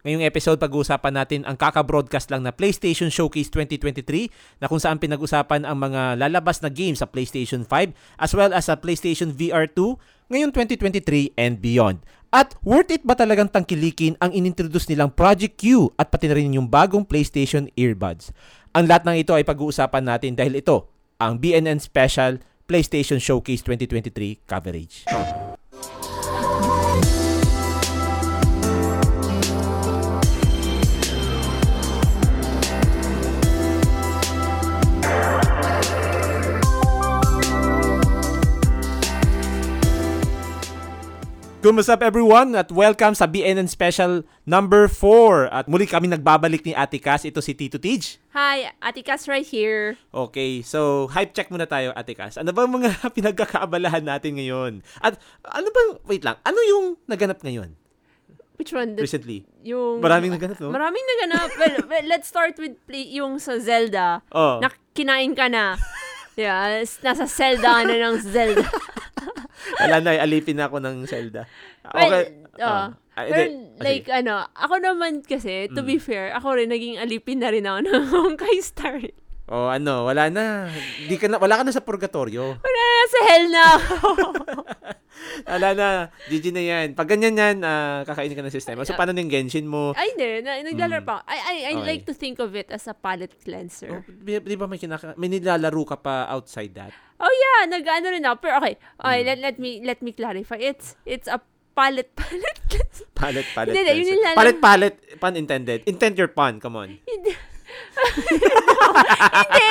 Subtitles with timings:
[0.00, 4.32] Ngayong episode, pag-uusapan natin ang kaka-broadcast lang na PlayStation Showcase 2023
[4.64, 8.72] na kung saan pinag-usapan ang mga lalabas na games sa PlayStation 5 as well as
[8.72, 12.00] sa PlayStation VR 2 ngayong 2023 and beyond.
[12.32, 16.56] At worth it ba talagang tangkilikin ang inintroduce nilang Project Q at pati na rin
[16.56, 18.32] yung bagong PlayStation Earbuds?
[18.72, 20.88] Ang lahat ng ito ay pag-uusapan natin dahil ito
[21.20, 25.04] ang BNN Special PlayStation Showcase 2023 coverage.
[41.60, 45.52] Kumusta up everyone at welcome sa BNN Special number 4.
[45.52, 47.28] At muli kami nagbabalik ni Ate Cass.
[47.28, 48.16] Ito si Tito Tej.
[48.32, 50.00] Hi, Ate Cass right here.
[50.08, 52.40] Okay, so hype check muna tayo Ate Cass.
[52.40, 54.80] Ano ba mga pinagkakaabalahan natin ngayon?
[55.04, 55.20] At
[55.52, 57.76] ano bang, wait lang, ano yung naganap ngayon?
[58.56, 58.96] Which one?
[58.96, 59.44] The, Recently?
[59.60, 60.72] yung, Maraming naganap, no?
[60.72, 61.48] Maraming naganap.
[61.60, 64.24] well, well, let's start with play, yung sa Zelda.
[64.32, 64.64] Oh.
[64.64, 65.76] Na kinain ka na.
[66.38, 68.64] Yeah, nasa Zelda na ng Zelda.
[69.78, 71.44] Wala na, alipin na ako ng Zelda.
[71.90, 72.24] Well, Okay.
[72.58, 73.40] uh, Ah, ah, Pero.
[73.42, 75.86] Ah, like ano, ako naman kasi, to Mm.
[75.86, 79.00] be fair, ako rin naging alipin na rin ako ng Honkai Star.
[79.50, 80.70] Oh, ano, wala na.
[81.04, 82.54] Di ka na, wala ka na sa purgatorio.
[82.54, 83.64] Wala na, sa hell na.
[85.42, 85.88] Wala na.
[86.28, 86.86] GG na yan.
[86.92, 88.84] Pag ganyan yan, ah, kakainin ka ng sistema.
[88.84, 89.90] So, paano yung Genshin mo?
[89.92, 90.40] Ay, hindi.
[90.40, 91.08] Na, naglalaro Mm.
[91.08, 91.16] pa.
[91.24, 91.86] I, I, I Okay.
[91.88, 94.00] like to think of it as a palate Oh, cleanser.
[94.06, 96.92] di, di ba may, kinaka- may nilalaro ka pa outside that?
[97.16, 98.36] Oh yeah, nag-ano rin ako.
[98.38, 99.26] Pero okay, okay Mm.
[99.26, 100.56] let, let me let me clarify.
[100.56, 101.36] It's it's a
[101.70, 103.06] palette palette cleanser.
[103.12, 103.72] Palet, palet.
[103.72, 104.10] Hindi, hindi, yun cleanser.
[104.10, 104.94] yung lala- palet, palet.
[105.18, 105.78] Pun intended.
[105.84, 106.56] Intend your pun.
[106.58, 106.88] Come on.
[108.00, 109.68] Hindi.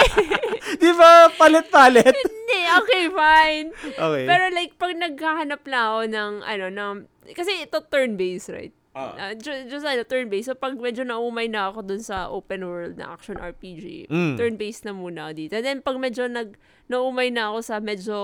[0.84, 1.30] di ba?
[1.34, 2.14] Palet, palet.
[2.14, 3.68] Hindi, okay, fine.
[3.96, 4.26] Okay.
[4.26, 6.96] Pero like, pag naghahanap lang ako ng, ano, ng,
[7.34, 8.74] kasi ito turn-based, right?
[8.98, 9.14] Ah.
[9.16, 10.50] Uh, just, just ano, turn-based.
[10.50, 14.36] So, pag medyo naumay na ako dun sa open world na action RPG, Mm.
[14.36, 15.54] turn-based na muna ako dito.
[15.58, 16.58] And then, pag medyo nag,
[16.90, 18.18] naumay na ako sa medyo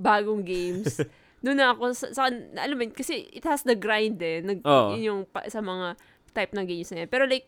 [0.00, 0.96] bagong games,
[1.44, 4.42] doon na ako sa, sa alam mo, kasi it has the grind eh.
[4.42, 5.94] Nag, yun yung pa, sa mga
[6.34, 7.10] type ng games na yan.
[7.12, 7.46] Pero like,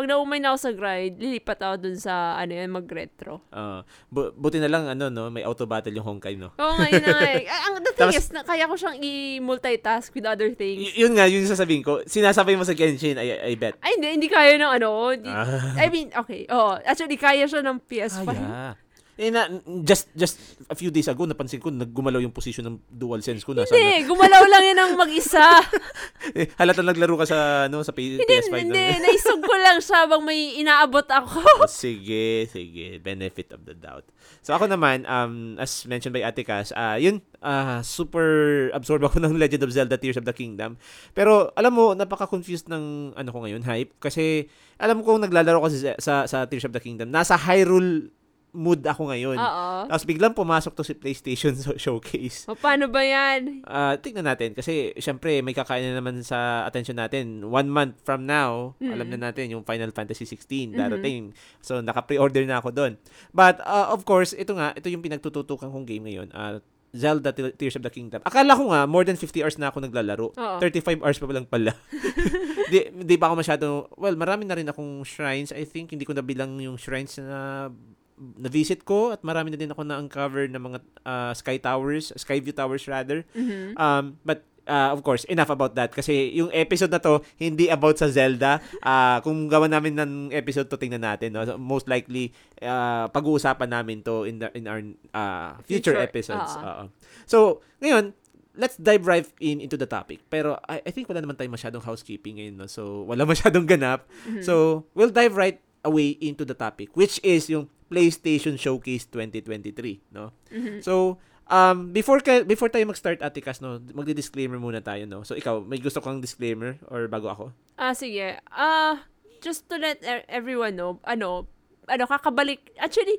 [0.00, 3.44] pag naumay na ako sa grind, lilipat ako dun sa, ano yan, mag-retro.
[3.50, 5.28] Ah, bu- buti na lang, ano, no?
[5.28, 6.56] May auto battle yung Honkai, no?
[6.56, 7.44] Oo nga, yun na nga eh.
[7.68, 10.80] Ang the thing Tapos- is, na, kaya ko siyang i-multitask with other things.
[10.80, 12.00] Y- yun nga, yun yung sasabihin ko.
[12.02, 13.76] Sinasabay mo sa Genshin, I, I bet.
[13.78, 14.90] Ay, hindi, hindi kaya ng ano.
[15.12, 15.76] Di, Ah.
[15.76, 16.48] I mean, okay.
[16.48, 18.24] Oh, actually, kaya siya ng PS5.
[18.24, 18.72] Kaya.
[19.20, 19.52] Eh, na,
[19.84, 23.52] just, just a few days ago, napansin ko, naggumalaw yung position ng DualSense ko.
[23.52, 25.44] Nasa, Hindi, gumalaw lang yan ng mag-isa.
[26.40, 27.38] eh, halata naglaro ka sa,
[27.68, 28.54] ano, sa P- hindi, PS5.
[28.56, 28.80] hindi.
[28.80, 31.36] na- Naisog ko lang siya habang may inaabot ako.
[31.60, 32.96] Oh, sige, sige.
[32.96, 34.08] Benefit of the doubt.
[34.40, 38.24] So ako naman, um, as mentioned by Ate Cass, ah, yun, ah, super
[38.72, 40.80] absorb ako ng Legend of Zelda Tears of the Kingdom.
[41.12, 43.92] Pero alam mo, napaka-confused ng ano ko ngayon, hype.
[44.00, 44.48] Kasi
[44.80, 48.08] alam ko kung naglalaro kasi sa, sa, sa Tears of the Kingdom, nasa Hyrule
[48.50, 49.34] mood ako ngayon.
[49.34, 49.68] Oo.
[49.86, 52.44] Tapos biglang pumasok to si PlayStation Showcase.
[52.44, 53.62] O, paano ba yan?
[53.62, 57.42] Ah, tignan natin kasi syempre may kakain na naman sa attention natin.
[57.44, 58.92] One month from now, Mm.
[58.92, 60.76] alam na natin yung Final Fantasy 16 Mhm.
[60.76, 61.22] darating.
[61.60, 62.92] So naka-pre-order na ako doon.
[63.30, 66.28] But uh, of course, ito nga, ito yung pinagtututukan kong game ngayon.
[66.30, 66.58] Ah,
[66.90, 68.18] Zelda Te- Tears of the Kingdom.
[68.20, 70.34] Akala ko nga more than 50 hours na ako naglalaro.
[70.34, 70.58] Oo.
[70.58, 71.70] 35 hours pa lang pala.
[72.72, 75.50] di, di pa ako masyado, well, marami na rin akong shrines.
[75.50, 77.70] I think hindi ko nabilang yung shrines na
[78.20, 82.52] na-visit ko at marami na din ako na-uncover ng mga ah, sky towers, sky view
[82.52, 83.24] towers rather.
[83.32, 83.74] Mhm.
[83.74, 87.96] Um, but uh, of course, enough about that kasi yung episode na to hindi about
[87.96, 88.60] sa Zelda.
[88.78, 91.42] Ah, kung gawa namin ng episode to tingnan natin, no?
[91.42, 96.52] So, most likely ah, pag-uusapan namin to in the in our ah, future, Future, episodes.
[96.54, 96.62] oo.
[96.62, 96.84] Oo.
[97.24, 97.38] So,
[97.80, 98.12] ngayon,
[98.54, 100.20] let's dive right in into the topic.
[100.28, 102.68] Pero I, I think wala naman tayong masyadong housekeeping ngayon, no?
[102.68, 104.04] So, wala masyadong ganap.
[104.28, 104.44] Mhm.
[104.44, 110.30] So, we'll dive right away into the topic, which is yung PlayStation Showcase 2023, no?
[110.48, 110.78] Mhm.
[110.80, 115.26] So, um, before ka, before tayo mag-start, Ate Cas, no, magdi-disclaimer muna tayo, no?
[115.26, 117.44] So, ikaw, may gusto kang disclaimer or bago ako?
[117.74, 118.38] Ah, sige.
[118.48, 119.02] Ah,
[119.42, 121.50] just to let e- everyone know, ano,
[121.84, 123.18] ano, kakabalik, actually,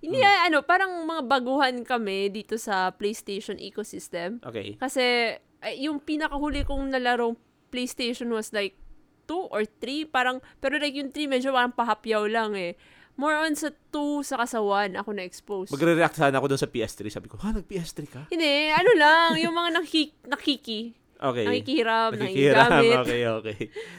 [0.00, 0.52] hindi, Hmm.
[0.52, 4.40] ano, parang mga baguhan kami dito sa PlayStation ecosystem.
[4.44, 4.76] Okay.
[4.76, 7.36] Kasi, ay, yung pinakahuli kong nalarong
[7.72, 8.76] PlayStation was like,
[9.24, 12.74] 2 or 3, parang, pero like yung 3 medyo parang pahapyaw lang eh.
[13.20, 15.68] More on sa 2 saka sa 1 ako na-expose.
[15.68, 17.12] Magre-react sana ako doon sa PS3.
[17.12, 18.22] Sabi ko, ha, nag-PS3 ka?
[18.32, 20.80] Hindi, ano lang, yung mga nakiki, nakiki,
[21.20, 21.44] Okay.
[21.44, 22.68] nakikihiram, Nakikihiram.
[22.72, 23.58] nakikigamit, Okay, okay.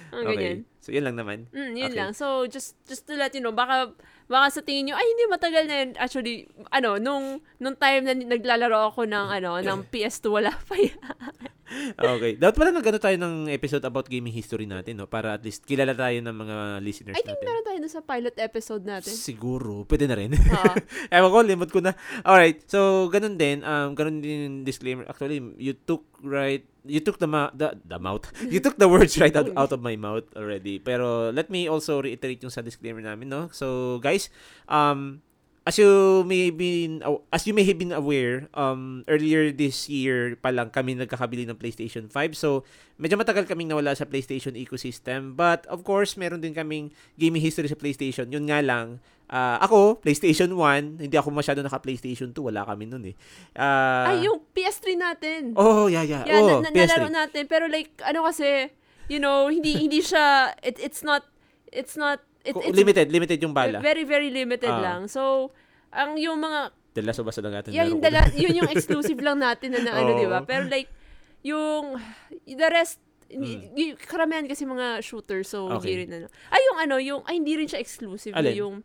[0.09, 0.33] ang Okay.
[0.33, 0.59] ganyan.
[0.81, 1.45] So, yun lang naman.
[1.53, 1.99] Mm, yun Okay.
[2.01, 2.11] lang.
[2.17, 3.93] So, just just to let you know, baka
[4.31, 5.89] baka sa tingin nyo, ay hindi matagal na yun.
[5.99, 6.35] Actually,
[6.71, 10.97] ano, nung nung time na naglalaro ako ng ano, ng PS2 wala pa yan.
[11.95, 12.35] okay.
[12.35, 15.07] Dapat pala nagano tayo ng episode about gaming history natin, no?
[15.07, 17.47] Para at least kilala tayo ng mga listeners I think natin.
[17.47, 19.11] meron tayo dun sa pilot episode natin.
[19.11, 19.87] Siguro.
[19.87, 20.35] Pwede na rin.
[20.35, 20.73] Oo.
[21.15, 21.95] Ewan ko, limot ko na.
[22.23, 22.67] Alright.
[22.67, 23.63] So, ganun din.
[23.63, 25.07] Um, ganun din yung disclaimer.
[25.07, 28.25] Actually, you took right you took the, ma- the the mouth.
[28.53, 30.81] You took the words right out, out of my mouth already.
[30.81, 33.41] Pero let me also reiterate yung sa disclaimer namin, no?
[33.53, 34.33] So, guys,
[34.65, 35.21] um
[35.61, 40.49] as you may been as you may have been aware, um earlier this year pa
[40.49, 42.33] lang kami nagkakabili ng PlayStation 5.
[42.33, 42.65] So,
[42.97, 45.37] medyo matagal kaming nawala sa PlayStation ecosystem.
[45.37, 48.33] But of course, meron din kaming gaming history sa PlayStation.
[48.33, 48.97] Yun nga lang,
[49.29, 52.49] ah, ako, PlayStation 1, hindi ako masyado naka-PlayStation 2.
[52.51, 53.15] Wala kami nun eh.
[53.53, 55.41] Ah, Ay, yung PS3 natin.
[55.55, 56.27] Oh, yeah, yeah.
[56.27, 56.77] Yeah, oh, na, na, PS3.
[56.89, 57.43] nalaro natin.
[57.47, 58.73] Pero like, ano kasi,
[59.07, 61.23] you know, hindi hindi siya, it, it's not,
[61.71, 63.79] it's not, it, it's limited, limited yung bala.
[63.79, 64.81] very, very limited Ah.
[64.81, 65.01] lang.
[65.07, 65.51] So,
[65.91, 66.71] ang yung mga,
[67.01, 67.71] Last of Us lang natin.
[67.71, 70.43] yeah, yung, dala, yun yung exclusive lang natin na, na ano, di ba?
[70.43, 70.91] Pero like,
[71.41, 71.95] yung,
[72.45, 72.99] the rest,
[73.31, 73.95] Mm.
[73.95, 75.95] karamihan kasi mga shooters, so Okay.
[75.95, 76.27] hindi rin ano.
[76.51, 78.35] Ay, yung ano, yung, ay, hindi rin siya exclusive.
[78.35, 78.59] Alin?
[78.59, 78.75] Yung,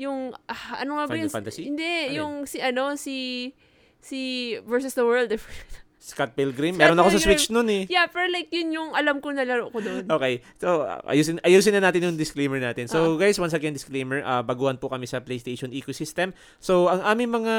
[0.00, 0.18] yung,
[0.48, 1.30] ah, ano nga ba Final yun?
[1.36, 1.62] Fantasy?
[1.68, 2.16] Hindi, Alin?
[2.16, 3.52] yung si, ano, si,
[4.00, 4.20] si
[4.64, 5.28] Versus the World.
[6.04, 6.76] Scott Pilgrim.
[6.76, 7.24] Scott Meron ako sa Pilgrim.
[7.32, 7.88] Switch nun eh.
[7.88, 10.04] yeah, pero like, yun yung alam ko na laro ko doon.
[10.04, 10.44] Okay.
[10.60, 12.84] So, uh, ayusin, ayusin na natin yung disclaimer natin.
[12.86, 13.24] So, Ah.
[13.24, 14.20] guys, once again, disclaimer.
[14.20, 16.36] Uh, baguhan po kami sa PlayStation ecosystem.
[16.60, 17.54] So, ang aming mga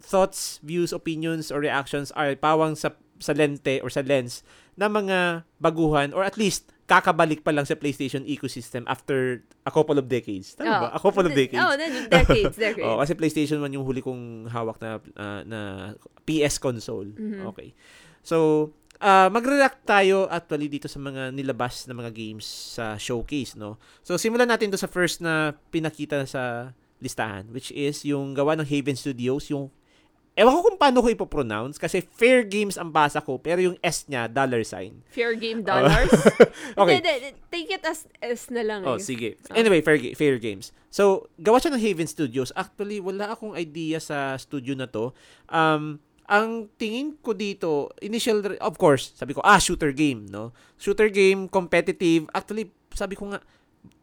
[0.00, 4.46] thoughts, views, opinions, or reactions are pawang sa sa lente or sa lens
[4.78, 10.00] na mga baguhan or at least kakabalik pa lang sa PlayStation ecosystem after a couple
[10.00, 10.56] of decades.
[10.56, 10.96] Tama ba?
[10.96, 11.60] A couple of decades.
[11.60, 12.88] Oh, then, decades, decades.
[12.88, 15.60] Oh, kasi PlayStation 1 yung huli kong hawak na ah, na
[16.24, 17.12] PS console.
[17.12, 17.44] Mhm.
[17.52, 17.76] Okay.
[18.24, 23.76] So, ah magre-react tayo actually dito sa mga nilabas na mga games sa showcase, no?
[24.00, 26.72] So, simulan natin to sa first na pinakita sa
[27.04, 29.68] listahan, which is yung gawa ng Haven Studios, yung
[30.38, 34.06] Ewan ko kung paano ko ipopronounce kasi Fair Games ang basa ko pero yung S
[34.06, 35.02] niya dollar sign.
[35.10, 36.14] Fair game dollars.
[36.78, 37.02] Okay.
[37.02, 38.86] Hindi, take it as S na lang.
[38.86, 39.02] Oh, eh.
[39.02, 39.34] sige.
[39.50, 39.58] Ah.
[39.58, 40.70] Anyway, fair, fair games.
[40.94, 42.54] So, gawa siya ng Haven Studios.
[42.54, 45.10] Actually, wala akong idea sa studio na to.
[45.50, 45.98] Um,
[46.30, 50.54] ang tingin ko dito, initial, of course, sabi ko, ah, shooter game, no?
[50.78, 52.30] Shooter game, competitive.
[52.30, 53.42] Actually, sabi ko nga,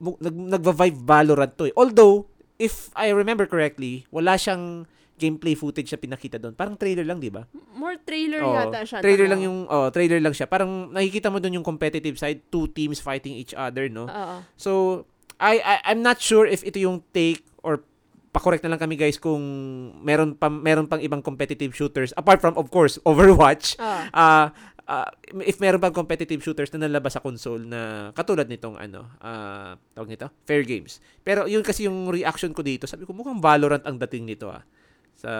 [0.03, 1.73] nag, nagva-vibe Valorant to eh.
[1.79, 2.27] Although,
[2.59, 6.53] if I remember correctly, wala siyang gameplay footage siya pinakita doon.
[6.53, 7.47] Parang trailer lang, di ba?
[7.75, 8.99] More trailer Oo, yata siya.
[8.99, 10.47] Trailer lang yung, oh, trailer lang siya.
[10.47, 14.07] Parang nakikita mo doon yung competitive side, two teams fighting each other, no?
[14.11, 14.35] Oo.
[14.59, 14.71] So,
[15.39, 17.83] I, I I'm not sure if ito yung take or
[18.31, 19.39] pa-correct na lang kami guys kung
[20.03, 23.79] meron pa meron pang ibang competitive shooters apart from of course Overwatch.
[23.79, 23.99] Oo.
[24.15, 24.51] Ah
[24.85, 25.09] ah,
[25.41, 30.13] if meron pang competitive shooters na nalabas sa console na katulad nitong ano, ah tawag
[30.13, 31.01] nito, Fair Games.
[31.25, 34.61] Pero yun kasi yung reaction ko dito, sabi ko mukhang Valorant ang dating nito ah
[35.15, 35.31] sa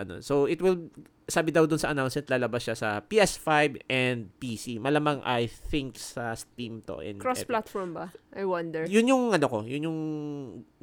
[0.00, 0.22] ano.
[0.22, 0.88] So it will
[1.24, 4.76] sabi daw dun sa announcement lalabas siya sa PS5 and PC.
[4.76, 8.06] Malamang I think sa Steam to and Cross-platform ba?
[8.36, 8.84] I wonder.
[8.84, 10.00] yun yung ano ko, yun yung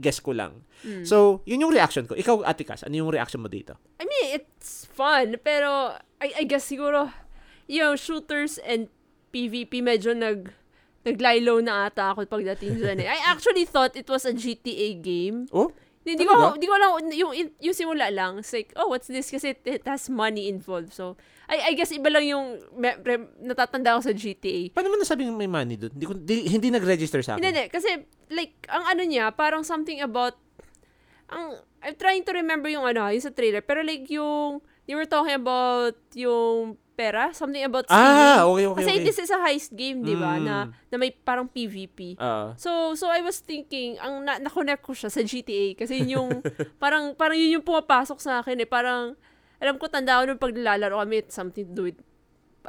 [0.01, 0.65] guess ko lang.
[0.81, 1.05] Mm.
[1.05, 2.17] So, yun yung reaction ko.
[2.17, 3.77] Ikaw, Atikas, ano yung reaction mo dito?
[4.01, 7.13] I mean, it's fun, pero I, I guess siguro,
[7.69, 8.89] yung shooters and
[9.31, 10.51] PvP medyo nag
[11.01, 13.09] naglaylo na ata ako pagdating dyan eh.
[13.09, 15.49] I actually thought it was a GTA game.
[15.49, 15.73] Oh?
[16.01, 17.31] Hindi ko, hindi ko alam, yung,
[17.61, 19.29] yung simula lang, it's like, oh, what's this?
[19.29, 20.89] Kasi it, has money involved.
[20.97, 21.13] So,
[21.45, 24.73] I, I guess iba lang yung me, re, natatanda ko sa GTA.
[24.73, 25.93] Paano mo nasabing may money doon?
[25.93, 27.45] Hindi, ko, di- hindi nag-register sa akin.
[27.45, 27.65] Hindi, hindi.
[27.69, 28.01] Kasi,
[28.33, 30.41] like, ang ano niya, parang something about,
[31.29, 33.61] ang, I'm trying to remember yung ano, yung sa trailer.
[33.61, 38.45] Pero like, yung, they were talking about yung pera, something about Ah, stealing.
[38.45, 39.05] okay, okay, Kasi okay.
[39.09, 40.37] this is a heist game, di ba?
[40.37, 40.45] Mm.
[40.45, 42.21] Na, na may parang PvP.
[42.21, 42.53] Ah.
[42.61, 46.29] So, so I was thinking, ang na, na-connect ko siya sa GTA kasi yun yung,
[46.83, 48.69] parang, parang yun yung pumapasok sa akin eh.
[48.69, 49.17] Parang,
[49.57, 51.97] alam ko, tanda ko nung pag nilalaro kami, it's something to do with,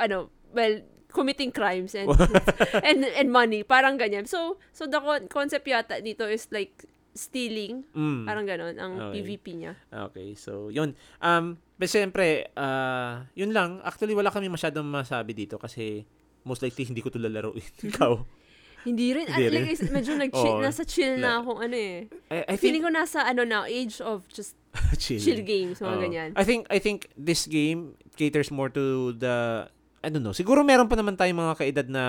[0.00, 0.80] ano, well,
[1.12, 2.08] committing crimes and
[2.88, 7.84] and and money parang ganyan so so the con- concept yata dito is like stealing
[7.92, 8.24] Mm.
[8.24, 9.20] parang ganon ang Okay.
[9.20, 9.72] PVP niya
[10.08, 10.96] Okay, so yun.
[11.18, 13.82] Um, pero siyempre, ah, yun lang.
[13.82, 16.06] Actually, wala kami masyadong masabi dito kasi
[16.42, 17.60] most likely hindi ko ito lalaroin.
[17.84, 18.12] Ikaw.
[18.88, 19.62] hindi rin Hindi ah, rin.
[19.62, 20.64] like, medyo nag-chill Oo.
[20.64, 24.02] nasa chill na akong ano eh I, I feeling think, ko nasa ano na age
[24.02, 24.58] of just
[24.98, 25.22] chill.
[25.22, 26.02] chill games mga Oo.
[26.02, 29.68] ganyan I think, I think this game caters more to the
[30.02, 30.34] I don't know.
[30.34, 32.04] Siguro meron pa naman tayong mga kaedad na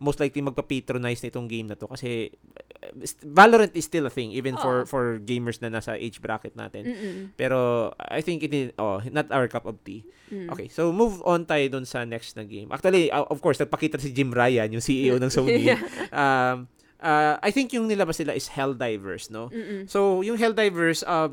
[0.00, 2.32] most likely magpa-patronize nitong game na to kasi
[2.80, 4.88] uh, Valorant is still a thing even for Oo.
[4.88, 6.88] for gamers na nasa age bracket natin.
[6.88, 7.16] Mm-mm.
[7.36, 10.02] Pero I think it is oh, not our cup of tea.
[10.32, 10.48] Mm.
[10.56, 12.72] Okay, so move on tayo dun sa next na game.
[12.72, 15.62] Actually, uh, of course, nagpakita si Jim Ryan, yung CEO ng Sony.
[15.70, 15.76] Yeah.
[16.10, 16.72] um,
[17.04, 19.52] uh, I think yung nilabas nila is Helldivers, no?
[19.52, 19.84] Mm-mm.
[19.84, 21.28] So, yung Helldivers, uh,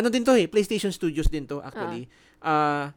[0.00, 2.08] ano din to eh, PlayStation Studios din to actually.
[2.40, 2.88] Uh,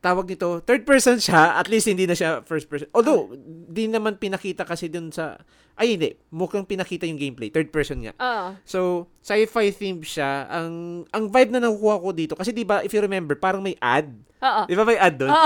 [0.00, 2.88] tawag nito, third person siya, at least hindi na siya first person.
[2.96, 3.36] Although,
[3.70, 5.36] di naman pinakita kasi dun sa,
[5.80, 8.12] ay hindi, mukhang pinakita yung gameplay, third person nga.
[8.20, 8.46] Oo.
[8.68, 10.44] So, sci-fi themed siya.
[10.52, 13.72] Ang ang vibe na nakukuha ko dito, kasi di ba, if you remember, parang may
[13.80, 14.12] ad.
[14.44, 14.62] Oo.
[14.68, 15.32] Di ba may ad doon?
[15.32, 15.40] Oo,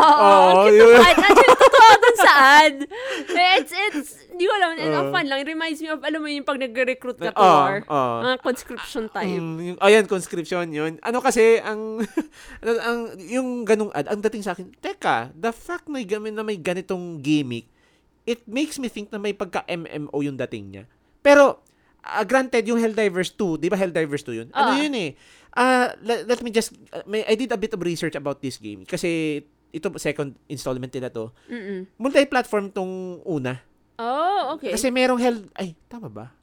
[0.67, 0.99] oo.
[0.99, 2.33] Actually, totoo dun sa
[2.67, 2.76] ad.
[3.55, 5.38] It's, it's, di ko alam, ang fun lang.
[5.43, 7.79] It reminds me of, alam mo yung pag nag-recruit ka to Oo, war.
[8.26, 9.31] Mga conscription type.
[9.31, 10.99] Mm, yung, ayan, conscription yun.
[11.03, 12.03] Ano kasi, ang,
[12.62, 16.43] ano, ang, yung ganung ad, ang dating sa akin, teka, the fact na, may na
[16.43, 17.71] may ganitong gimmick,
[18.25, 20.85] it makes me think na may pagka-MMO yung dating niya.
[21.21, 21.61] Pero,
[22.00, 24.49] ah, granted, yung Helldivers 2, di ba Helldivers 2 yun?
[24.50, 24.81] Ano Ah.
[24.81, 25.11] yun eh?
[25.52, 28.57] Ah, let, let me just, uh, may, I did a bit of research about this
[28.57, 28.83] game.
[28.85, 29.40] Kasi,
[29.71, 31.31] ito, second installment nila to.
[31.47, 31.87] Mm-mm.
[31.97, 33.61] Multi-platform tong una.
[33.95, 34.75] Oh, okay.
[34.75, 35.47] Kasi merong Hell...
[35.54, 36.35] Ay, tama ba?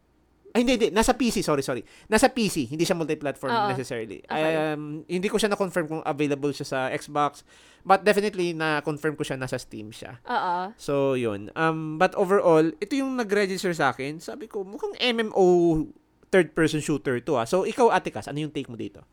[0.52, 0.88] Ay, hindi, hindi.
[0.92, 1.80] Nasa PC, sorry, sorry.
[2.12, 3.68] Nasa PC, hindi siya multi-platform Oo.
[3.72, 4.20] necessarily.
[4.28, 4.76] Okay.
[4.76, 7.48] Um, hindi ko siya na-confirm kung available siya sa Xbox.
[7.88, 10.20] But definitely, na-confirm ko siya nasa Steam siya.
[10.28, 10.76] Oo.
[10.76, 11.56] So, yun.
[11.56, 14.20] Um, but overall, ito yung nag-register sa akin.
[14.20, 15.88] Sabi ko, mukhang MMO
[16.32, 17.48] third-person shooter to ah.
[17.48, 19.04] So, ikaw, Ate Cas, ano yung take mo dito?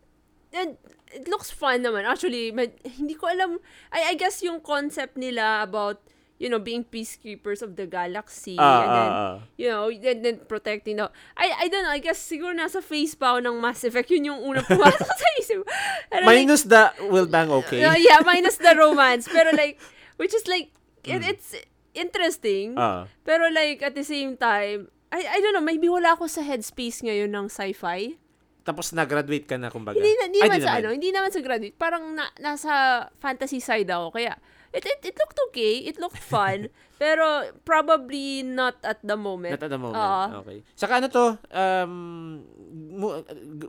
[0.50, 0.74] And
[1.14, 2.02] it looks fun naman.
[2.02, 3.62] Actually, med- hindi ko alam.
[3.94, 6.02] I, I guess yung concept nila about,
[6.38, 8.54] you know, being peacekeepers of the galaxy.
[8.58, 9.34] Ah, and then, ah, ah.
[9.58, 11.10] you know, then, then protecting the...
[11.36, 14.10] I, I don't know, I guess siguro nasa face pa ako ng Mass Effect.
[14.14, 15.62] Yun yung unang pumasok sa isip.
[16.14, 17.84] Like, Minus the Will Bang Okay.
[17.84, 19.28] uh, yeah, minus the romance.
[19.28, 19.76] Pero like,
[20.16, 20.70] which is like,
[21.04, 21.30] it, Mm.
[21.30, 21.54] it's
[21.92, 22.78] interesting.
[22.78, 23.10] Ah.
[23.26, 27.02] Pero like, at the same time, I, I don't know, maybe wala ako sa headspace
[27.02, 28.14] ngayon ng sci-fi.
[28.62, 29.96] Tapos na-graduate ka na, kumbaga.
[29.96, 31.76] Hindi, hindi Ay, naman di sa ano, hindi naman sa graduate.
[31.80, 32.72] Parang na, nasa
[33.16, 34.12] fantasy side ako.
[34.12, 34.36] Kaya,
[34.72, 35.84] it, it, it looked okay.
[35.86, 36.68] It looked fun.
[36.98, 39.54] pero probably not at the moment.
[39.54, 40.02] Not at the moment.
[40.02, 40.42] Oo.
[40.42, 40.58] okay.
[40.74, 41.94] Saka ano to, um,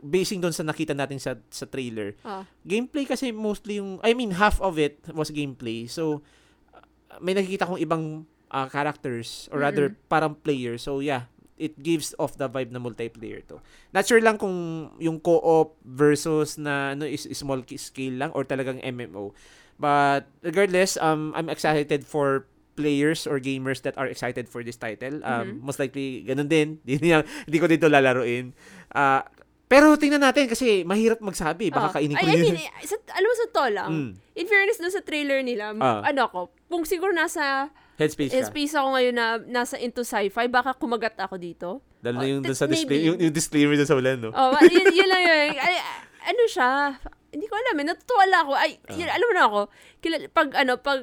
[0.02, 2.42] basing doon sa nakita natin sa sa trailer, Ah.
[2.66, 5.86] gameplay kasi mostly yung, I mean, half of it was gameplay.
[5.86, 6.26] So,
[6.74, 6.82] uh,
[7.22, 8.04] may nakikita kong ibang
[8.50, 10.82] uh, characters or rather parang players.
[10.82, 13.62] So, yeah, it gives off the vibe na multiplayer to.
[13.94, 18.82] Not sure lang kung yung co-op versus na ano is, small scale lang or talagang
[18.82, 19.36] MMO.
[19.80, 22.44] But regardless, um I'm excited for
[22.76, 25.24] players or gamers that are excited for this title.
[25.24, 26.68] Um most likely ganun din.
[26.84, 28.52] Hindi hindi ko dito lalaruin.
[28.92, 29.24] Ah,
[29.66, 31.70] pero tingnan natin kasi mahirap magsabi.
[31.70, 31.94] Baka Ah.
[31.94, 34.10] kainin ko I, I mean, eh, sa, alam mo sa to lang, Mm.
[34.34, 36.02] in fairness dun sa trailer nila, Ah.
[36.04, 38.50] ano ako, kung siguro nasa Headspace ka.
[38.50, 41.68] space ako ngayon na nasa into sci-fi, baka kumagat ako dito.
[42.02, 43.06] Lalo na Oh, yung t- sa display, maybe.
[43.06, 44.32] yung, yung disclaimer dun sa ulan, no?
[44.32, 45.48] Oh, yun, yun lang yun.
[45.54, 45.76] Ay,
[46.24, 46.98] ano siya?
[47.30, 47.86] Hindi ko alam eh.
[47.86, 48.52] Natutuwa lang ako.
[48.54, 48.96] Ay, Ah.
[48.98, 49.60] yun, alam mo na ako.
[49.98, 51.00] Kila, pag ano, pag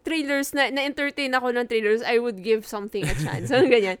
[0.00, 3.48] trailers na na-entertain ako ng trailers, I would give something a chance.
[3.48, 3.96] So, ganyan.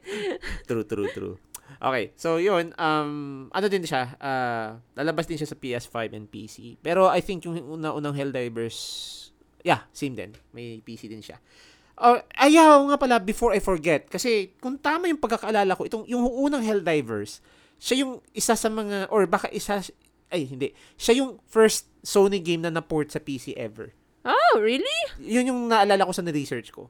[0.64, 1.36] True, true, true.
[1.80, 3.12] Okay, so yun, um,
[3.48, 6.76] ano din siya, uh, lalabas din siya sa PS5 and PC.
[6.76, 8.76] Pero I think yung una-unang Helldivers,
[9.64, 10.36] yeah, same din.
[10.52, 11.40] May PC din siya.
[11.96, 16.24] Oh, ayaw nga pala, before I forget, kasi kung tama yung pagkakaalala ko, itong, yung
[16.24, 17.40] unang Helldivers,
[17.76, 19.80] siya yung isa sa mga, or baka isa,
[20.30, 23.92] ay hindi, siya yung first Sony game na na-port sa PC ever.
[24.24, 24.98] Oh, really?
[25.20, 26.88] Yun yung naalala ko sa research ko.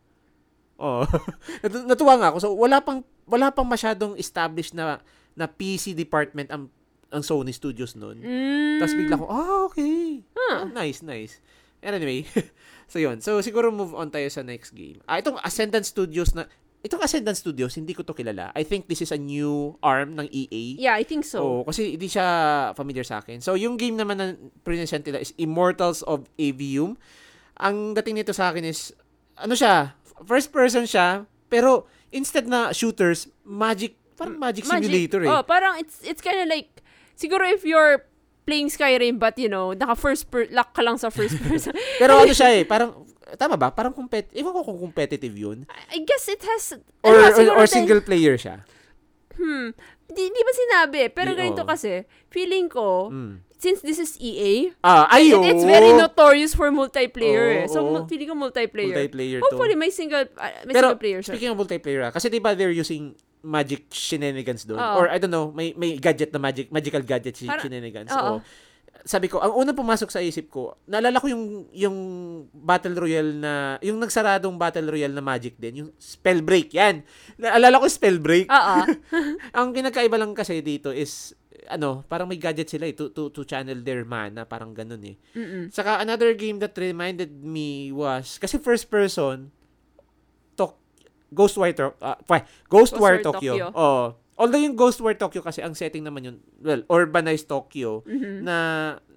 [0.80, 1.04] Oh.
[1.62, 2.38] Natu- Natuwa nga ako.
[2.40, 5.04] So wala pang wala pang masyadong established na
[5.36, 6.72] na PC department ang
[7.12, 8.22] ang Sony Studios noon.
[8.22, 8.78] Mm.
[8.80, 10.24] Tapos bigla ko, ah, okay.
[10.32, 10.64] Huh.
[10.64, 11.42] Ah, nice, nice.
[11.84, 12.24] And anyway,
[12.90, 13.20] so yun.
[13.20, 15.02] So siguro move on tayo sa next game.
[15.04, 16.48] Ah, itong Ascendant Studios na
[16.80, 18.52] itong Ascendant Studios, hindi ko to kilala.
[18.56, 20.80] I think this is a new arm ng EA.
[20.80, 21.40] Yeah, I think so.
[21.40, 23.44] Oo, kasi hindi siya familiar sa akin.
[23.44, 24.26] So, yung game naman na
[24.64, 26.96] present nila is Immortals of Avium.
[27.60, 28.96] Ang dating nito sa akin is,
[29.36, 29.92] ano siya,
[30.24, 35.30] first person siya, pero instead na shooters, magic, parang magic, simulator eh.
[35.32, 36.84] Oh, parang it's it's kind of like
[37.16, 38.04] siguro if you're
[38.44, 41.72] playing Skyrim but you know, naka first per lock ka lang sa first person.
[41.96, 43.70] Pero ano siya eh, parang, tama ba?
[43.70, 45.66] Parang compet, ewan ko kung competitive yun.
[45.88, 48.62] I guess it has Or, ano, or, or single player siya.
[49.34, 49.72] Hmm.
[50.06, 51.00] Di, di ba sinabi?
[51.08, 51.68] Pero Di, ganito oo.
[51.68, 53.46] kasi, feeling ko, Mm.
[53.54, 57.66] since this is EA, Ah, ay, it, it's very notorious for multiplayer Oo, eh.
[57.66, 58.90] So, mu- feeling ko multiplayer.
[58.96, 59.46] Multiplayer to.
[59.46, 61.30] Hopefully, may single, ah, may Pero, single player siya.
[61.30, 64.76] speaking of multiplayer, ah, kasi di ba they're using magic shenanigans doon?
[64.76, 64.96] Oo.
[64.98, 68.10] Or I don't know, may may gadget na magic, magical gadget si Parang- shenanigans.
[68.10, 68.42] oo.
[68.42, 68.44] So,
[69.04, 71.96] sabi ko, ang unang pumasok sa isip ko, naalala ko yung yung
[72.52, 77.00] Battle Royale na, yung nagsaradong Battle Royale na magic din, yung Spell Break, yan.
[77.40, 78.52] Naalala ko Spell Break.
[78.52, 78.76] Oo.
[79.58, 81.32] ang kinakaiba lang kasi dito is,
[81.68, 85.16] ano, parang may gadget sila eh, to, to, to channel their mana, parang ganun eh.
[85.32, 85.72] Mm-mm.
[85.72, 89.54] Saka another game that reminded me was kasi first person
[90.58, 90.76] Tok
[91.32, 93.52] Ghostwire uh, Ghostwire Ghostwire Tokyo.
[93.56, 93.68] Tokyo.
[93.72, 94.06] Oh.
[94.40, 98.40] Although yung Ghostwire Tokyo kasi ang setting naman yun, well, urbanized Tokyo Mhm.
[98.40, 98.56] na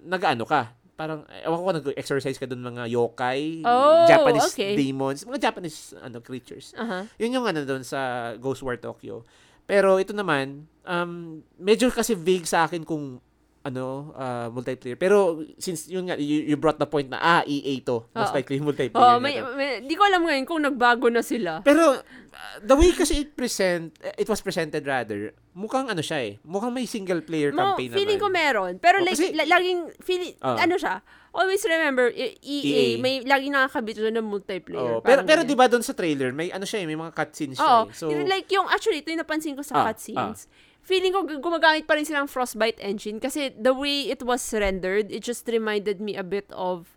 [0.04, 4.76] nag-ano ka, parang, ewan ko nag-exercise ka doon mga yokai, Oh, Japanese okay.
[4.76, 6.76] demons, mga Japanese ano creatures.
[6.76, 7.08] Aha.
[7.16, 9.24] Yun yung ano doon sa Ghost War Tokyo.
[9.64, 13.16] Pero ito naman, um, medyo kasi vague sa akin kung
[13.64, 14.94] ano, uh, multiplayer.
[14.94, 18.04] Pero since yun nga, you, you brought the point na, ah, EA to.
[18.10, 18.36] Most Oo.
[18.36, 19.56] likely multiplayer Oh, na may, to.
[19.56, 21.64] may, di ko alam ngayon kung nagbago na sila.
[21.64, 26.32] Pero, uh, the way kasi it present, it was presented rather, mukhang ano siya eh.
[26.44, 28.76] Mukhang may single player Mo, campaign feeling ko meron.
[28.76, 30.60] Pero Oh, like, kasi- la- laging, feeling, Oo.
[30.60, 31.00] ano siya,
[31.32, 32.60] always remember, E- EA.
[32.60, 35.00] EA, may laging nakakabit doon ng multiplayer.
[35.00, 35.48] pero Parang pero ganyan.
[35.48, 37.82] 'di ba doon sa trailer, may ano siya eh, may mga cutscenes siya Oo.
[37.88, 37.96] eh.
[37.96, 40.52] So like yung, actually, ito yung napansin ko Ah, sa cutscenes.
[40.84, 45.08] Feeling ko gu- gumagamit pa rin silang Frostbite engine kasi the way it was rendered,
[45.08, 46.92] it just reminded me a bit of,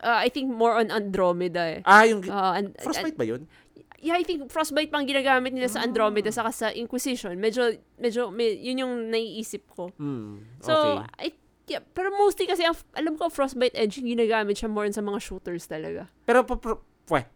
[0.00, 1.80] uh, I think more on Andromeda eh.
[1.82, 3.50] ah, yung Uh, and, Frostbite ba 'yun?
[3.98, 5.90] yeah, I think Frostbite pang ginagamit nila sa Ah.
[5.90, 7.34] Andromeda saka sa Inquisition.
[7.34, 9.90] Medyo, medyo, may, yun yung naiisip ko.
[10.62, 10.94] So, okay.
[11.18, 11.26] I,
[11.66, 15.66] yeah, pero mostly kasi, ang, alam ko, Frostbite engine, ginagamit siya more sa mga shooters
[15.66, 16.06] talaga.
[16.22, 16.78] Pero pwe,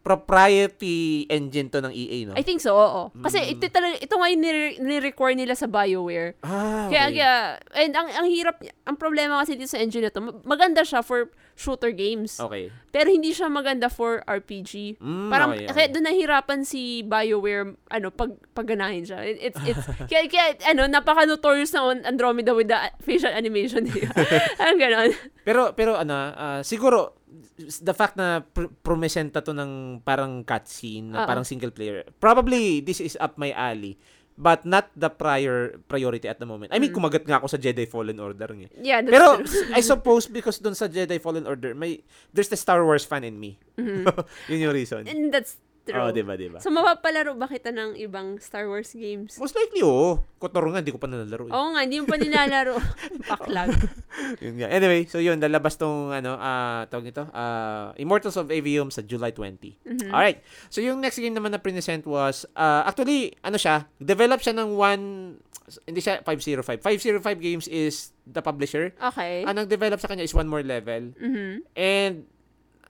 [0.02, 2.34] propriety engine to ng EA, no?
[2.34, 3.12] I think so, oo.
[3.18, 3.52] Kasi Mm.
[3.52, 6.36] ito talaga, ito nga yung nire- nire-record nila sa BioWare.
[6.40, 7.16] ah, Kaya, okay.
[7.16, 7.32] kaya,
[7.76, 11.00] and ang, ang hirap, ang problema kasi dito sa engine na to, ma- maganda siya
[11.00, 12.36] for shooter games.
[12.36, 12.72] Okay.
[12.88, 14.96] Pero hindi siya maganda for RPG.
[14.98, 15.74] Mm, Parang, okay, okay.
[15.74, 19.20] kaya doon nahirapan si BioWare, ano, pag, pagganahin siya.
[19.22, 23.84] It- It's, it's, kaya, kaya, ano, napaka-notorious na on Andromeda with the facial animation
[24.62, 25.12] ang ganon.
[25.42, 27.18] Pero pero ano, ah, siguro
[27.58, 31.28] the fact na pr- promesenta to ng parang cutscene na Oo.
[31.28, 32.04] parang single player.
[32.18, 33.96] Probably this is up my alley.
[34.32, 36.72] But not the prior priority at the moment.
[36.72, 36.96] I mean, Mm.
[36.96, 38.72] kumagat nga ako sa Jedi Fallen Order niya.
[38.80, 39.68] Yeah, that's Pero true.
[39.76, 42.00] I suppose because dun sa Jedi Fallen Order, may
[42.32, 43.60] there's the Star Wars fan in me.
[44.48, 45.04] Yun yung reason.
[45.04, 45.98] And that's true.
[45.98, 46.58] Oh, 'di ba, 'di ba?
[46.62, 49.36] So, mapapalaro ba kita ng ibang Star Wars games?
[49.38, 50.22] Most likely, oo.
[50.38, 51.46] Kotoro nga, hindi ko pa nalalaro.
[51.46, 51.52] Eh.
[51.54, 52.74] Oo nga, hindi mo pa nilalaro.
[53.30, 53.70] Paklag.
[54.44, 54.68] Yun nga.
[54.70, 59.30] Anyway, so yun, lalabas tong, ano, ah tawag nito, ah Immortals of Avium sa July
[59.34, 59.78] 20.
[59.82, 60.10] Mhm.
[60.10, 60.42] Alright.
[60.68, 64.74] So yung next game naman na present was, ah actually, ano siya, develop siya ng
[64.74, 65.04] one,
[65.86, 66.82] hindi siya 505.
[66.84, 68.92] 505 Games is the publisher.
[68.98, 69.42] Okay.
[69.46, 71.14] Ang nag-develop sa kanya is One More Level.
[71.16, 71.64] Mhm.
[71.72, 72.14] And,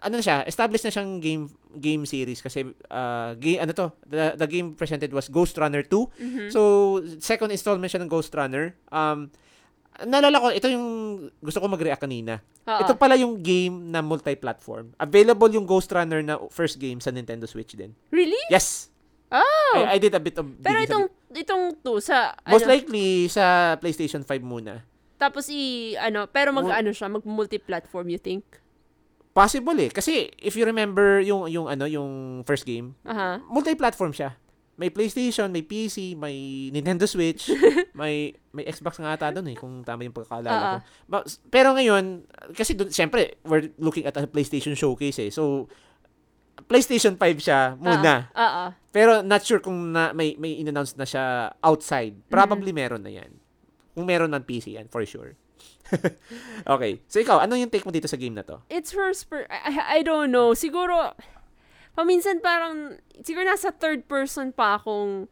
[0.03, 4.35] ano na siya, established na siyang game game series kasi uh, game, ano to, the,
[4.37, 5.89] the game presented was Ghost Runner 2.
[5.89, 6.47] Mhm.
[6.51, 6.61] So,
[7.23, 8.75] second installment siya ng Ghost Runner.
[8.91, 9.31] Um,
[10.03, 10.87] naalala ko, ito yung
[11.39, 12.43] gusto ko mag-react kanina.
[12.67, 12.81] Oo.
[12.83, 14.95] Ito pala yung game na multi-platform.
[14.99, 17.95] Available yung Ghost Runner na first game sa Nintendo Switch din.
[18.11, 18.39] Really?
[18.51, 18.91] Yes!
[19.33, 19.75] Oh!
[19.81, 23.77] I, I did a bit of Pero itong, itong to, sa, Most ano, likely sa
[23.81, 24.85] PlayStation 5 muna.
[25.17, 28.43] tapos i, ano, pero mag, ano siya, mag-multi-platform, you think?
[29.33, 29.91] Possible eh.
[29.91, 33.41] Kasi if you remember yung, yung, ano, yung first game, Aha.
[33.49, 34.37] multi-platform siya.
[34.77, 37.49] May PlayStation, may PC, may Nintendo Switch,
[38.01, 40.65] may may Xbox nga ata doon eh, kung tama yung pagkakaalala ko.
[40.65, 40.79] Oo.
[41.09, 42.25] Ba- pero ngayon,
[42.57, 45.31] kasi doon, syempre, we're looking at a PlayStation showcase eh.
[45.33, 45.69] So,
[46.69, 48.33] PlayStation 5 siya muna.
[48.33, 48.65] Oo.
[48.93, 52.17] Pero not sure kung na, may, may in-announce na siya outside.
[52.29, 53.33] Probably meron na yan.
[53.93, 55.37] Kung meron ng PC yan, for sure.
[56.75, 57.01] okay.
[57.09, 58.61] So, ikaw, ano yung take mo dito sa game na to?
[58.69, 60.53] It's first per, I, I- don't know.
[60.53, 61.13] Siguro,
[61.95, 65.29] paminsan parang, siguro nasa third person pa akong,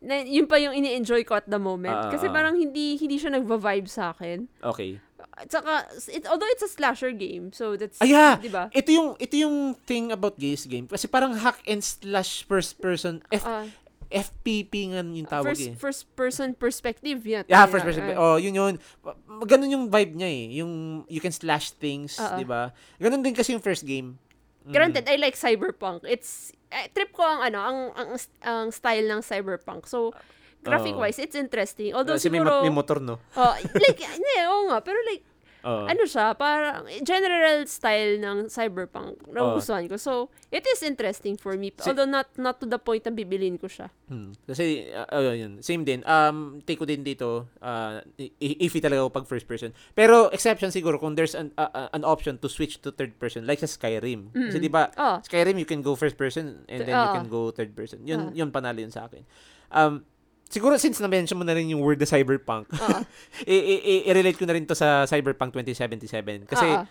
[0.00, 1.94] na, yun pa yung ini-enjoy ko at the moment.
[1.96, 2.32] Ah, ah, Kasi ah.
[2.32, 4.46] parang hindi, hindi siya nagva-vibe sa akin.
[4.62, 5.00] Okay.
[5.36, 8.34] At saka, it, although it's a slasher game, so that's, Ah, yeah.
[8.40, 8.72] di ba?
[8.72, 13.20] Ito yung ito yung thing about this game kasi parang hack and slash first person
[13.28, 13.68] F, Ah,
[14.08, 15.74] FPP nga yung tawag first, eh.
[15.74, 17.44] first person perspective yan.
[17.46, 18.06] Yeah, first person.
[18.14, 18.74] Ah, Oh, yun yun.
[19.44, 20.44] Ganun yung vibe niya eh.
[20.62, 20.72] Yung
[21.06, 22.38] you can slash things, Oo.
[22.38, 22.70] 'di ba?
[22.98, 24.16] Ganun din kasi yung first game.
[24.66, 24.72] Mm.
[24.74, 26.02] Granted, I like cyberpunk.
[26.02, 28.10] It's, eh, trip ko ang ano, ang, ang,
[28.42, 29.86] ang style ng cyberpunk.
[29.86, 30.10] So,
[30.66, 31.94] graphic-wise, it's interesting.
[31.94, 33.22] Although Kasi may, siguro, mo- may motor, no?
[33.22, 35.22] oh, like, hindi, oo nga, pero like,
[35.62, 35.86] Oo.
[35.86, 39.96] ano siya, parang general style ng cyberpunk nagustuhan ko.
[39.96, 40.12] So,
[40.48, 41.72] it is interesting for me.
[41.72, 43.88] Si- Although not not to the point na bibilin ko siya.
[44.06, 44.36] Hmm.
[44.42, 45.58] Kasi, uh, uh, yun.
[45.60, 46.02] Same din.
[46.02, 47.98] Um, take ko din dito, uh,
[48.38, 49.70] iffy talaga ako pag first person.
[49.92, 53.42] Pero, exception siguro kung there's an, uh, uh, an option to switch to third person,
[53.42, 54.30] like sa Skyrim.
[54.30, 57.14] Kasi, di ba, Oh, Skyrim, you can go first person and then you Oo.
[57.14, 58.00] can go third person.
[58.02, 58.34] Yun, Ah.
[58.34, 59.26] yun panalo yun sa akin.
[59.68, 60.06] Um,
[60.46, 63.00] siguro since na-mention mo na rin yung word na cyberpunk, Oo.
[63.46, 66.46] i- i- i-relate ko na rin to sa Cyberpunk 2077.
[66.46, 66.84] Kasi Oo.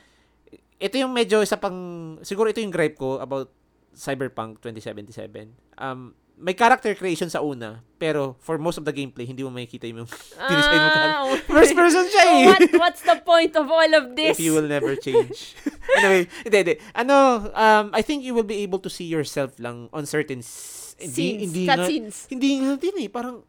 [0.78, 1.76] ito yung medyo isa pang,
[2.22, 3.50] siguro ito yung gripe ko about
[3.92, 5.48] Cyberpunk 2077.
[5.78, 9.88] Um, may character creation sa una, pero for most of the gameplay, hindi mo makikita
[9.88, 10.04] yung
[10.50, 10.90] dinesign mo.
[10.92, 12.46] Ah, First person siya eh!
[12.46, 14.36] what, what's the point of all of this?
[14.38, 15.56] If you will never change.
[15.98, 16.76] anyway, hindi, hindi.
[16.92, 20.84] Ano, um, I think you will be able to see yourself lang on certain s-
[20.96, 22.16] Scenes, hindi nga, cutscenes.
[22.32, 23.10] hindi nga din eh.
[23.12, 23.44] Parang,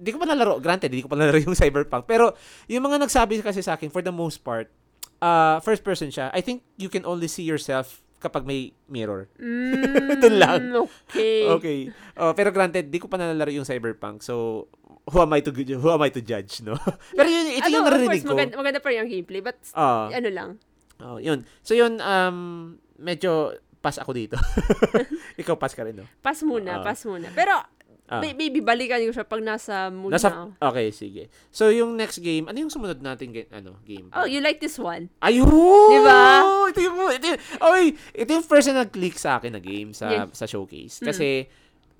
[0.00, 0.56] hindi ko pa nalaro.
[0.60, 2.08] Granted, hindi ko pa nalaro yung Cyberpunk.
[2.08, 2.32] Pero,
[2.68, 4.72] yung mga nagsabi kasi sa akin, for the most part,
[5.20, 6.32] uh, first person siya.
[6.32, 9.26] I think you can only see yourself kapag may mirror.
[9.40, 10.60] Mm, Doon lang.
[11.08, 11.48] Okay.
[11.50, 11.78] Okay.
[12.14, 14.20] Oh, pero granted, di ko pa nalalaro yung Cyberpunk.
[14.20, 14.68] So,
[15.08, 16.76] who am I to who am I to judge, no?
[17.18, 18.30] pero yun, ito ano, yung narinig course, ko.
[18.30, 19.40] maganda, maganda pa rin yung gameplay.
[19.40, 20.12] But, Ah.
[20.12, 20.50] ano lang.
[21.00, 21.48] Oh, yun.
[21.64, 22.36] So yun um
[22.94, 24.36] medyo pass ako dito.
[25.40, 26.04] Ikaw pass ka rin, no?
[26.20, 26.84] Pass muna, Ah.
[26.84, 27.32] pass muna.
[27.32, 27.56] Pero,
[28.10, 28.18] Ah.
[28.18, 30.50] may- maybe balikan ko siya pag nasa mood Nasa na.
[30.60, 31.30] Okay, sige.
[31.48, 34.10] So yung next game, ano yung sumunod nating ga- ano, game?
[34.10, 35.06] Oh, you like this one?
[35.20, 35.46] Ayun!
[35.46, 36.22] Diba?
[36.66, 40.10] Ito yung, ito yung, okay, ito yung first na nag-click sa akin na game sa
[40.10, 40.26] Yeah.
[40.30, 40.98] sa showcase.
[40.98, 41.06] Mm.
[41.06, 41.28] Kasi,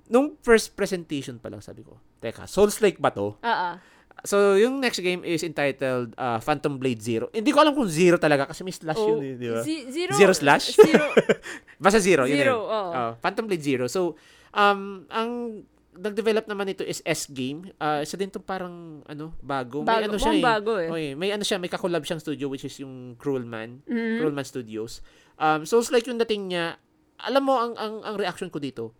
[0.07, 3.39] nung first presentation pa lang sabi ko, teka, Souls-like ba to?
[3.39, 3.75] Ah, ah.
[4.21, 7.31] So, yung next game is entitled uh, Phantom Blade Zero.
[7.31, 9.63] Hindi ko alam kung zero talaga kasi may slash Oh, yun, eh, di ba?
[9.63, 10.77] zi- zero, Zero slash?
[10.77, 11.09] Zero.
[11.81, 12.69] Basta zero, Zero, yun.
[12.69, 12.89] oo.
[12.91, 13.87] Oh, Phantom Blade Zero.
[13.87, 14.13] So,
[14.51, 15.63] um, ang
[16.01, 17.69] nag-develop naman ito is S-Game.
[17.77, 19.85] Uh, isa din to parang, ano, bago.
[19.85, 20.41] May Bago, ano siya eh.
[20.41, 20.89] bago eh.
[20.89, 23.85] Okay, may ano siya, may kakolab siyang studio which is yung Cruelman.
[23.85, 24.17] Mhm.
[24.17, 25.05] Cruelman Studios.
[25.37, 26.81] Um, so, it's like yung dating niya,
[27.21, 28.97] alam mo, ang, ang, ang reaction ko dito,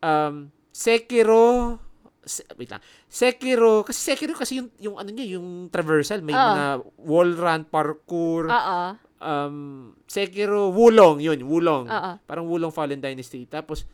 [0.00, 1.78] um, Sekiro,
[2.20, 6.46] se, wait lang, Sekiro, kasi Sekiro kasi yung, yung ano niya, yung traversal, may Ah.
[6.46, 6.66] mga
[7.00, 8.90] wall run, parkour, Ah, ah.
[9.18, 11.86] um, Sekiro, Wulong, yun, Wulong.
[11.88, 12.14] Ah, ah.
[12.22, 13.46] Parang Wulong Fallen Dynasty.
[13.46, 13.86] Tapos,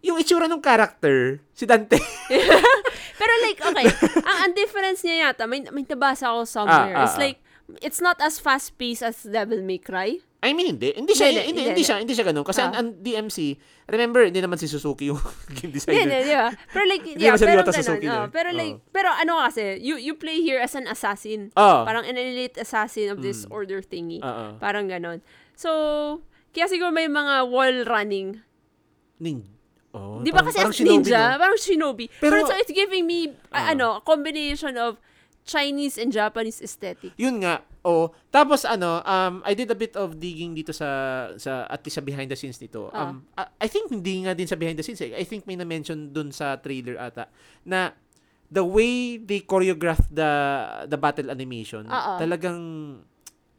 [0.00, 2.00] yung itsura ng character, si Dante.
[3.20, 3.86] Pero like, okay,
[4.24, 6.96] ang, ang difference niya yata, may, may nabasa ako somewhere.
[6.96, 7.22] Ah, ah, it's ah.
[7.22, 7.38] like,
[7.84, 10.18] it's not as fast-paced as Devil May Cry.
[10.40, 10.96] I mean, hindi.
[10.96, 12.48] Hindi siya, Hindi, hindi, hindi, siya, hindi siya ganun.
[12.48, 12.72] Kasi Ah.
[12.72, 13.60] ang, ang DMC,
[13.92, 15.20] remember, hindi naman si Suzuki yung
[15.60, 16.00] game designer.
[16.00, 16.48] hindi, di ba?
[16.72, 17.76] Pero like, yeah, pero ganun.
[17.76, 18.88] Suzuki oh, pero like, Oo.
[18.88, 21.52] pero ano kasi, you you play here as an assassin.
[21.60, 21.84] Ah.
[21.84, 23.52] Parang an elite assassin of this Mm.
[23.52, 24.24] order thingy.
[24.24, 24.50] Ah, ah.
[24.56, 25.20] Parang ganon.
[25.52, 25.68] So,
[26.56, 28.40] kaya siguro may mga wall running.
[29.20, 29.44] Nin.
[29.90, 31.34] Oh, Di ba kasi parang as ninja?
[31.34, 31.38] no?
[31.42, 32.06] Parang shinobi.
[32.22, 35.02] Pero, Pero- so it's giving me, uh, ano, a combination of
[35.42, 37.10] Chinese and Japanese aesthetic.
[37.18, 37.64] Yun nga.
[37.80, 40.86] Oh, tapos ano, um I did a bit of digging dito sa
[41.34, 42.92] sa at least sa behind the scenes nito.
[42.92, 43.10] Ah.
[43.10, 45.00] Um I, I think hindi nga din sa behind the scenes.
[45.00, 45.16] Eh.
[45.16, 47.26] I think may na-mention dun sa trailer ata
[47.64, 47.96] na
[48.46, 50.28] the way they choreograph the
[50.86, 52.18] the battle animation, Ah, ah.
[52.20, 52.60] talagang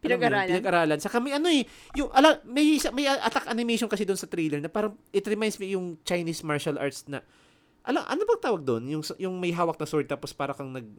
[0.01, 0.49] Pinag-aralan.
[0.49, 0.97] Pinag-aralan.
[0.97, 1.61] Saka may ano eh,
[1.93, 5.61] yung, ala, may, isa- may attack animation kasi doon sa trailer na parang, it reminds
[5.61, 7.21] me yung Chinese martial arts na,
[7.85, 8.83] ala, ano bang tawag doon?
[8.89, 10.89] Yung, yung may hawak na sword tapos para kang nag,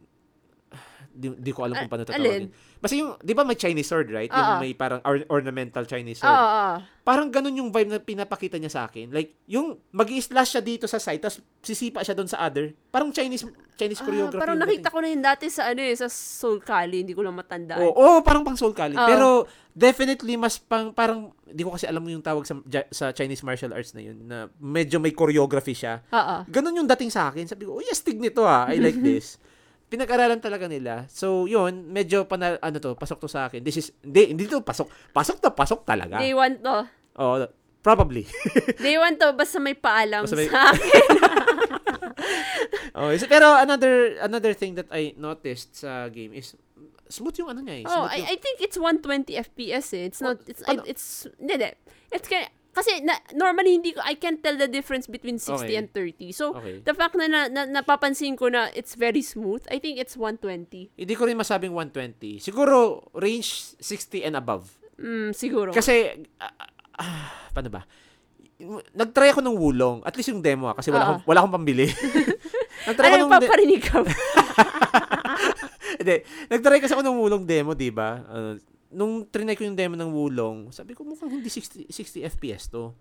[1.13, 2.49] di, di ko alam kung paano Ah, alin?
[2.49, 2.81] tatawagin.
[2.81, 4.27] Basta yung, di ba may Chinese sword, right?
[4.27, 4.59] Yung ah.
[4.59, 6.33] may parang or- ornamental Chinese sword.
[6.33, 6.65] oo.
[6.99, 9.11] Parang ganun yung vibe na pinapakita niya sa akin.
[9.11, 12.71] Like, yung mag slash siya dito sa side, tapos sisipa siya doon sa other.
[12.89, 14.39] Parang Chinese Chinese Ah, choreography.
[14.39, 14.93] parang yung nakita dating.
[14.93, 17.83] ko na yun dati sa ano eh, sa Soul Kali, hindi ko lang matandaan.
[17.83, 18.99] Oo, oh, parang pang Soul Calibur.
[18.99, 19.09] Oo.
[19.09, 19.27] Pero
[19.73, 22.55] definitely mas pang parang di ko kasi alam mo yung tawag sa
[22.89, 26.03] sa Chinese martial arts na yun na medyo may choreography siya.
[26.07, 26.35] Oo.
[26.47, 27.43] Ganun yung dating sa akin.
[27.45, 28.65] Sabi ko, "Oh, astig nito ah.
[28.65, 29.35] I like this."
[29.93, 31.05] Pinag-aralan talaga nila.
[31.05, 33.61] So, yun, medyo pana, ano to, pasok to sa akin.
[33.61, 34.89] This is, hindi, hindi to pasok.
[35.13, 36.17] Pasok to, pasok talaga.
[36.17, 36.89] Day one to.
[37.13, 37.45] Oh,
[37.85, 38.25] probably.
[38.81, 41.01] Day one to, basta may paalam Basta may- sa akin.
[42.97, 46.57] oh, is- pero another another thing that I noticed sa game is
[47.13, 47.85] smooth yung ano niya eh.
[47.85, 50.09] oh, Smooth yung- I, I think it's 120 FPS eh.
[50.09, 50.81] It's not, it's, Ano?
[50.89, 51.69] it's, hindi.
[52.09, 55.77] It's kind kasi na, normally hindi ko, I can't tell the difference between 60 Okay.
[55.77, 56.33] and 30.
[56.33, 56.81] So, Okay.
[56.81, 60.89] the fact na, na, na napapansin ko na it's very smooth, I think it's 120.
[60.97, 62.41] Hindi ko rin masabing 120.
[62.41, 64.73] Siguro range 60 and above.
[64.97, 65.69] Mm, siguro.
[65.69, 66.53] Kasi, ah,
[66.97, 67.85] ah, paano ba?
[68.93, 69.97] Nag-try ako ng wulong.
[70.01, 71.09] At least yung demo ah, kasi wala, Oo.
[71.17, 71.89] akong, wala akong pambili.
[72.89, 73.33] Nag-try ano ng...
[73.37, 74.01] paparinig ka?
[75.99, 76.15] Hindi.
[76.49, 78.23] Nag-try kasi ako ng wulong demo, di ba?
[78.25, 78.57] Uh,
[78.93, 82.93] nung trinay ko yung demo ng wulong, sabi ko mukhang hindi 60, 60 FPS to.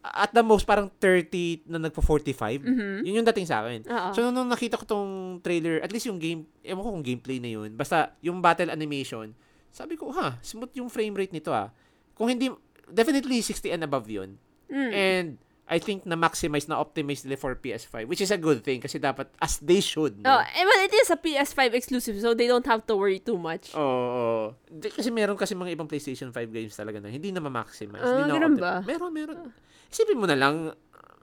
[0.00, 2.64] At the most, parang 30 na nagpo-45.
[2.64, 3.04] Mhm.
[3.04, 3.84] Yun yung dating sa akin.
[3.84, 4.10] Oo.
[4.16, 7.52] So, nung nakita ko tong trailer, at least yung game, ewan ko kung gameplay na
[7.52, 7.76] yun.
[7.76, 9.36] Basta, yung battle animation,
[9.68, 11.68] sabi ko, ha, smooth yung frame rate nito ah.
[12.16, 12.48] Kung hindi,
[12.88, 14.40] definitely 60 and above yun.
[14.72, 14.90] Mm.
[14.92, 15.28] And,
[15.70, 18.98] I think na maximize na optimize nila for PS5, which is a good thing kasi
[18.98, 20.18] dapat, as they should.
[20.18, 20.26] no?
[20.26, 23.38] Oh, eh, well, it is a PS5 exclusive, so they don't have to worry too
[23.38, 23.70] much.
[23.78, 23.86] Oo.
[23.86, 24.44] oo.
[24.66, 28.02] Di- kasi meron kasi mga ibang PlayStation 5 games talaga na hindi na ma-maximize.
[28.02, 28.82] Ah, hindi na ganun ba?
[28.82, 29.38] Meron, meron.
[29.86, 31.14] Isipin mo na lang, uh,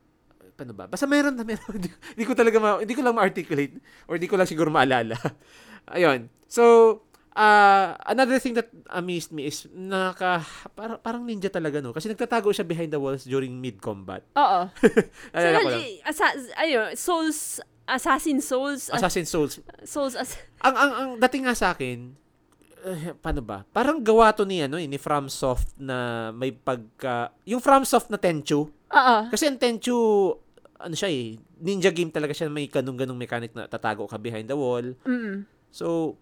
[0.55, 0.87] paano ba?
[0.87, 1.67] Basta meron na meron.
[1.67, 3.75] Hindi, hindi ko talaga ma, hindi ko lang ma-articulate
[4.07, 5.19] or hindi ko lang siguro maalala.
[5.91, 6.31] Ayun.
[6.47, 7.03] So,
[7.37, 10.41] uh, another thing that amazed me is naka,
[10.73, 11.93] para, parang ninja talaga no.
[11.93, 14.25] Kasi nagtatago siya behind the walls during mid-combat.
[14.33, 14.61] Oo.
[15.31, 15.85] so, Alala ko lang.
[16.01, 19.61] asa- ayun, Souls, Assassin Souls, as- Assassin's Souls.
[19.85, 22.17] Souls, as- ang ang ang dating nga sa akin
[22.87, 23.67] eh, paano ba?
[23.75, 28.69] Parang gawa to ni ano eh, ni FromSoft na may pagka yung FromSoft na Tenchu.
[28.71, 29.17] Oo.
[29.27, 29.97] Kasi ang Tenchu
[30.77, 34.55] ano siya eh, ninja game talaga siya may ganung-ganung mechanic na tatago ka behind the
[34.55, 34.85] wall.
[35.03, 35.43] Mm.
[35.73, 36.15] So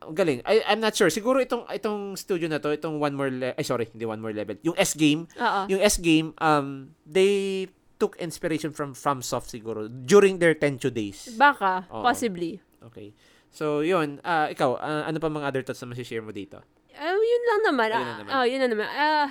[0.00, 0.40] ang galing.
[0.42, 1.08] I, I'm not sure.
[1.08, 4.32] Siguro itong itong studio na to, itong one more le- ay sorry, hindi one more
[4.32, 4.56] level.
[4.62, 5.28] Yung S game,
[5.68, 11.28] yung S game um they took inspiration from FromSoft siguro during their Tenchu days.
[11.36, 12.00] Baka, Oo.
[12.00, 12.56] possibly.
[12.80, 13.12] Okay.
[13.52, 14.24] So, yun.
[14.24, 16.64] ah ikaw, ah, ano pa mga other thoughts na masishare mo dito?
[16.96, 17.88] Ah, yun lang naman.
[17.90, 18.30] Ayun Ah, lang naman.
[18.32, 18.88] ah, yun lang naman.
[18.88, 19.28] Ah,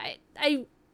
[0.00, 0.08] I,
[0.40, 0.50] I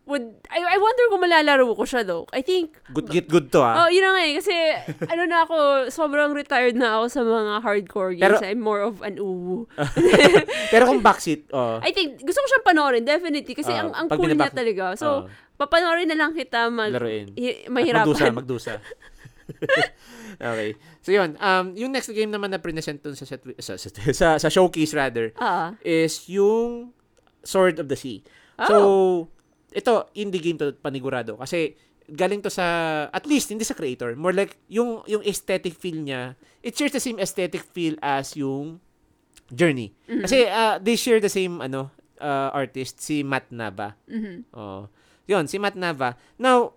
[0.08, 2.24] would, I, I wonder kung malalaro ko siya though.
[2.32, 3.84] I think, Good, get good to, ah.
[3.84, 4.34] oh, yun na nga eh.
[4.34, 4.54] Kasi,
[5.12, 5.56] ano na ako,
[5.88, 8.24] sobrang retired na ako sa mga hardcore games.
[8.24, 9.68] Pero- I'm more of an uwu.
[10.72, 11.78] Pero kung backseat, oh.
[11.78, 13.52] I think, gusto ko siyang panoorin, definitely.
[13.52, 14.96] Kasi Ah, ang, ang cool niya talaga.
[14.96, 15.22] So, oh,
[15.54, 17.36] papanoorin na lang kita mag, laruin.
[17.36, 18.08] hi- At mahirapan.
[18.08, 18.74] Magdusa, magdusa.
[20.40, 20.70] okay.
[21.02, 21.36] So, yun.
[21.40, 23.36] Um, yung next game naman na present dun sa, sa,
[23.76, 25.72] sa, sa, showcase rather, Ah.
[25.80, 26.92] is yung
[27.42, 28.22] Sword of the Sea.
[28.58, 28.66] Oh.
[28.66, 28.76] So,
[29.72, 31.36] ito, indie game to panigurado.
[31.36, 31.76] Kasi,
[32.08, 32.64] galing to sa,
[33.12, 34.16] at least, hindi sa creator.
[34.16, 38.80] More like, yung, yung aesthetic feel niya, it shares the same aesthetic feel as yung
[39.48, 39.96] Journey.
[40.04, 41.88] Kasi, uh, they share the same, ano,
[42.20, 43.96] uh, artist, si Matt Nava.
[44.04, 44.52] Mhm.
[44.52, 44.92] Oh.
[45.24, 46.20] Yun, si Matt Nava.
[46.36, 46.76] Now,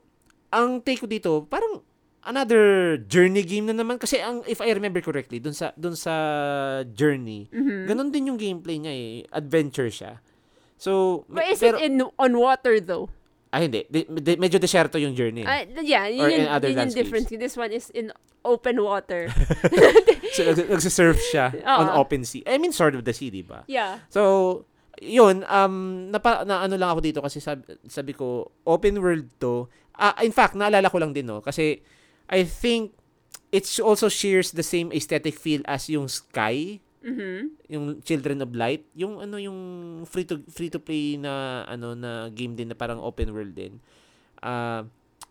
[0.52, 1.84] ang take ko dito, parang
[2.22, 6.14] another journey game na naman kasi ang if I remember correctly, dun sa dun sa
[6.94, 7.90] journey, Mhm.
[7.90, 10.22] ganun din yung gameplay niya eh, adventure siya.
[10.82, 13.13] So, But is pero, it in on water though?
[13.52, 15.44] ah hindi, Di- di- medyo deserto yung journey.
[15.46, 17.28] Ah, yeah, yun, Or yun, in other yun yung difference.
[17.30, 18.10] This one is in
[18.41, 19.28] open water.
[20.36, 21.52] so, nag- nagsisurf siya
[21.84, 22.02] on Oo.
[22.02, 22.41] open sea.
[22.48, 23.67] I mean, Sword of the Sea, di ba?
[23.67, 24.02] yeah.
[24.10, 24.63] So,
[25.04, 29.67] yun, um, napa, na ano lang ako dito kasi sabi, sabi ko, open world to.
[30.00, 31.44] Ah, in fact, naalala ko lang din, no?
[31.44, 31.84] Kasi,
[32.32, 32.96] I think,
[33.52, 37.40] it also shares the same aesthetic feel as yung Sky, Mhm.
[37.68, 39.60] yung Children of Light, yung ano yung
[40.04, 41.32] free to free to play na
[41.66, 43.82] ano na game din na parang open world din.
[44.38, 44.86] Ah,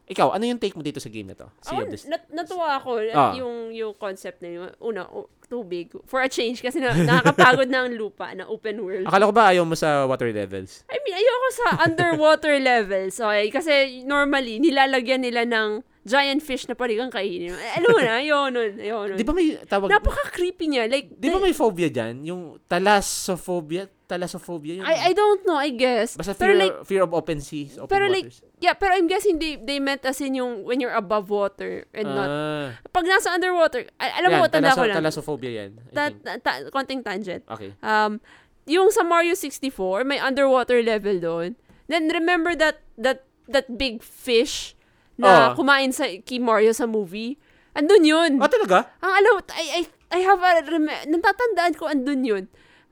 [0.04, 1.46] ikaw, ano yung take mo dito sa game na to?
[1.60, 2.10] Sea Ako, of the Sea.
[2.10, 3.32] nat- natuwa ako Ah.
[3.32, 4.70] yung yung concept na yun.
[4.78, 5.90] Una, o- tubig.
[6.04, 9.02] For a change kasi na, nakakapagod na ang lupa na open world.
[9.04, 10.86] Akala ko ba ayaw mo sa water levels?
[10.86, 13.14] I mean, ayoko sa underwater levels.
[13.14, 13.50] Okay?
[13.50, 17.52] Kasi normally, nilalagyan nila ng giant fish na kang kainin.
[17.52, 18.70] Eh, Alam mo na, ayoko nun.
[18.80, 19.08] Nun.
[19.20, 20.88] Di ba may tawag Napaka-creepy niya.
[20.88, 22.24] Like, Di ba may phobia dyan?
[22.24, 23.84] Yung thalassophobia?
[24.08, 24.84] Thalassophobia yun.
[24.88, 26.16] I, I don't know, I guess.
[26.18, 28.42] Basta pero fear, like, fear of open seas, open pero like, waters.
[28.58, 32.08] yeah, pero I'm guessing they, they meant as in yung when you're above water and
[32.10, 32.26] not.
[32.26, 34.98] ah, Pag nasa underwater, alam mo, yan, tanda ko lang.
[34.98, 35.70] Thalassophobia yan.
[35.94, 37.46] Ta, ta, ta- konting tangent.
[37.46, 37.70] Okay.
[37.86, 38.18] Um,
[38.66, 41.54] yung sa Mario 64, may underwater level doon.
[41.86, 44.78] Then remember that that that big fish
[45.20, 45.54] na Oh.
[45.54, 47.36] kumain sa kay Mario sa movie?
[47.70, 48.40] Andun yun.
[48.40, 48.88] Ah, talaga?
[48.98, 52.44] Ang alam, I, I, I have a, rem- natatandaan ko andun yun.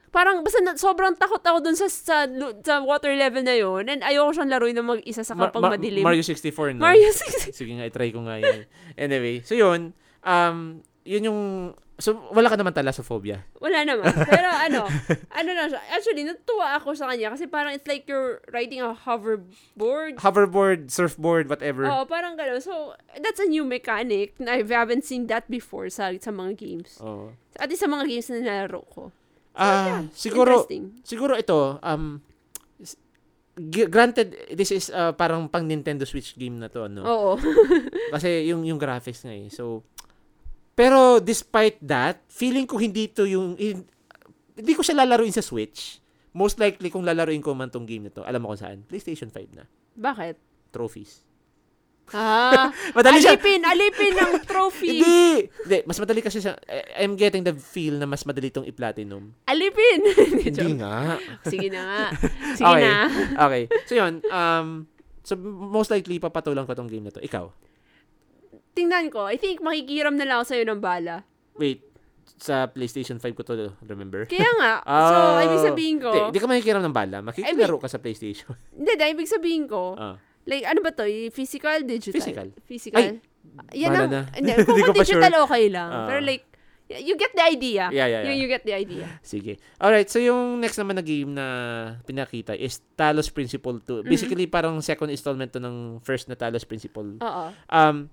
[0.09, 2.25] Parang, basta na, sobrang takot ako dun sa, sa,
[2.62, 3.85] sa water level na yun.
[3.85, 6.01] And ayoko siyang laruin na mag-isa sa Ma- kapag Ma- madilim.
[6.01, 6.81] Mario 64, no?
[6.81, 7.53] Mario 64.
[7.53, 8.64] Sige nga, i-try ko nga yan.
[8.97, 10.57] Anyway, so yun, um,
[11.03, 11.41] yun yung,
[11.99, 13.43] so wala ka naman thalassophobia.
[13.59, 14.07] Wala naman.
[14.25, 14.87] Pero ano,
[15.39, 15.83] ano na siya.
[15.91, 20.23] Actually, natuwa ako sa kanya kasi parang it's like you're riding a hoverboard.
[20.23, 21.91] Hoverboard, surfboard, whatever.
[21.91, 22.63] Oo, parang gano'n.
[22.63, 27.03] So, that's a new mechanic na I haven't seen that before sa sa mga games.
[27.03, 27.35] Oh.
[27.59, 29.03] At sa mga games na nalaro ko.
[29.59, 31.03] Ah, siguro, Interesting.
[31.03, 32.23] siguro ito, um,
[33.91, 37.03] granted, this is uh, parang pang Nintendo Switch game na to, no?
[37.03, 37.33] Oo.
[38.15, 39.51] Kasi yung yung graphics nga eh.
[39.51, 39.83] So
[40.79, 43.83] pero despite that, feeling ko hindi to yung hin-
[44.55, 45.99] hindi ko siya lalaruin sa Switch.
[46.31, 48.79] Most likely kung lalaruin ko man tong game na to, alam mo kung saan?
[48.85, 49.67] PlayStation 5 na.
[49.93, 50.38] Bakit?
[50.71, 51.27] Trophies.
[52.09, 53.37] Ah, Madali siya.
[53.37, 54.97] alipin, alipin ng trophy.
[54.97, 55.45] Hindi!
[55.61, 56.57] Hindi, mas madali kasi siya.
[56.97, 59.35] I'm getting the feel na mas madali tong i-platinum.
[59.45, 60.01] Alipin.
[60.47, 61.21] Hindi nga.
[61.45, 62.03] Sige na nga.
[62.55, 62.83] Sige Okay.
[62.83, 62.97] na.
[63.45, 63.62] Okay.
[63.85, 64.88] So yun, um,
[65.21, 65.37] so
[65.69, 67.21] most likely papatulan ko tong game na to.
[67.21, 67.45] Ikaw.
[68.79, 69.27] Tingnan ko.
[69.27, 71.27] I think makikiram na lang ako sa'yo ng bala.
[71.59, 71.83] Wait,
[72.38, 74.23] sa PlayStation 5 ko to, remember?
[74.31, 74.73] Kaya nga.
[75.11, 75.43] so, Ah.
[75.43, 77.19] ibig sabihin ko, Hindi, ka makikiram ng bala.
[77.19, 78.55] Makikilaro ka sa PlayStation.
[78.79, 80.14] hindi, dahil ibig sabihin ko, Ah.
[80.47, 81.03] like, ano ba to?
[81.35, 82.14] Physical, digital?
[82.14, 82.49] Physical.
[82.62, 83.19] Physical.
[83.75, 84.23] Ay, Yan ang, na.
[84.38, 85.45] hindi, kung Hindi ko pa digital, sure.
[85.51, 85.91] okay lang.
[85.91, 86.07] Ah.
[86.07, 86.45] Pero like,
[86.88, 87.91] you get the idea.
[87.91, 88.31] Yeah, yeah, yeah.
[88.31, 89.05] You, you get the idea.
[89.21, 89.59] Sige.
[89.77, 91.47] Alright, so yung next naman na game na
[92.07, 93.83] pinakita is Talos Principle 2.
[93.83, 94.09] Mm-hmm.
[94.09, 97.19] Basically, parang second installment to ng first na Talos Principle.
[97.21, 97.45] Oo.
[97.69, 98.09] Um,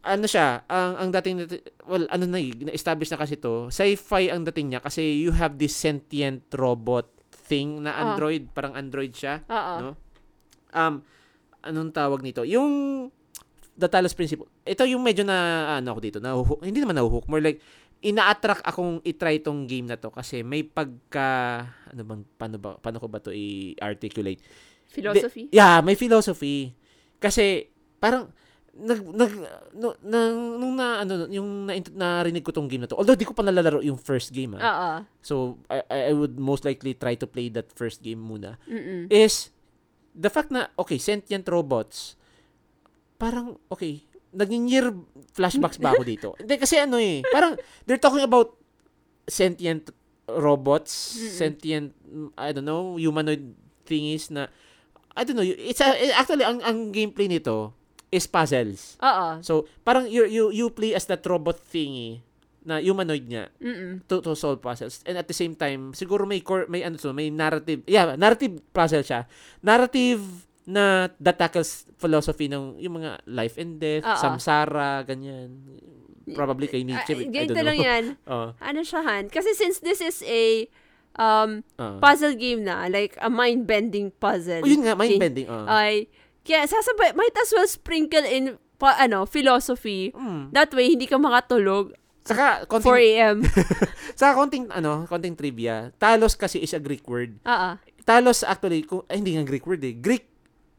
[0.00, 1.44] ano siya, ang, ang dating,
[1.84, 5.76] well, ano na na-establish na kasi to, sci-fi ang dating niya kasi you have this
[5.76, 8.00] sentient robot thing na Ah.
[8.08, 9.44] android, parang android siya.
[9.44, 9.74] Oo.
[9.78, 9.90] no?
[10.70, 11.04] Um,
[11.60, 12.46] anong tawag nito?
[12.46, 13.06] Yung
[13.76, 14.48] The Talos Principle.
[14.62, 15.36] Ito yung medyo na,
[15.76, 17.60] ano ako dito, nahuhook, hindi naman nahuhook, more like,
[18.00, 21.60] ina-attract akong i-try tong game na to kasi may pagka,
[21.92, 24.40] ano bang, paano ba, paano ko ba to i-articulate?
[24.88, 25.52] Philosophy.
[25.52, 26.72] Di- yeah, may philosophy.
[27.20, 27.68] Kasi,
[28.00, 28.32] parang,
[28.80, 29.32] nag, nag,
[29.76, 33.28] no, nang, nung na, ano, yung na, narinig ko tong game na to, although di
[33.28, 34.64] ko pa nalalaro yung first game, ah.
[34.64, 34.90] Oo.
[35.20, 35.34] So,
[35.68, 38.56] I, I would most likely try to play that first game muna.
[38.64, 39.12] Mm-mm.
[39.12, 39.52] Is,
[40.16, 42.16] the fact na, okay, sentient robots,
[43.20, 44.00] parang, okay,
[44.32, 44.96] naging year
[45.36, 46.28] flashbacks ba ako dito?
[46.40, 48.56] Hindi, kasi ano eh, parang, they're talking about
[49.28, 49.92] sentient
[50.24, 51.36] robots, Mm-mm.
[51.36, 51.88] sentient,
[52.40, 53.52] I don't know, humanoid
[53.84, 54.48] thingies na,
[55.12, 57.76] I don't know, it's a, actually, ang, ang gameplay nito
[58.10, 58.98] is puzzles.
[58.98, 59.38] Oo.
[59.40, 62.20] So, parang you, you, you play as that robot thingy
[62.60, 64.04] na humanoid nga Mm-mm.
[64.04, 65.00] to, to solve puzzles.
[65.08, 67.80] And at the same time, siguro may core, may ano to, may narrative.
[67.88, 69.24] Yeah, narrative puzzle siya.
[69.64, 70.20] Narrative
[70.68, 74.18] na that tackles philosophy ng yung mga life and death, Oo.
[74.18, 75.56] samsara, ganyan.
[76.30, 77.16] Probably kay Nietzsche.
[77.16, 77.88] Ah, I ganito don't lang know.
[77.90, 78.04] yan.
[78.34, 78.48] Oo.
[78.60, 79.32] Ano siya, Han?
[79.32, 80.68] Kasi since this is a
[81.16, 81.98] um, Oo.
[81.98, 84.62] puzzle game na, like a mind-bending puzzle.
[84.62, 85.22] Oh, yun nga, mind Okay.
[85.22, 85.48] bending.
[85.48, 85.64] oo.
[86.40, 90.08] Ay, kaya sasabay, might as well sprinkle in pa, ano, philosophy.
[90.16, 90.50] Mm.
[90.56, 91.92] That way, hindi ka makatulog.
[92.24, 93.36] Saka, 4 konting, a.m.
[94.18, 95.92] saka konting, ano, konting trivia.
[96.00, 97.36] Talos kasi is a Greek word.
[97.44, 97.70] Oo.
[98.08, 99.96] Talos actually, kung, ay, hindi nga Greek word eh.
[99.96, 100.28] Greek,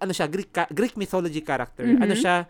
[0.01, 1.85] ano siya, Greek, Greek mythology character.
[1.85, 2.01] Mhm.
[2.01, 2.49] Ano siya,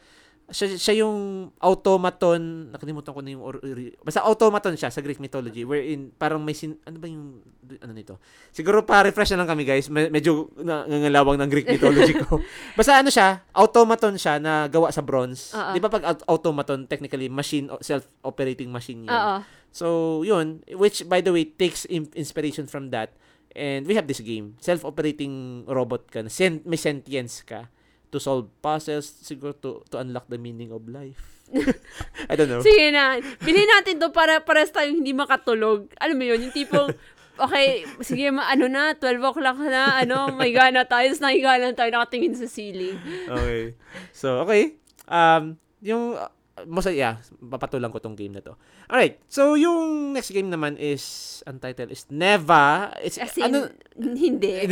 [0.52, 5.18] siya, siya yung automaton, nakalimutan ko na yung, or, or- basta automaton siya sa Greek
[5.18, 7.40] mythology, wherein parang may, sin, ano ba yung,
[7.80, 8.20] ano nito?
[8.52, 12.38] Siguro pa-refresh na lang kami guys, Me- medyo na- nangangalawang ng Greek mythology ko.
[12.78, 15.52] basta ano siya, automaton siya na gawa sa bronze.
[15.52, 15.72] Oo.
[15.72, 19.12] Di ba pag aut- automaton, technically, machine, self-operating machine yan.
[19.12, 19.36] Oo.
[19.72, 19.88] So,
[20.22, 23.16] yun, which by the way takes in- inspiration from that.
[23.52, 27.68] And we have this game, self-operating robot ka, na sen- may sentience ka
[28.12, 31.42] to solve puzzles, siguro to, to unlock the meaning of life.
[32.32, 32.64] I don't know.
[32.64, 33.20] Sige na.
[33.44, 35.92] Bilhin natin to para pares tayong hindi makatulog.
[36.00, 36.92] Alam mo yun, yung tipong,
[37.40, 41.76] okay, sige, ma- ano na, 12 o'clock na, ano, may gana tayo, tapos nahiga lang
[41.76, 42.96] tayo, nakatingin sa ceiling.
[43.28, 43.76] okay.
[44.16, 44.80] So, okay.
[45.08, 46.32] Um, yung, uh,
[46.68, 48.56] most, yeah, papatulang ko tong game na to.
[48.88, 49.20] Alright.
[49.28, 52.96] So, yung next game naman is, ang title is Neva.
[53.00, 54.56] It's, As in, ano, hindi.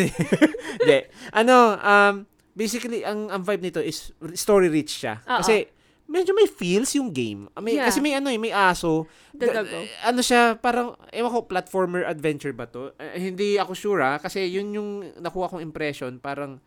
[0.79, 0.97] Hindi.
[1.35, 2.15] ano, um,
[2.59, 5.23] basically, ang, ang vibe nito is story rich siya.
[5.23, 5.39] Oo.
[5.39, 5.71] Kasi,
[6.09, 7.47] medyo may feels yung game.
[7.63, 7.87] May, Yeah.
[7.87, 9.07] Kasi may ano eh, may aso.
[9.31, 9.63] Totoo.
[9.63, 12.91] Ga- ano siya, parang, ewan ko, platformer adventure ba to?
[12.99, 14.89] Eh, hindi ako sure ah, kasi yun yung
[15.23, 16.59] nakuha kong impression, parang,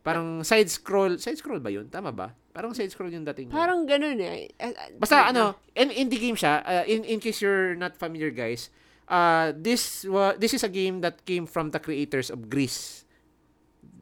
[0.00, 1.90] parang side scroll, side scroll ba yun?
[1.92, 2.32] Tama ba?
[2.54, 3.50] Parang side scroll yung dating.
[3.50, 3.56] niya.
[3.58, 4.46] Parang ganun eh.
[4.62, 6.62] Ah, ah, Basta ah, ano, in, indie game siya.
[6.62, 8.70] Uh, in in case you're not familiar guys,
[9.10, 13.03] uh this wa- this is a game that came from the creators of Grease.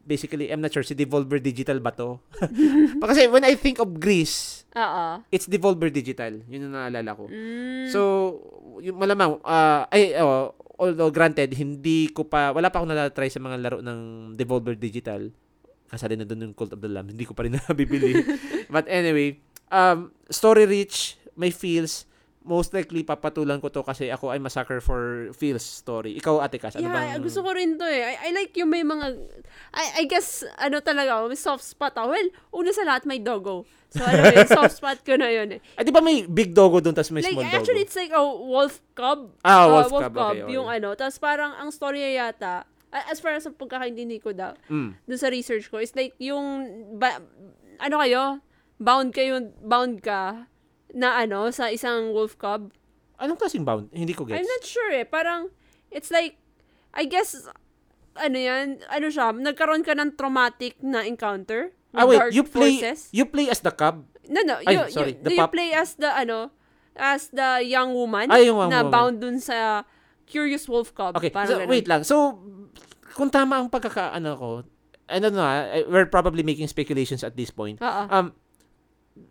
[0.03, 2.19] Basically, I'm not sure si Devolver Digital ba to?
[3.07, 5.23] Kasi when I think of Grease, Oo.
[5.31, 6.43] it's Devolver Digital.
[6.51, 7.31] Yun yung naalala ko.
[7.31, 7.87] Mm.
[7.87, 7.99] So,
[8.83, 13.39] yung malamang, uh, ay, oh, although granted, hindi ko pa, wala pa akong natatry sa
[13.39, 15.31] mga laro ng Devolver Digital.
[15.87, 17.07] Kasali na doon yung Cult of the Lamb.
[17.07, 18.19] Hindi ko pa rin nabibili.
[18.73, 19.39] But anyway,
[19.71, 22.03] um, story rich, may feels,
[22.43, 26.15] most likely papatulan ko to kasi ako ay massacre for feels story.
[26.15, 27.23] Ikaw, Ate Cass, ano yeah, bang...
[27.23, 28.03] gusto ko rin to eh.
[28.03, 29.15] I, I like yung may mga,
[29.71, 32.11] I, I guess, ano talaga, may soft spot ako.
[32.11, 33.63] Well, una sa lahat, may doggo.
[33.89, 35.59] So, mo yun, soft spot ko na yun eh.
[35.79, 37.57] Ay, di ba may big doggo doon, tapos may Like, small doggo?
[37.57, 39.31] actually, it's like a wolf cub.
[39.41, 40.51] Ah, Uh, wolf cub, okay, okay.
[40.51, 40.93] Yung ano.
[40.93, 44.93] Tapos parang, ang story yata, as far as ang pagkakaintindi ko daw, Mm.
[44.99, 46.65] dun sa research ko, is like yung,
[46.97, 47.23] ba,
[47.79, 48.21] ano kayo,
[48.77, 50.45] bound kayo, bound ka,
[50.93, 52.69] na ano, sa isang wolf cub.
[53.17, 53.89] Anong klaseng bound?
[53.89, 54.37] Hindi ko gets.
[54.39, 55.05] I'm not sure eh.
[55.05, 55.49] Parang,
[55.89, 56.37] it's like,
[56.93, 57.33] I guess,
[58.13, 63.09] ano yan, ano siya, nagkaroon ka ng traumatic na encounter ah, wait, you play, forces.
[63.09, 64.05] you play as the cub?
[64.29, 66.53] No, no, Ay, you, sorry, you, the you play as the, ano,
[66.93, 68.93] as the young woman Ay, yung na woman.
[68.93, 69.81] bound dun sa
[70.29, 71.17] Curious Wolf Cub.
[71.17, 71.69] Okay, Parang so, ganun.
[71.69, 72.01] wait lang.
[72.05, 72.39] So,
[73.17, 74.49] kung tama ang pagkakaano ko,
[75.09, 75.45] I don't know,
[75.91, 77.81] we're probably making speculations at this point.
[77.83, 78.03] Oo.
[78.09, 78.31] Um,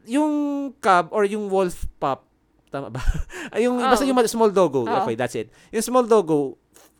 [0.06, 0.32] yung
[0.78, 2.26] cub or yung wolf pup,
[2.70, 3.02] tama ba?
[3.50, 3.88] Ay, yung, Oo.
[3.88, 4.86] basta yung small doggo.
[4.86, 4.98] Oo.
[5.04, 5.50] Okay, that's it.
[5.74, 6.56] Yung small doggo,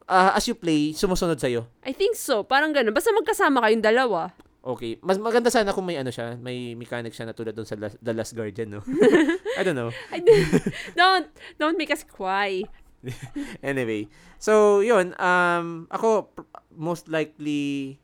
[0.07, 1.67] ah, as you play, sumusunod sa'yo.
[1.87, 2.43] I think so.
[2.45, 2.93] Parang ganun.
[2.95, 4.35] Basta magkasama kayong dalawa.
[4.63, 4.99] Okay.
[5.03, 7.99] Mas maganda sana kung may ano siya, may mechanic siya na tulad dun sa Last,
[7.99, 8.81] The Last Guardian, no?
[9.59, 9.91] I don't know.
[10.15, 10.23] I
[10.99, 11.27] don't,
[11.59, 12.63] don't make us cry.
[13.67, 14.07] Anyway,
[14.39, 17.99] so yun, um, ako pr- most likely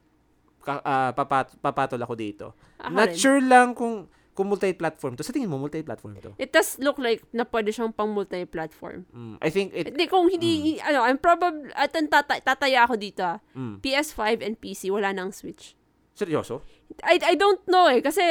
[0.66, 2.46] ka, ah, papat, papatol ako dito.
[2.82, 3.18] Ako Not rin.
[3.18, 5.26] sure lang kung kung multi-platform to.
[5.26, 6.30] Sa tingin mo multi-platform to?
[6.38, 9.10] It does look like na pwede siyang pang multi-platform.
[9.10, 12.94] Mm, I think it Hindi, kung hindi, ano, I'm probably, at ang tata- tataya ako
[12.94, 13.42] dito ah.
[13.58, 15.74] mm, PS5 and PC, wala nang Switch.
[16.14, 16.62] seryoso.
[17.02, 18.22] I, I don't know eh, kasi,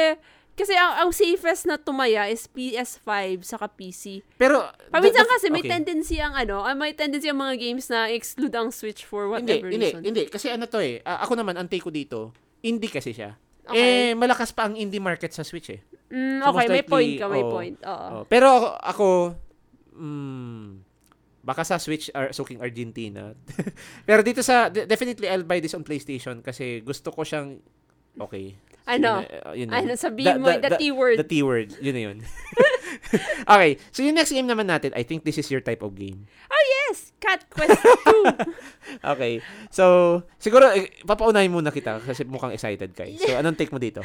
[0.52, 4.20] kasi ang, ang safest na tumaya is PS5 saka PC.
[4.36, 5.72] Pero Paminsan kasi may okay.
[5.76, 9.60] tendency ang ano, ah, may tendency ang mga games na exclude ang Switch for Hindi,
[9.60, 10.02] whatever hindi, reason.
[10.04, 11.00] hindi kasi ano to eh.
[11.04, 13.36] ah, ako naman ang take ko dito, indie kasi siya.
[13.68, 14.12] Okay.
[14.12, 15.80] Eh malakas pa ang indie market sa Switch eh.
[16.08, 17.52] Mm, So, okay, most may likely, point ka, may oo.
[17.52, 17.76] point.
[17.84, 18.06] Oo.
[18.08, 19.06] Oh, pero ako, ako
[19.92, 20.64] mm,
[21.44, 23.32] baka sa Switch ar suking Argentina.
[24.08, 27.60] pero dito sa de- definitely I'll buy this on PlayStation kasi gusto ko siyang
[28.16, 28.56] okay.
[28.88, 29.20] Ano?
[29.20, 29.74] Yun, na- yun na.
[29.84, 31.20] Ano, sabihin mo, the T-word.
[31.20, 31.68] The T-word.
[31.84, 32.18] Yun na yun.
[33.52, 33.76] okay.
[33.92, 36.24] So, yung next game naman natin, I think this is your type of game.
[36.48, 37.12] Oh, yes!
[37.20, 39.04] Cat Quest 2.
[39.04, 39.44] Okay.
[39.68, 39.84] So,
[40.40, 43.04] siguro, eh, papaunahin muna kita kasi mukhang excited ka.
[43.04, 43.20] eh.
[43.20, 44.00] So, anong take mo dito?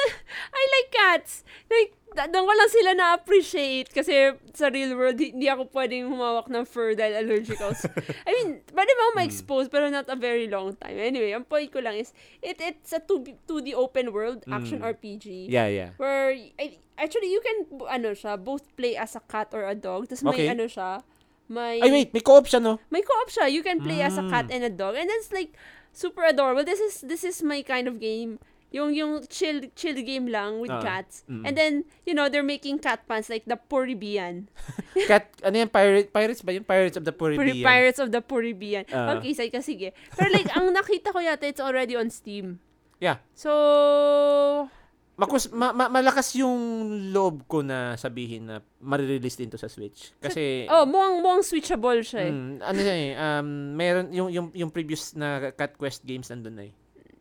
[0.58, 1.44] I like cats.
[1.68, 6.64] Like, ko lang sila na-appreciate kasi sa real world, di- hindi ako pwedeng humawak ng
[6.68, 7.72] fur dahil allergic ako.
[8.28, 10.96] I mean, pwede mo ako ma-expose pero not a very long time.
[11.00, 12.12] Anyway, ang point ko lang is,
[12.44, 14.92] it it's a 2D, 2D open world action Mm.
[14.92, 15.48] RPG.
[15.48, 15.90] Yeah, yeah.
[15.96, 20.08] Where, I, actually, you can, ano siya, both play as a cat or a dog.
[20.08, 20.48] Tapos may, Okay.
[20.52, 21.00] ano siya,
[21.48, 22.14] may, Ay, wait.
[22.14, 22.78] May co-op siya, no?
[22.90, 23.50] may co-op siya.
[23.50, 24.54] You can play as a cat Mm.
[24.54, 24.94] and a dog.
[24.96, 25.52] And it's like,
[25.92, 26.64] super adorable.
[26.64, 28.38] This is, this is my kind of game.
[28.72, 31.28] Yung, yung chill, chill game lang with Ah, cats.
[31.28, 31.44] mm.
[31.44, 34.48] And then, you know, they're making cat pants like the Puribian.
[35.08, 35.68] Cat, ano yan?
[35.68, 36.64] Pirate, pirates ba yun?
[36.64, 37.64] Pirates of the Puri- Caribbean.
[37.68, 38.88] Pirates of the Puribian.
[38.88, 39.20] Ah.
[39.20, 39.92] okay, say ka, sige.
[40.16, 42.60] Pero like, ang nakita ko yata, it's already on Steam.
[42.96, 43.20] Yeah.
[43.36, 43.52] So,
[45.22, 46.58] Makus, ma, ma- malakas yung
[47.10, 50.10] loob ko na sabihin na marirelease din to sa Switch.
[50.18, 52.32] Kasi, oh, mukhang, mukhang switchable siya eh.
[52.32, 56.58] mm, ano siya eh, um, meron, yung, yung, yung previous na Cat Quest games nandun
[56.58, 56.74] na eh.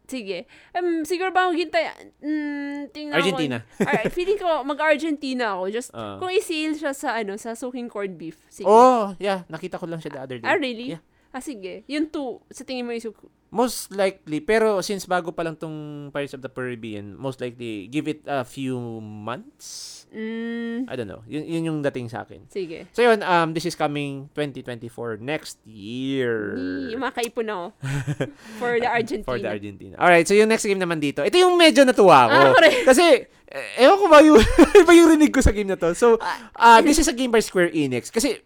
[0.10, 0.43] Sige.
[0.74, 1.88] Um, siguro ba akong hintay,
[2.20, 3.58] mm, tingnan Argentina.
[3.80, 5.64] Ko, Ar- feeling ko, mag-Argentina ako.
[5.72, 6.20] Just, Ah.
[6.20, 8.36] kung i-sale siya sa, ano, sa suking corned beef.
[8.52, 8.68] Sige.
[8.68, 9.47] Oh, yeah.
[9.47, 10.43] Nakita ko lang siya the other day.
[10.43, 10.97] Ah, really?
[10.97, 11.04] Yeah.
[11.32, 11.88] Ah, sige.
[11.88, 13.16] Yung two, sa tingin mo yung
[13.52, 18.08] Most likely, pero since bago pa lang tong Pirates of the Caribbean, most likely, give
[18.08, 20.02] it a few months?
[20.08, 21.20] Mm, I don't know.
[21.28, 22.47] Yun, yun yung dating sa akin.
[22.47, 22.88] sige.
[22.95, 26.56] So yun, um, this is coming 2024, next year.
[26.56, 27.66] Ni, makaipon ako.
[28.64, 29.28] For the Argentina.
[29.28, 29.95] For the Argentina.
[29.99, 31.20] Alright, so yung next game naman dito.
[31.20, 32.39] Ito yung medyo natuwa ko.
[32.39, 32.84] Ah, correct.
[32.95, 34.39] Kasi, eh, ewan ko ba yung,
[34.84, 35.91] iba yung rinig ko sa game na to.
[35.91, 36.16] So,
[36.56, 38.08] uh, this is a game by Square Enix.
[38.08, 38.39] Kasi,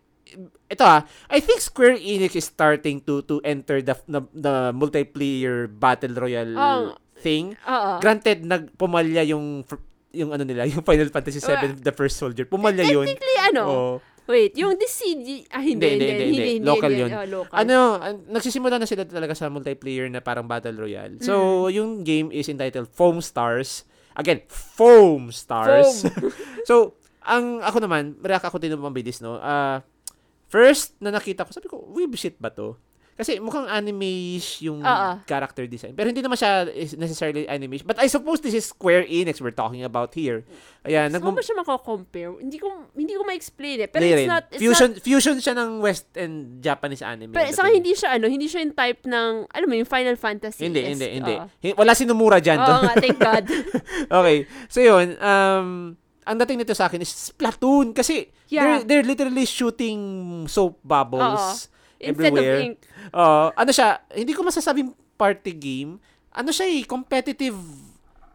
[0.66, 5.66] ito ah, I think Square Enix is starting to to enter the the, the multiplayer
[5.66, 6.84] battle royale Oh.
[7.18, 7.56] thing.
[7.60, 7.92] Oo.
[8.00, 9.64] Granted, nagpumalya yung
[10.12, 12.46] yung ano nila, yung Final Fantasy VII, The First Soldier.
[12.46, 13.04] Pumalya yun.
[13.04, 13.64] Technically, ano?
[13.66, 13.94] Oo.
[14.26, 16.66] Wait, yung DCG, ah, hindi, Hindi, hindi, hindi, hindi.
[16.66, 17.10] Local yun.
[17.14, 17.54] Oh, local.
[17.54, 21.22] Ano, an- nagsisimula na sila talaga sa multiplayer na parang battle royale.
[21.22, 23.86] So, yung game is entitled Foam Stars.
[24.18, 26.10] Again, Foam Stars.
[26.70, 29.38] so, ang ako naman, react ako din ng mabilis, no?
[29.38, 29.86] Ah,
[30.48, 32.78] first na nakita ko, sabi ko, web shit ba to?
[33.16, 35.10] Kasi mukhang anime yung Oo.
[35.24, 35.96] character design.
[35.96, 36.68] Pero hindi naman siya
[37.00, 37.80] necessarily anime.
[37.80, 40.44] But I suppose this is Square Enix we're talking about here.
[40.84, 42.44] Ayan, Saan nagmum- ba siya mako-compare?
[42.44, 43.88] Hindi ko, hindi ko ma-explain eh.
[43.88, 44.28] Pero it's rin.
[44.28, 47.32] not, it's fusion not, fusion siya ng West and Japanese anime.
[47.32, 50.68] pero saka hindi siya, ano, hindi siya yung type ng, alam mo, yung Final Fantasy.
[50.68, 51.36] Hindi, hindi, hindi.
[51.40, 52.60] Hi- Wala sinumura dyan.
[52.60, 53.48] Oo nga, thank God.
[54.12, 54.44] okay.
[54.68, 57.94] So yun, um, ang dating nito sa akin is Splatoon.
[57.94, 58.82] Kasi Yeah.
[58.82, 60.00] they're, they're literally shooting
[60.46, 62.58] soap bubbles Instead everywhere.
[62.58, 62.76] of ink.
[63.10, 65.98] Uh, ano siya, hindi ko masasabing party game.
[66.30, 67.56] Ano siya eh, competitive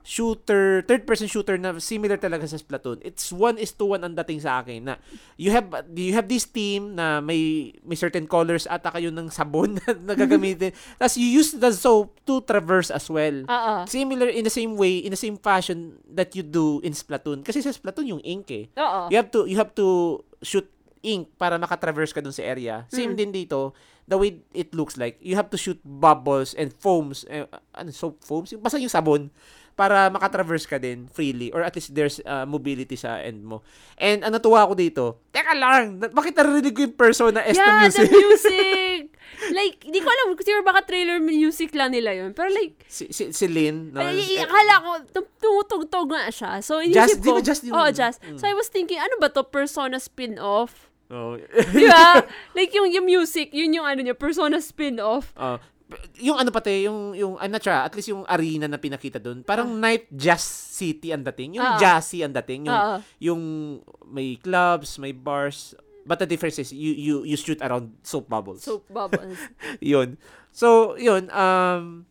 [0.00, 3.04] shooter, third-person shooter na similar talaga sa Splatoon.
[3.04, 4.94] It's one is to one ang dating sa akin na
[5.36, 9.76] you have you have this team na may may certain colors ata kayo ng sabon
[10.06, 10.72] na, gagamitin.
[10.98, 13.44] Tapos you use the soap to traverse as well.
[13.44, 13.74] Oo.
[13.84, 17.44] Similar in the same way, in the same fashion that you do in Splatoon.
[17.44, 18.64] Kasi sa Splatoon yung ink eh.
[18.80, 19.12] Oo.
[19.12, 20.66] You have to you have to shoot
[21.00, 22.84] ink para makatraverse ka dun sa area.
[22.92, 23.72] Same din dito,
[24.04, 28.20] the way it looks like, you have to shoot bubbles and foams, eh, ano, soap
[28.20, 29.32] foams, basta yung sabon,
[29.80, 33.64] para makatraverse ka din freely or at least there's uh, mobility sa end mo.
[33.96, 38.04] And ang natuwa ko dito, teka lang, bakit narinig ko yung persona S yeah, music?
[38.04, 39.00] the music!
[39.58, 42.36] like, di ko alam, siguro baka trailer music lang nila yun.
[42.36, 44.04] Pero like, si, si, si Lynn, no?
[44.04, 46.60] ay, Eh, akala ko, tum- tumutugtog nga siya.
[46.60, 48.20] So, inisip di ko, ba jazz yung- Oo, jazz.
[48.20, 48.36] Mm.
[48.36, 49.48] So, I was thinking, ano ba to?
[49.48, 50.92] Persona spin-off?
[51.08, 51.40] oh.
[51.72, 52.20] Di ba?
[52.58, 55.32] like, yung, yung music, yun yung ano niya, Persona spin-off.
[55.40, 55.56] Uh,
[56.16, 59.42] yung ano pati, yung, yung, I'm not sure, at least yung arena na pinakita doon,
[59.42, 61.56] parang night jazz city ang dating.
[61.56, 61.76] Yung Ah.
[61.76, 62.66] jazzy ang dating.
[62.66, 62.96] Yung, Oo.
[63.18, 63.42] yung
[64.06, 68.62] may clubs, may bars, but the difference is you, you, you shoot around soap bubbles.
[68.62, 69.36] Soap bubbles.
[69.78, 70.16] yun.
[70.50, 72.06] So, yun, um,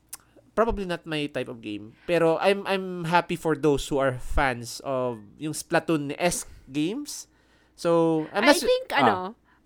[0.53, 1.95] probably not my type of game.
[2.05, 7.27] Pero I'm I'm happy for those who are fans of yung Splatoon-esque games.
[7.75, 8.99] So, I'm I not su- think, ah.
[8.99, 9.13] ano,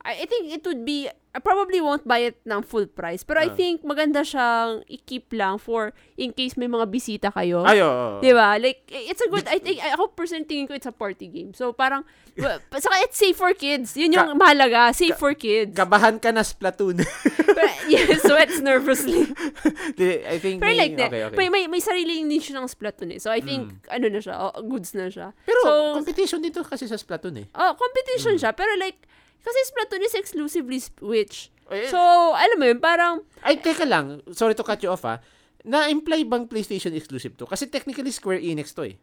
[0.06, 3.26] I, I think it would be, I probably won't buy it ng full price.
[3.26, 3.58] Pero I Ah.
[3.58, 7.66] think maganda siyang i-keep lang for in case may mga bisita kayo.
[7.66, 8.18] Ay, oo, oo.
[8.22, 8.54] Di ba?
[8.56, 11.50] Like, it's a good, I think, ako personally tingin ko it's a party game.
[11.52, 12.06] So, parang,
[12.38, 13.98] well, saka it's safe for kids.
[13.98, 15.74] Yun yung mahalaga, safe for kids.
[15.74, 17.02] Kabahan ka na Splatoon.
[17.58, 19.26] Pero, yeah, sweats nervously.
[20.30, 21.38] I think Pero may, like, okay, okay.
[21.38, 23.20] may, may, may sariling niche ng Splatoon eh.
[23.20, 25.34] So, I think, ano na siya, oh, goods na siya.
[25.46, 27.46] Pero so, competition dito kasi sa Splatoon eh.
[27.58, 27.78] oh, Mm.
[27.80, 28.54] competition siya.
[28.54, 29.02] Pero like,
[29.44, 31.52] kasi Splatoon is exclusively Switch.
[31.68, 32.00] Eh, So,
[32.34, 34.24] alam mo yun, parang, Ay, teka lang.
[34.32, 35.20] Sorry to cut you off ha.
[35.62, 37.44] Na-imply bang PlayStation exclusive to?
[37.44, 38.96] Kasi technically Square Enix to eh.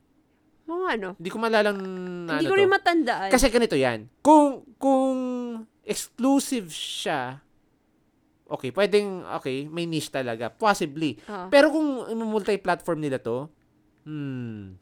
[0.65, 1.79] mga ano, Hindi ko malalang
[2.25, 2.61] na hindi ano ko to.
[2.63, 3.29] rin matandaan.
[3.29, 4.07] Kasi ganito yan.
[4.23, 5.19] Kung, kung
[5.83, 7.43] exclusive siya,
[8.47, 10.47] okay, pwedeng, okay, may niche talaga.
[10.47, 11.19] Possibly.
[11.27, 11.51] Ah.
[11.51, 13.51] Pero kung multi-platform nila to,
[14.07, 14.79] hmm,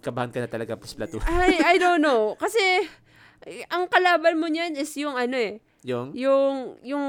[0.00, 1.20] kabahan ka na talaga Splatoon.
[1.28, 2.32] I, I don't know.
[2.40, 2.88] Kasi,
[3.70, 7.04] ang kalaban mo niyan is yung ano eh, Yung, yung, yung,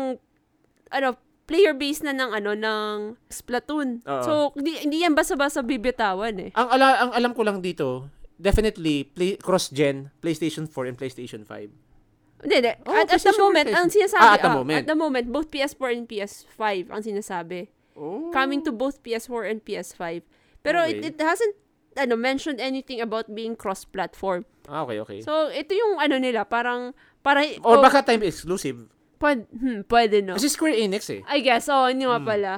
[0.94, 1.08] ano,
[1.50, 4.06] player base na ng ano ng Splatoon.
[4.06, 4.22] Oo.
[4.22, 6.50] So, hindi, hindi yan basta-basta bibitawan eh.
[6.54, 8.06] ang, ala, ang alam ko lang dito,
[8.38, 12.46] definitely, play, cross-gen, PlayStation 4 and PlayStation 5.
[12.46, 12.74] Hindi, hindi.
[12.88, 14.78] Oh, at, at the moment, ang sinasabi, Ah, at the ah, moment.
[14.80, 17.68] at the moment, both PS4 and PS5 ang sinasabi.
[18.00, 18.32] Oh.
[18.32, 20.24] Coming to both PS4 and PS5.
[20.64, 21.04] Pero Okay.
[21.04, 21.58] it, it hasn't
[22.00, 24.48] ano, mentioned anything about being cross-platform.
[24.70, 25.20] Ah, okay, okay.
[25.20, 28.86] So, ito yung ano nila, parang, para, Or oh, baka time exclusive.
[29.18, 30.38] pwede, hmm, pwede no.
[30.38, 31.26] Kasi Square Enix eh.
[31.26, 32.14] I guess, oh, hindi Hmm.
[32.14, 32.52] nga pala.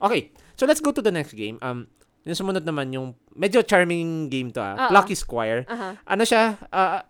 [0.00, 1.60] Okay, so let's go to the next game.
[1.60, 1.86] Um,
[2.24, 4.88] yung sumunod naman yung medyo charming game to ah.
[4.88, 4.90] Oo.
[4.90, 5.68] Plucky Squire.
[5.68, 6.00] Aha.
[6.02, 6.56] Ano siya?
[6.68, 7.04] ah,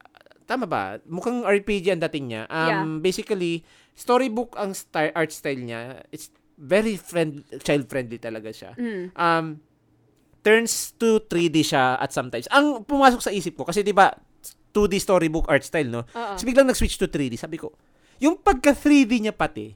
[0.44, 0.98] tama ba?
[1.06, 2.42] Mukhang RPG ang dating niya.
[2.50, 3.62] Um, Basically,
[3.94, 6.02] storybook ang sty- art style niya.
[6.10, 8.76] It's very friend child-friendly talaga siya.
[8.76, 9.16] Mm.
[9.16, 9.46] Um,
[10.40, 12.48] turns to 3D siya at sometimes.
[12.52, 14.12] Ang pumasok sa isip ko, kasi di ba
[14.72, 16.02] 2D storybook art style, no?
[16.06, 16.34] Oo.
[16.38, 17.36] So biglang nag-switch to 3D.
[17.36, 17.74] Sabi ko,
[18.22, 19.74] yung pagka 3D niya pati,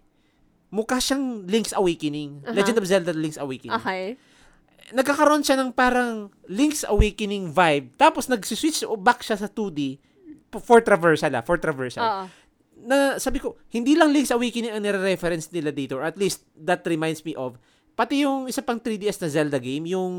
[0.75, 2.45] mukha siyang Link's Awakening.
[2.45, 2.55] Aha.
[2.55, 3.79] Legend of Zelda Link's Awakening.
[3.79, 4.17] Okay.
[4.93, 7.95] Nagkakaroon siya ng parang Link's Awakening vibe.
[7.97, 9.99] Tapos nag-switch back siya sa 2D
[10.63, 12.05] for traversal ah, for traversal.
[12.05, 12.25] Oo.
[12.85, 16.85] Na sabi ko, hindi lang Link's Awakening ang nire-reference nila dito or at least that
[16.85, 17.57] reminds me of
[17.95, 20.13] pati yung isa pang 3DS na Zelda game, yung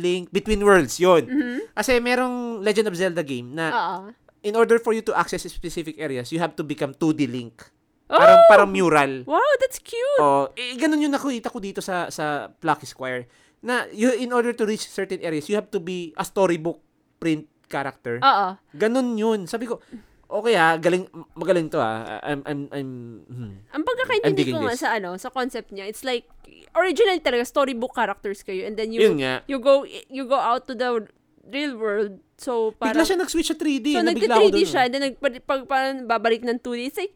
[0.00, 1.24] Link Between Worlds, yun.
[1.24, 1.72] Mhm.
[1.72, 3.96] Kasi merong Legend of Zelda game na Oo.
[4.44, 7.64] in order for you to access specific areas, you have to become 2D Link.
[8.06, 8.14] Oh!
[8.14, 9.26] Parang parang mural.
[9.26, 10.20] Wow, that's cute.
[10.22, 13.26] Oh, eh, ganun yung nakita ko dito sa sa Plucky Squire.
[13.66, 16.78] Na you, in order to reach certain areas, you have to be a storybook
[17.18, 18.22] print character.
[18.22, 18.48] Oo.
[18.78, 19.50] Ganun yun.
[19.50, 19.82] Sabi ko,
[20.26, 22.20] okay ha, galing, magaling to ha.
[22.22, 22.90] I'm, I'm, I'm,
[23.26, 23.52] hmm.
[23.72, 24.82] Ang pagkakaintindi ko nga this.
[24.82, 26.26] sa ano, sa concept niya, it's like
[26.74, 29.40] originally talaga storybook characters kayo and then you yun nga.
[29.48, 31.06] you go you go out to the
[31.46, 32.18] real world.
[32.36, 33.96] So Bigla parang siya nag-switch sa 3D.
[33.96, 34.86] So nabigla ako nagti-3D dun, siya eh.
[34.86, 35.16] and then nag
[35.46, 36.80] pag, parang babalik ng 2D.
[36.90, 37.14] It's like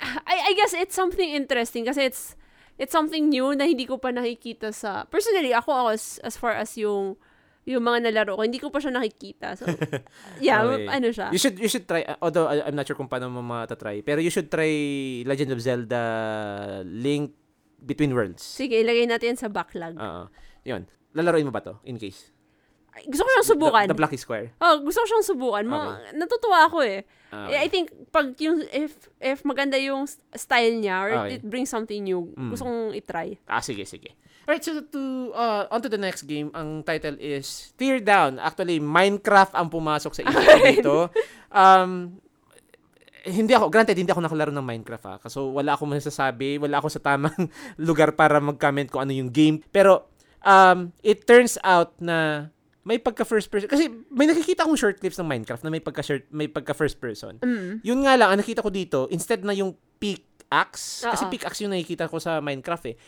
[0.00, 2.36] I I guess it's something interesting kasi it's
[2.80, 6.56] it's something new na hindi ko pa nakikita sa personally ako ako as, as far
[6.56, 7.20] as yung
[7.62, 9.52] yung mga nalaro ko, hindi ko pa siya nakikita.
[9.54, 9.68] So,
[10.40, 10.86] yeah, Okay.
[10.86, 11.28] ano siya.
[11.30, 14.00] You should you should try uh, although I- I'm not sure kung paano mo matatry
[14.00, 14.70] pero you should try
[15.22, 16.02] Legend of Zelda
[16.82, 17.36] Link
[17.78, 18.42] Between Worlds.
[18.42, 19.96] Sige, ilagay natin yan sa backlog.
[19.96, 20.28] Oo.
[20.62, 20.84] Yun.
[21.10, 22.28] Lalaroin mo ba to in case?
[22.90, 23.84] Ay, gusto ko siyang subukan.
[23.86, 24.46] The, the Plucky Square.
[24.58, 25.64] Oh, gusto ko siyang subukan.
[25.64, 27.06] Ma- Natutuwa ako eh.
[27.30, 30.04] Eh, I think pag yung if if maganda yung
[30.34, 31.38] style niya or Okay.
[31.38, 32.50] it brings something new, Mm.
[32.50, 33.38] gusto kong i-try.
[33.46, 34.18] Ah, sige, sige.
[34.50, 36.50] Alright, so to, uh, on to the next game.
[36.58, 38.42] Ang title is Tear Down.
[38.42, 41.06] Actually, Minecraft ang pumasok sa isip dito.
[41.54, 42.18] Um,
[43.22, 45.14] hindi ako, granted, hindi ako nakalaro ng Minecraft ha.
[45.30, 46.58] So, wala akong masasabi.
[46.58, 47.46] Wala ako sa tamang
[47.86, 49.62] lugar para mag-comment kung ano yung game.
[49.70, 50.10] Pero,
[50.42, 52.50] um, it turns out na
[52.82, 53.70] may pagka first person.
[53.70, 56.98] Kasi may nakikita akong short clips ng Minecraft na may pagka short, may pagka first
[56.98, 57.38] person.
[57.38, 57.86] Mm.
[57.86, 61.30] Yun nga lang, ang nakita ko dito, instead na yung pickaxe, kasi Oo.
[61.30, 62.98] pickaxe yung nakikita ko sa Minecraft eh,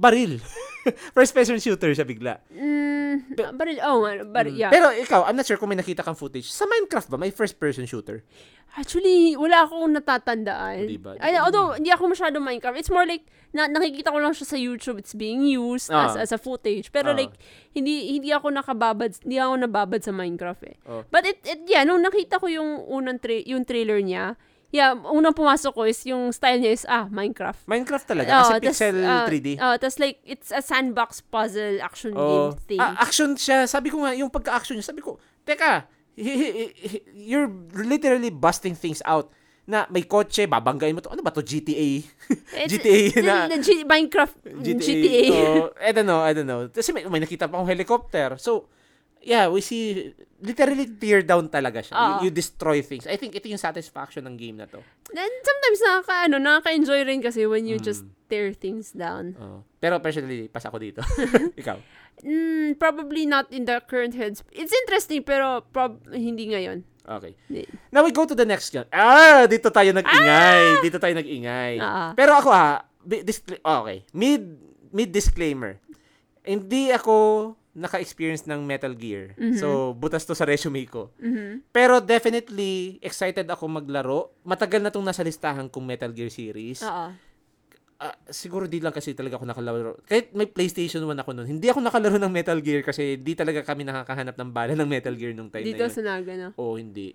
[0.00, 0.40] baril.
[1.16, 2.40] First person shooter siya bigla.
[2.48, 4.58] Mm, baril, oh, baril, Mm.
[4.58, 4.72] yeah.
[4.72, 6.48] Pero ikaw, I'm not sure kung may nakita kang footage.
[6.48, 8.24] Sa Minecraft ba, may first person shooter?
[8.70, 10.86] Actually, wala akong natatandaan.
[10.86, 11.18] Diba?
[11.18, 12.78] Ay, although, hindi ako masyado Minecraft.
[12.78, 14.96] It's more like, na, nakikita ko lang siya sa YouTube.
[14.96, 16.22] It's being used as, Ah.
[16.22, 16.88] as a footage.
[16.88, 17.18] Pero Ah.
[17.18, 17.34] like,
[17.74, 20.76] hindi hindi ako nakababad, hindi ako nababad sa Minecraft eh.
[20.86, 21.02] Oh.
[21.10, 24.38] But it, it, yeah, nung nakita ko yung unang tra- yung trailer niya,
[24.70, 27.62] yeah, unang pumasok ko is yung style niya is, ah, Minecraft.
[27.64, 29.48] Minecraft talaga, Oo, kasi tas, pixel ah, 3D.
[29.56, 32.54] Oh, tas like, it's a sandbox puzzle action Oh.
[32.54, 32.80] game thing.
[32.80, 33.66] Ah, action siya.
[33.66, 35.90] Sabi ko nga, yung pagka-action niya, sabi ko, teka,
[37.14, 39.30] you're literally busting things out
[39.66, 41.10] na may kotse, babanggain mo to.
[41.10, 41.42] Ano ba to?
[41.42, 42.02] GTA?
[42.66, 45.22] GTA na- the G- Minecraft GTA.
[45.30, 46.66] Oh, I don't know, I don't know.
[46.66, 48.34] Kasi may, may nakita pa akong helicopter.
[48.36, 48.66] So,
[49.20, 51.94] yeah, we see, literally tear down talaga siya.
[52.20, 53.04] You, you destroy things.
[53.06, 54.80] I think ito yung satisfaction ng game na to.
[55.10, 57.84] And sometimes nakaka, ano, nakaka-enjoy rin kasi when you Mm.
[57.84, 59.34] just tear things down.
[59.36, 59.60] Oh.
[59.76, 61.02] Pero personally, pas ako dito.
[61.60, 61.76] Ikaw.
[62.20, 64.44] Mm, probably not in the current heads.
[64.52, 66.84] It's interesting pero prob hindi ngayon.
[67.00, 67.32] Okay.
[67.90, 68.86] Now we go to the next one.
[68.92, 70.84] Ah, dito tayo nag-ingay.
[70.84, 71.80] Dito tayo nag-ingay.
[71.80, 72.12] Ah.
[72.14, 74.46] Pero ako ha, bi- discla- okay, mid
[74.92, 75.80] mid disclaimer.
[76.44, 79.34] Hindi ako naka-experience ng Metal Gear.
[79.36, 79.54] Mhm.
[79.54, 81.14] So, butas to sa resume ko.
[81.16, 81.70] Mhm.
[81.70, 84.34] Pero definitely excited ako maglaro.
[84.42, 86.82] Matagal na tong nasa listahan kong Metal Gear series.
[86.82, 87.14] Oo.
[88.00, 89.92] Ah, siguro di lang kasi talaga ako nakalaro.
[90.02, 93.60] Kahit may PlayStation 1 ako noon, hindi ako nakalaro ng Metal Gear kasi di talaga
[93.60, 95.92] kami nakakahanap ng bala ng Metal Gear nung time Dito na yun.
[95.92, 96.48] sa Naga, no?
[96.56, 97.12] Oo, hindi.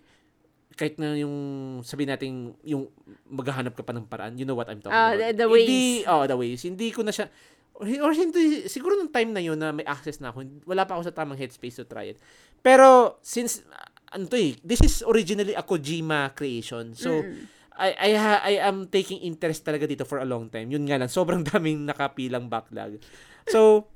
[0.71, 1.33] Kahit na yung,
[1.81, 2.85] sabi natin, yung
[3.25, 5.25] maghahanap ka pa ng paraan, you know what I'm talking Ah, about.
[5.25, 6.61] the- the Hindi, oh, the ways.
[6.61, 7.31] Hindi ko na siya,
[7.75, 10.95] or, or hindi, siguro nung time na yun na may access na ako, wala pa
[10.95, 12.17] ako sa tamang headspace to try it.
[12.59, 16.95] Pero, since, ah, ano to eh, this is originally a Kojima creation.
[16.95, 17.51] So, Mm.
[17.75, 20.71] I I ha, I am taking interest talaga dito for a long time.
[20.71, 23.03] Yun nga lang, sobrang daming nakapilang backlog.
[23.51, 23.91] So,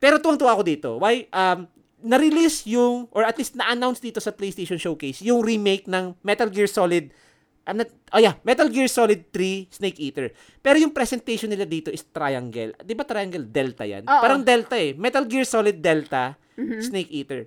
[0.00, 0.90] pero tuwang-tuwa ako dito.
[0.96, 1.28] Why?
[1.28, 1.68] Um,
[2.02, 6.66] na-release yung, or at least na-announce dito sa PlayStation Showcase, yung remake ng Metal Gear
[6.66, 7.14] Solid,
[7.62, 10.34] I'm not, oh yeah, Metal Gear Solid 3 Snake Eater.
[10.58, 12.74] Pero yung presentation nila dito is triangle.
[12.76, 13.44] Di ba triangle?
[13.44, 14.02] Delta yan?
[14.02, 14.18] Oo.
[14.18, 14.92] Parang Delta eh.
[14.92, 16.82] Metal Gear Solid Delta, Mhm.
[16.82, 17.46] Snake Eater.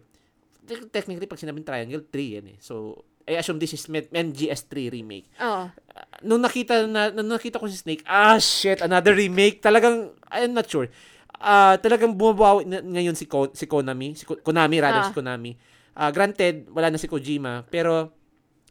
[0.61, 2.57] Te- Technically, pag sinabing triangle, 3 yan eh.
[2.57, 5.66] So, I assume this is Met- MGS3 remake Oo.
[6.22, 9.59] nung nakita na nung nakita ko si Snake, ah shit, another remake.
[9.59, 10.86] Talagang I'm not sure.
[11.36, 15.07] Ah, talagang bumabawi ngayon si Ko, si Konami, si Ko- Konami rather Ah.
[15.09, 15.51] si Konami.
[15.91, 18.13] Ah, granted, wala na si Kojima, pero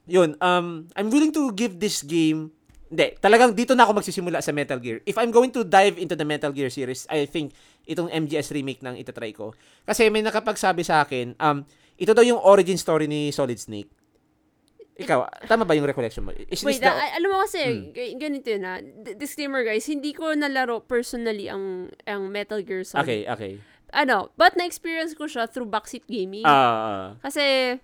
[0.06, 2.52] yun, um I'm willing to give this game
[2.94, 5.02] hindi, talagang dito na ako magsisimula sa Metal Gear.
[5.02, 7.50] If I'm going to dive into the Metal Gear series, I think
[7.90, 9.50] itong MGS remake nang itatry ko.
[9.82, 11.66] Kasi may nakapagsabi sa akin, um,
[11.98, 13.90] ito daw yung origin story ni Solid Snake.
[14.94, 16.30] Ikaw, tama ba yung recollection mo?
[16.46, 17.90] Is Wait, the- ah, alam mo kasi, Hmm.
[18.14, 18.78] ganito yun ha.
[18.78, 23.02] D- disclaimer guys, hindi ko nalaro personally ang ang Metal Gear Solid.
[23.02, 23.52] Okay, okay.
[23.90, 26.46] Ano, but na-experience ko siya through backseat gaming.
[26.46, 27.74] Ah, Kasi,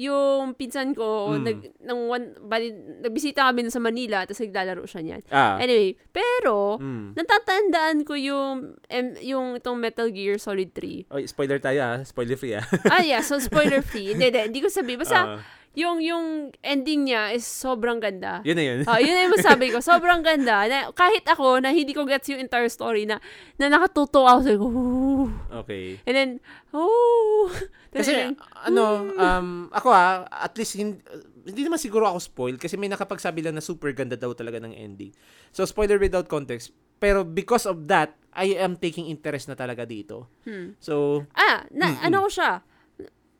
[0.00, 1.42] yung pinsan ko, Mm.
[1.44, 2.72] nag, nang one, bali,
[3.04, 5.22] nagbisita kami sa Manila, tapos naglalaro siya niyan.
[5.28, 5.60] ah.
[5.60, 7.12] Anyway, pero, Mm.
[7.12, 8.56] natatandaan ko yung,
[8.88, 11.04] em, yung itong Metal Gear Solid 3.
[11.12, 11.96] Oy, spoiler tayo ah.
[12.00, 12.64] Spoiler free ah.
[12.88, 14.16] ah, yeah, so spoiler free.
[14.16, 14.96] hindi, hindi, hindi ko sabi.
[14.96, 16.24] Basta, Ah, yung, yung
[16.64, 18.40] ending niya is sobrang ganda.
[18.42, 18.78] yun na yun.
[18.88, 19.78] Ah, yun na yung masabi ko.
[19.78, 20.66] Sobrang ganda.
[20.66, 23.20] Na, kahit ako, na hindi ko gets yung entire story, na,
[23.54, 24.38] na nakatuto ako.
[24.42, 25.28] Sabi ko, "Ooh."
[25.62, 26.00] Okay.
[26.02, 26.30] And then,
[26.72, 27.52] oh.
[27.90, 31.02] Kasi ano, um ako ah, at least hindi,
[31.42, 34.70] hindi naman siguro ako spoil kasi may nakapagsabi lang na super ganda daw talaga ng
[34.70, 35.10] ending.
[35.50, 36.70] So spoiler without context.
[36.96, 40.28] Pero because of that, I am taking interest na talaga dito.
[40.44, 40.76] Hmm.
[40.76, 42.50] So, Ah, na, Mm, ano ko siya?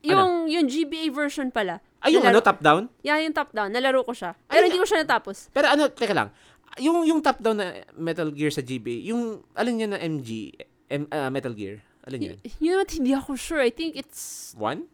[0.01, 1.85] Yung, yung GBA version pala.
[2.01, 2.89] ay yung ano top down?
[3.05, 3.69] Yeah, yung top down.
[3.69, 4.33] Nalaro ko siya.
[4.49, 5.53] Pero Ay, hindi ko siya natapos.
[5.53, 6.33] Pero ano, teka lang.
[6.81, 10.57] Yung yung top down na Metal Gear sa GB, yung alin niya na MG,
[10.89, 11.85] M, ah, Metal Gear.
[12.07, 12.39] Alin yun?
[12.41, 12.91] Y- you know what?
[12.91, 13.61] Hindi ako sure.
[13.61, 14.55] I think it's...
[14.57, 14.89] One?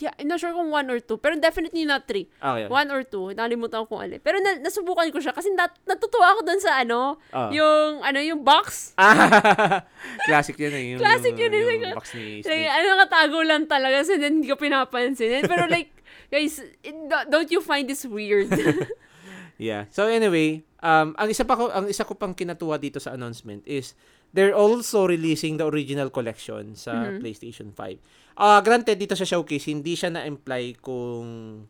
[0.00, 1.20] Yeah, I'm not sure kung one or two.
[1.20, 2.24] Pero definitely not three.
[2.40, 2.72] Okay.
[2.72, 3.36] One or two.
[3.36, 4.16] Nakalimutan ko kung alin.
[4.24, 7.52] Pero na, nasubukan ko siya kasi nat, natutuwa ako dun sa ano, Ah.
[7.52, 8.96] yung, ano, yung box.
[8.96, 9.84] Ah,
[10.30, 10.84] classic yun eh.
[10.96, 11.60] Yung, Classic yun eh.
[11.60, 12.68] Yung box ni Like, Snake.
[12.72, 14.00] ano, nakatago lang talaga.
[14.00, 15.44] So, then, hindi ko pinapansin.
[15.44, 15.92] Pero like,
[16.32, 16.96] guys, it-
[17.28, 18.48] don't you find this weird?
[19.60, 19.92] Yeah.
[19.92, 23.60] So anyway, um ang isa pa ko ang isa ko pang kinatuwa dito sa announcement
[23.64, 23.92] is
[24.30, 27.20] they're also releasing the original collection sa Mhm.
[27.20, 27.98] PlayStation 5.
[28.34, 31.26] Ah, granted dito sa showcase hindi siya na-imply kung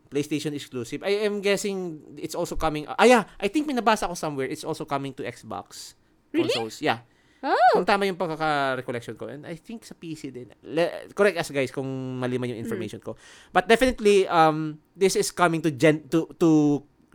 [0.07, 1.03] PlayStation exclusive.
[1.03, 4.63] I am guessing it's also coming Ah yeah, I think may nabasa ko somewhere it's
[4.63, 5.97] also coming to Xbox
[6.31, 6.47] Really?
[6.47, 6.79] consoles.
[6.79, 7.03] Yeah.
[7.41, 7.73] oh!
[7.73, 9.25] Kung tama yung pagkaka-recollection ko.
[9.25, 10.53] And I think sa PC din.
[10.61, 11.89] Le- correct us guys kung
[12.21, 13.17] mali man yung information ko.
[13.49, 16.49] But definitely um this is coming to gen to to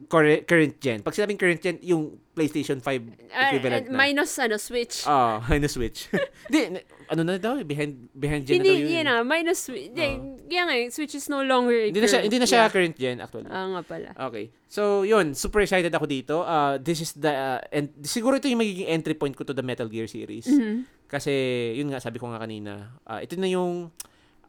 [0.07, 1.01] current, current gen.
[1.01, 3.97] Pag sinabing current gen, yung PlayStation 5 Ah, equivalent and na.
[3.97, 5.03] minus, ano, Switch.
[5.03, 6.13] Ah, minus Switch.
[6.47, 8.93] Hindi, ano na daw, eh, behind behind gen na hindi, daw yun.
[8.93, 9.89] yun na, minus Switch.
[9.89, 10.07] Hindi,
[10.47, 12.71] kaya nga, eh, Switch is no longer Hindi na siya, hindi na siya Yeah.
[12.71, 13.49] current gen actually.
[13.49, 14.09] Ah, nga pala.
[14.29, 14.53] Okay.
[14.67, 15.33] So, yun.
[15.33, 16.43] Super excited ako dito.
[16.43, 17.31] Uh, this is the...
[17.31, 20.45] Uh, and siguro ito yung magiging entry point ko to the Metal Gear series.
[20.45, 20.85] Mhm.
[21.07, 21.33] Kasi,
[21.73, 23.89] yun nga, sabi ko nga kanina, ah, ito na yung,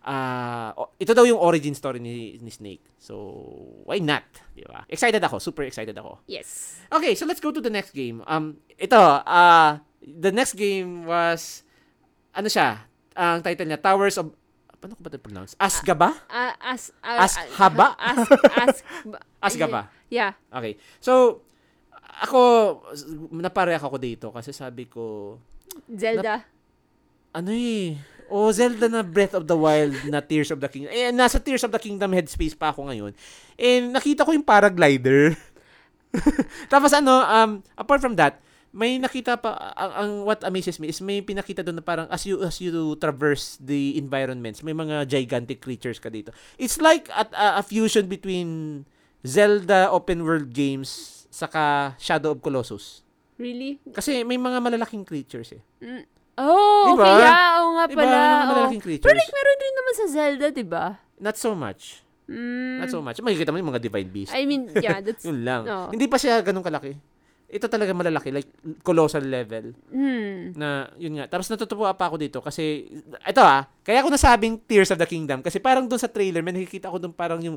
[0.01, 2.83] ah, o- ito daw yung origin story ni, ni Snake.
[2.97, 3.15] So,
[3.83, 4.25] why not?
[4.51, 4.85] Di ba?
[4.85, 5.37] Excited ako.
[5.37, 6.19] Super excited ako.
[6.25, 6.77] Yes.
[6.87, 8.21] Okay, so let's go to the next game.
[8.25, 11.63] Um, ito, ah, the next game was,
[12.31, 12.85] ano siya?
[13.13, 14.29] Ang title niya, Towers of,
[14.77, 15.57] paano ko ba ito pronounce?
[15.57, 16.13] Asgaba?
[16.27, 17.97] Ah, as, ah, Ashaba?
[17.97, 18.19] ah, As,
[18.53, 18.75] as,
[19.45, 19.89] Asgaba.
[20.07, 20.37] Yeah.
[20.49, 20.77] Okay.
[20.97, 21.41] So,
[22.17, 22.41] ako,
[23.31, 25.37] napareak ako dito kasi sabi ko,
[25.85, 26.41] Zelda.
[27.29, 27.93] ano eh,
[28.29, 30.91] oh, Zelda na Breath of the Wild na Tears of the Kingdom.
[30.93, 33.11] Eh, nasa Tears of the Kingdom headspace pa ako ngayon.
[33.57, 35.35] And nakita ko yung paraglider.
[36.73, 38.39] Tapos ano, um, apart from that,
[38.75, 42.27] may nakita pa, ang, ang what amazes me is may pinakita doon na parang as
[42.27, 46.29] you, as you traverse the environments, may mga gigantic creatures ka dito.
[46.59, 48.83] It's like at, a, a fusion between
[49.25, 53.01] Zelda open world games saka Shadow of Colossus.
[53.37, 53.77] Really?
[53.93, 55.61] Kasi may mga malalaking creatures eh.
[55.81, 56.16] Mm.
[56.37, 57.01] Oh, Diba?
[57.01, 57.13] okay.
[57.19, 57.99] Yeah, oo nga Diba?
[57.99, 58.15] pala.
[58.15, 58.45] Oo.
[58.47, 59.05] malalaking creatures.
[59.05, 60.85] Pero like, meron rin naman sa Zelda, di ba?
[61.17, 62.05] Not so much.
[62.27, 63.17] Mm, Not so much.
[63.19, 64.31] Makikita mo yung mga divine beast.
[64.31, 65.23] I mean, yeah, that's...
[65.23, 65.63] Yun lang.
[65.63, 65.89] Oo.
[65.89, 66.93] Hindi pa siya ganun kalaki.
[67.47, 68.29] Ito talaga malalaki.
[68.29, 69.71] Like, colossal level.
[69.87, 70.53] hmm.
[70.53, 71.25] Na, yun nga.
[71.25, 75.39] Tapos natutuwa pa ako dito kasi, ito ah, kaya ako nasabing Tears of the Kingdom
[75.39, 77.55] kasi parang doon sa trailer, may nakikita ko doon parang yung,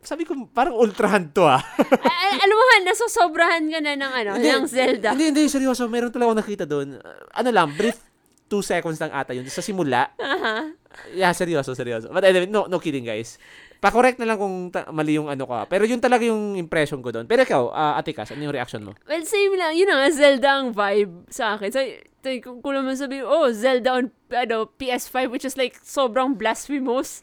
[0.00, 1.60] sabi ko, parang ultra hand to ah.
[1.60, 4.48] A- a- alam mo nga, nasosobrahan ka na ng, ano, Hindi.
[4.50, 5.08] ng Zelda.
[5.12, 5.84] hindi, hindi, seryoso.
[5.84, 6.96] Meron talaga ako nakita doon.
[7.30, 8.00] Ano lang, brief
[8.46, 9.46] two seconds lang ata yun.
[9.50, 10.10] Sa simula.
[10.18, 10.70] Aha.
[11.12, 12.08] Yeah, seryoso, seryoso.
[12.08, 13.36] But anyway, no, no kidding guys.
[13.76, 15.68] Pa-correct na lang kung ta- mali yung ano ka.
[15.68, 17.28] Pero yun talaga yung impression ko doon.
[17.28, 18.96] Pero ikaw, uh, Ate Cass, ano yung reaction mo?
[19.04, 19.76] Well, same lang.
[19.76, 21.68] Yun na nga, Zelda ang vibe sa akin.
[21.68, 26.34] So, ito, kung, kung naman sabihin, oh, Zelda on ano, PS5, which is like, sobrang
[26.34, 27.20] blasphemous.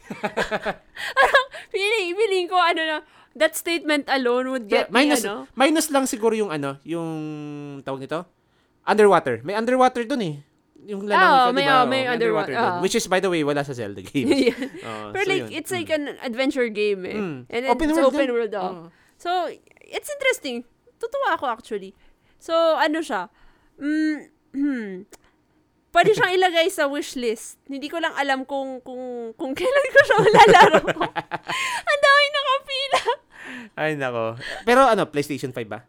[1.17, 2.97] Parang, feeling, feeling ko, ano na,
[3.33, 5.49] that statement alone would get Pero minus, me, ano.
[5.57, 7.09] minus lang siguro yung ano, yung
[7.81, 8.23] tawag nito?
[8.85, 9.41] Underwater.
[9.41, 10.35] May underwater doon eh.
[10.85, 11.75] Yung lalaki ka, may- di ba?
[11.75, 12.61] oh, may underwater, dun.
[12.61, 12.79] ah.
[12.79, 14.29] Which is, by the way, wala sa Zelda games.
[14.51, 14.59] Yeah.
[14.83, 15.51] Oh, Pero so like, yun.
[15.53, 17.15] it's like an adventure game eh.
[17.15, 17.37] Mm.
[17.47, 18.33] And Open it's world open din.
[18.33, 18.61] world, oh.
[18.61, 18.85] Oh.
[19.15, 19.29] So,
[19.81, 20.67] it's interesting.
[20.99, 21.95] Tutuwa ako actually.
[22.37, 23.31] So, ano siya?
[23.79, 24.17] Mm,
[24.51, 24.87] hmm.
[25.89, 27.61] Pwede siyang ilagay sa wishlist.
[27.65, 30.79] Hindi ko lang alam kung kung kung kailan ko siya malalaro.
[31.85, 33.01] Ang dami nakapila.
[33.77, 34.35] Ay, nako.
[34.63, 35.85] Pero ano, PlayStation 5 ba?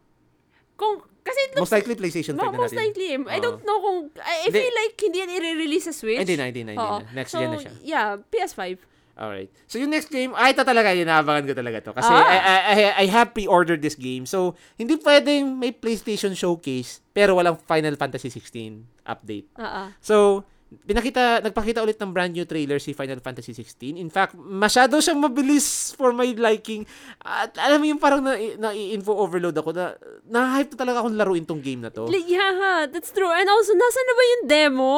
[0.75, 2.83] Kung, kasi it looks, Most likely PlayStation 5 mo- na most natin.
[2.83, 3.07] likely.
[3.11, 3.19] eh.
[3.27, 6.19] I don't know kung, I, I feel like hindi yan i-release sa Switch.
[6.19, 7.11] Hindi na, hindi na, hindi na.
[7.11, 7.73] Next so, gen na siya.
[7.81, 8.77] yeah, PS5.
[9.15, 9.47] Alright.
[9.65, 11.95] So, yung next game, ay, ito talaga, inaabangan ko talaga to.
[11.95, 12.19] Kasi, Ah.
[12.21, 14.27] I, I, I, I have pre-ordered this game.
[14.27, 19.47] So, hindi pwedeng may PlayStation Showcase, pero walang Final Fantasy 16 update.
[19.55, 19.95] Ah.
[20.03, 20.43] So,
[20.83, 23.95] pinakita, nagpakita ulit ng brand new trailer si Final Fantasy 16.
[23.95, 26.83] In fact, masyado siyang mabilis for my liking.
[27.23, 29.95] At alam mo yung parang na, na info overload ako na
[30.27, 32.11] na-hype na talaga akong laruin tong game na to.
[32.11, 33.31] Yeah, that's true.
[33.31, 34.93] And also, nasa na ba yung demo?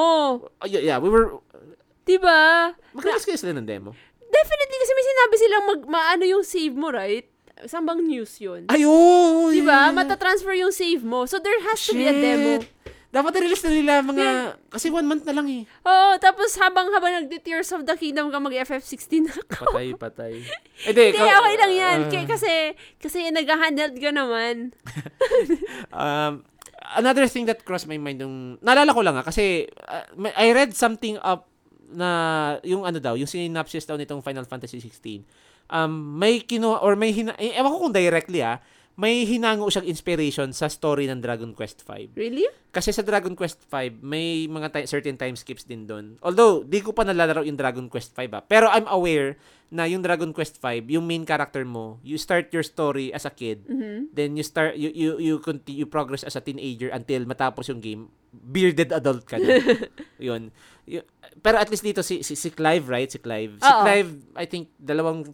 [0.48, 1.38] Oh, yeah, yeah, we were,
[2.08, 2.72] Diba?
[2.96, 3.92] magkakas kayo sila ng demo.
[4.28, 7.28] Definitely, kasi may sinabi silang mag, maano yung save mo, right?
[7.68, 8.70] Saan bang news yun?
[8.70, 9.50] Ayun!
[9.52, 9.92] Diba?
[9.92, 11.26] Matatransfer yung save mo.
[11.26, 12.62] So, there has to be a demo.
[13.18, 14.26] Dapat i-release na nila mga,
[14.70, 15.65] kasi one month na lang eh.
[15.65, 19.65] Oo, tapos habang habang nag-Tears of the Kingdom ka mag-FF16 na ka.
[19.65, 20.34] Patay, patay.
[20.86, 21.97] Eh, di, Hindi, okay lang yan.
[22.13, 24.70] K- kasi, kasi nag-handheld ka naman.
[25.97, 26.45] um,
[26.93, 30.05] another thing that crossed my mind nung, naalala ko lang ah, kasi uh,
[30.38, 31.49] I read something up
[31.89, 35.26] na yung ano daw, yung synopsis daw nitong Final Fantasy 16.
[35.74, 38.61] Um, may kino or may hina, eh, ewan ko kung directly ah,
[38.98, 42.18] may hinango siyang inspiration sa story ng Dragon Quest 5.
[42.18, 42.50] Really?
[42.68, 46.18] Kasi sa Dragon Quest 5, may mga ti- certain time skips din doon.
[46.20, 48.41] Although, di ko pa nalalaro yung Dragon Quest 5 ah.
[48.41, 49.38] Pero I'm aware
[49.70, 53.30] na yung Dragon Quest 5, yung main character mo, you start your story as a
[53.30, 54.10] kid, Mhm.
[54.12, 57.78] then you start you you you continue you progress as a teenager until matapos yung
[57.78, 59.62] game, bearded adult ka na.
[60.24, 60.50] Yun.
[61.38, 63.12] Pero at least dito si si, si Clive, right?
[63.12, 63.60] Si Clive.
[63.60, 63.84] Si Oo.
[63.84, 65.28] Clive, I think dalawang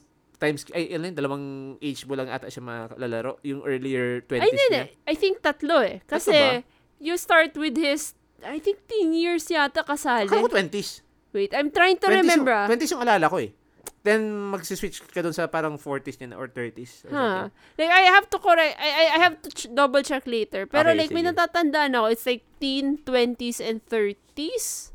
[0.43, 1.45] times ay yun, dalawang
[1.79, 4.67] age mo lang ata siya makalalaro yung earlier 20s Ay, niya.
[4.67, 4.83] hindi.
[5.07, 6.03] I think tatlo eh.
[6.03, 6.59] Kasi,
[6.99, 10.27] you start with his, I think 10 years yata kasali.
[10.27, 10.99] Akala ko 20s.
[11.31, 12.51] Wait, I'm trying to 20s remember.
[12.51, 12.67] ah.
[12.67, 13.55] Yung, 20s yung alala ko eh.
[14.03, 17.07] Then, magsiswitch ka dun sa parang 40s niya or 30s.
[17.07, 17.23] Or Huh.
[17.47, 17.51] something.
[17.79, 20.67] Like, I have to correct, I, I, I have to ch- double check later.
[20.67, 21.31] Pero Okay, like, may sige.
[21.31, 24.92] natatandaan ako, it's like teen, 20s, and 30s.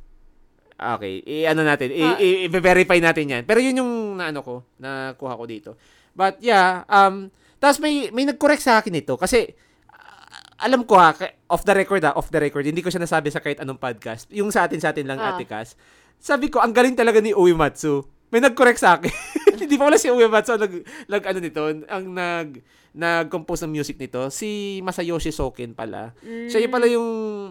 [0.78, 2.14] Okay, i-ano natin, Ah.
[2.22, 3.42] i-verify natin yan.
[3.42, 5.70] Pero yun yung naano ko, nakuha ko dito.
[6.14, 9.50] But yeah, um, tapos may, may nag-correct sa akin ito kasi
[9.90, 10.30] ah,
[10.62, 11.10] alam ko ha,
[11.50, 14.30] off the record ha, off the record, hindi ko siya nasabi sa kahit anong podcast.
[14.30, 15.34] Yung sa atin sa atin lang, Ah.
[15.34, 15.74] Ate Cass.
[16.18, 18.06] Sabi ko, ang galing talaga ni Uematsu.
[18.28, 19.12] May nag-correct sa akin.
[19.58, 20.74] hindi pa wala si Uematsu ang nag,
[21.06, 22.48] nag, ano nito, ang nag,
[22.92, 24.28] nag-compose ng music nito.
[24.28, 26.12] Si Masayoshi Soken pala.
[26.22, 27.08] Siya yung pala yung,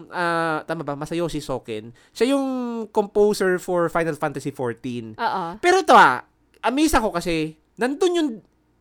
[0.08, 0.94] ah, tama ba?
[0.94, 1.90] Masayoshi Soken.
[2.10, 2.46] Siya yung
[2.88, 5.14] composer for Final Fantasy 14.
[5.14, 5.44] Oo.
[5.58, 6.24] Pero ito ah,
[6.60, 8.28] amaze ako kasi, nandun yung,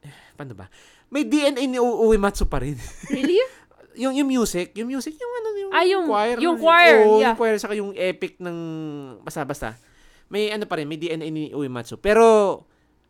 [0.01, 0.65] eh, paano ba?
[1.07, 2.75] May DNA ni U- Uematsu pa rin.
[3.13, 3.39] Really?
[3.97, 6.37] yung, yung music, yung music, yung ano, yung, Ah, yung- choir.
[6.37, 7.33] yung choir, Oo, yeah.
[7.33, 8.57] yung choir, saka yung epic ng,
[9.25, 9.73] basta-basta.
[10.28, 11.95] May ano pa rin, may DNA ni Uematsu.
[11.97, 12.61] Pero,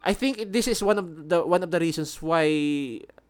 [0.01, 2.45] I think this is one of the one of the reasons why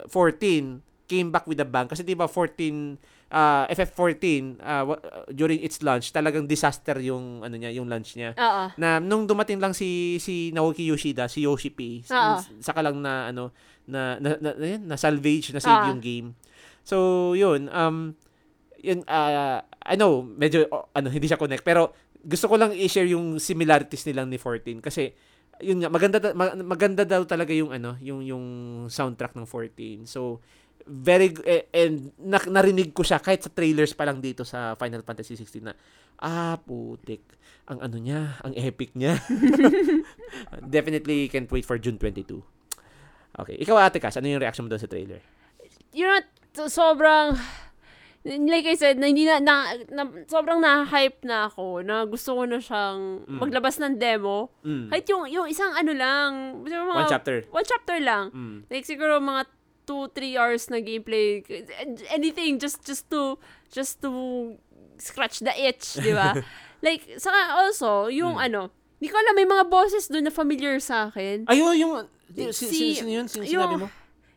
[0.06, 3.00] 14 came back with a bang kasi 'di ba 14
[3.32, 4.84] uh, FF14 uh,
[5.32, 8.64] during its launch talagang disaster yung ano niya yung launch niya Oo.
[8.76, 12.04] na nung dumating lang si si Naoki Yoshida si Yoshi P
[12.60, 13.50] saka lang na ano
[13.88, 15.88] na na, na, na, na salvage na save Ah.
[15.88, 16.28] yung game
[16.84, 18.12] so yun um
[18.78, 21.96] yun uh, I know medyo oh, ano hindi siya connect pero
[22.28, 25.16] gusto ko lang i-share yung similarities nilang ni 14 kasi
[25.64, 28.44] yun nga maganda da- ma- maganda daw talaga yung ano yung yung
[28.92, 30.38] soundtrack ng 14 so
[30.88, 35.02] very eh, and na, narinig ko siya kahit sa trailers pa lang dito sa Final
[35.02, 35.72] Fantasy 16 na
[36.20, 37.24] ah putik
[37.68, 39.20] ang ano niya ang epic niya.
[40.64, 42.40] Definitely can't wait for June 22
[43.36, 45.20] okay ikaw ate Kas ano yung reaction mo doon sa trailer?
[45.92, 46.20] You know,
[46.52, 47.36] so- sobrang,
[48.24, 49.54] like I said, na, hindi na, na,
[49.88, 53.38] na- sobrang na-hype na ako na gusto ko na siyang Mm.
[53.38, 54.50] maglabas ng demo.
[54.60, 54.90] mm.
[54.90, 56.28] Kahit yung, yung isang ano lang,
[56.60, 58.28] mga, one chapter one chapter lang.
[58.30, 58.58] mm.
[58.66, 59.46] Like siguro mga
[59.86, 61.40] 2-3 hours na gameplay.
[62.08, 64.10] Anything just just to just to
[64.98, 66.36] scratch the itch, di ba?
[66.84, 68.46] like, saka also, yung Mm.
[68.46, 68.60] ano,
[68.98, 71.46] di ko alam, may mga bosses doon na familiar sa akin.
[71.46, 71.92] Ayun, yung,
[72.34, 73.24] yung si, Si- si, yun?
[73.24, 73.86] Sino yung- sinabi mo?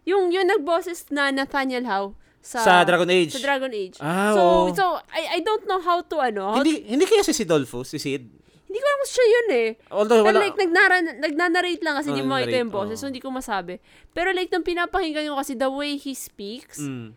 [0.01, 3.32] Yung, yung nag-bosses na Nathaniel Howe sa, Sa Dragon Age.
[3.32, 3.96] Sa Dragon Age.
[4.02, 4.74] Ah, so, oo.
[4.74, 8.02] so I, I don't know how to, ano, how hindi, hindi kaya si Sidolfo, si
[8.02, 8.42] Sid?
[8.72, 9.70] hindi ko alam siya yun eh.
[9.92, 13.02] Although, wala, like, nagnara, nagnanarrate lang kasi Oh, hindi mo nagnarate, yung boses, oo.
[13.04, 13.84] so hindi ko masabi.
[14.16, 17.12] Pero like, nung pinapakinggan ko kasi the way he speaks, mm,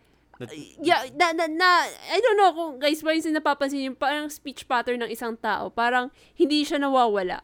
[0.83, 5.07] yeah, na, na, na, I don't know kung guys yung napapansin yung parang speech pattern
[5.07, 7.39] ng isang tao, parang hindi siya nawawala.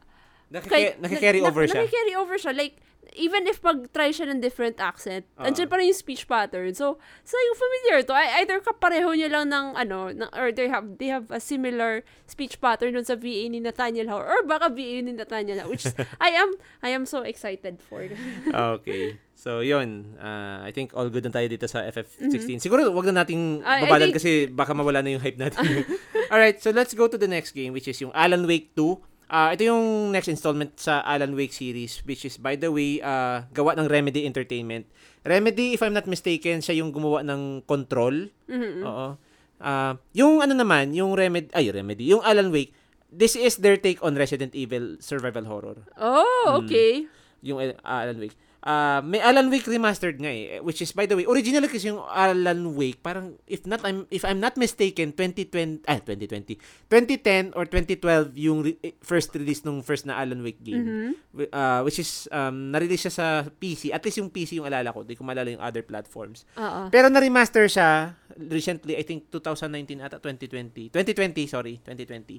[0.50, 1.78] nakike- nakikarry na- over siya.
[1.78, 2.50] Nakikarry over siya.
[2.50, 2.82] Like,
[3.14, 5.44] even if mag-try siya ng different accent, Oo.
[5.44, 6.70] andyan pa rin yung speech pattern.
[6.72, 8.12] So, so yung familiar to.
[8.12, 12.02] I- Either kapareho nyo lang ng, ano, ng, or they have, they have a similar
[12.24, 15.84] speech pattern dun sa VA ni Nathaniel Howe, or baka VA ni Nathaniel Howe, which
[15.84, 18.06] is- I am, I am so excited for.
[18.80, 19.18] okay.
[19.34, 20.20] So, yun.
[20.20, 22.60] Uh, I think all good na tayo dito sa FF16.
[22.60, 23.64] Siguro, wag na nating Mm-hmm.
[23.64, 25.64] I babalan think- kasi baka mawala na yung hype natin.
[26.32, 29.09] Alright, so let's go to the next game which is yung Alan Wake 2.
[29.30, 33.46] Ah, ito yung next installment sa Alan Wake series which is by the way uh,
[33.54, 34.90] gawa ng Remedy Entertainment.
[35.22, 38.26] Remedy if I'm not mistaken, siya yung gumawa ng Control.
[38.50, 38.82] Mhm.
[38.82, 39.14] Oo.
[39.62, 42.74] Ah, yung ano naman, yung Remedy, ay Remedy, yung Alan Wake,
[43.06, 47.06] this is their take on Resident Evil survival horror Oh, okay.
[47.38, 48.34] yung uh, Alan Wake.
[48.60, 52.04] Ah, may Alan Wake remastered nga eh, which is by the way, originally kasi yung
[52.04, 56.60] Alan Wake, parang if not I'm if I'm not mistaken, 2020 ah 2020,
[56.92, 60.84] 2010 or 2012 yung re- eh, first release nung first na Alan Wake game.
[60.84, 61.10] Mhm.
[61.32, 63.96] Wi- ah, which is um na-release siya sa PC.
[63.96, 66.44] At least yung PC yung alala ko, di ko maalala yung other platforms.
[66.60, 66.92] Oo.
[66.92, 70.92] Pero na-remaster siya recently, I think 2019 ata 2020.
[70.92, 72.38] 2020, sorry, 2020.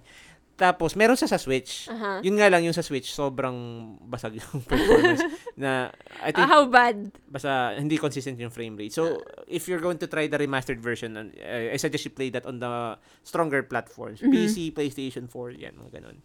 [0.54, 1.89] Tapos meron siya sa Switch.
[1.89, 2.22] Aha.
[2.22, 3.56] Yun nga lang yung sa Switch, sobrang
[4.04, 5.26] basag yung performance
[5.58, 5.89] na
[6.22, 7.10] I think Ah, how bad?
[7.26, 8.93] basta hindi consistent yung frame rate.
[8.93, 11.26] So, if you're going to try the remastered version, uh,
[11.74, 14.22] I suggest you play that on the stronger platforms.
[14.22, 14.30] Mhm.
[14.30, 16.22] PC, PlayStation 4, yan, mga ganun.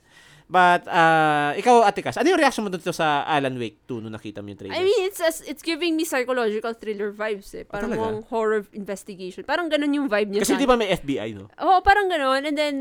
[0.47, 4.15] But, uh, ikaw, Ate Cass, ano yung reaction mo dito sa Alan Wake 2 nung
[4.15, 4.79] nakita mo yung trailer?
[4.79, 7.67] I mean, it's as, it's giving me psychological thriller vibes eh.
[7.67, 8.23] Parang talaga?
[8.23, 9.43] mga horror investigation.
[9.43, 11.51] Parang ganun yung vibe niya Kasi di ba may FBI, no?
[11.51, 12.47] Oo, parang ganun.
[12.47, 12.75] And then,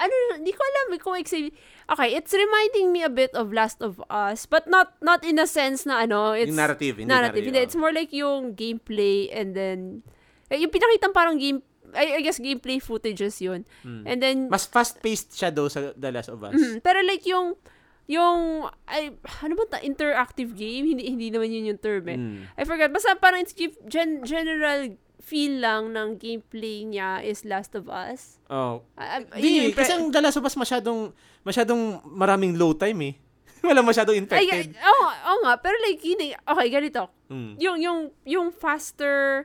[0.00, 1.52] ano, di ko alam kung ex-
[1.90, 5.44] Okay, it's reminding me a bit of Last of Us, but not not in a
[5.44, 7.44] sense na ano, it's yung narrative, hindi narrative.
[7.44, 7.74] Hindi, narrative.
[7.74, 10.00] it's more like yung gameplay and then,
[10.48, 11.60] eh, yung pinakitang parang game,
[11.92, 13.66] I, I guess gameplay footages yun.
[13.82, 14.02] Mm.
[14.06, 16.54] And then, Mas fast-paced siya daw sa The Last of Us.
[16.56, 16.78] Mhm.
[16.86, 17.58] pero like yung,
[18.06, 20.94] yung, ay, ano ba ta, interactive game?
[20.94, 22.18] Hindi, hindi naman yun yung term eh.
[22.18, 22.38] Mm.
[22.54, 22.90] I forgot.
[22.90, 23.54] Basta parang it's
[23.86, 28.40] gen, general feel lang ng gameplay niya is Last of Us.
[28.46, 28.82] Oh.
[28.96, 32.72] I, I, Di, yung impre- kasi ang The Last of Us masyadong, masyadong maraming low
[32.72, 33.14] time eh.
[33.60, 34.72] Wala masyadong infected.
[34.74, 37.12] oo nga, oo nga, pero like, yun, eh, okay, ganito.
[37.28, 37.52] Mm.
[37.58, 39.44] Yung, yung, yung faster,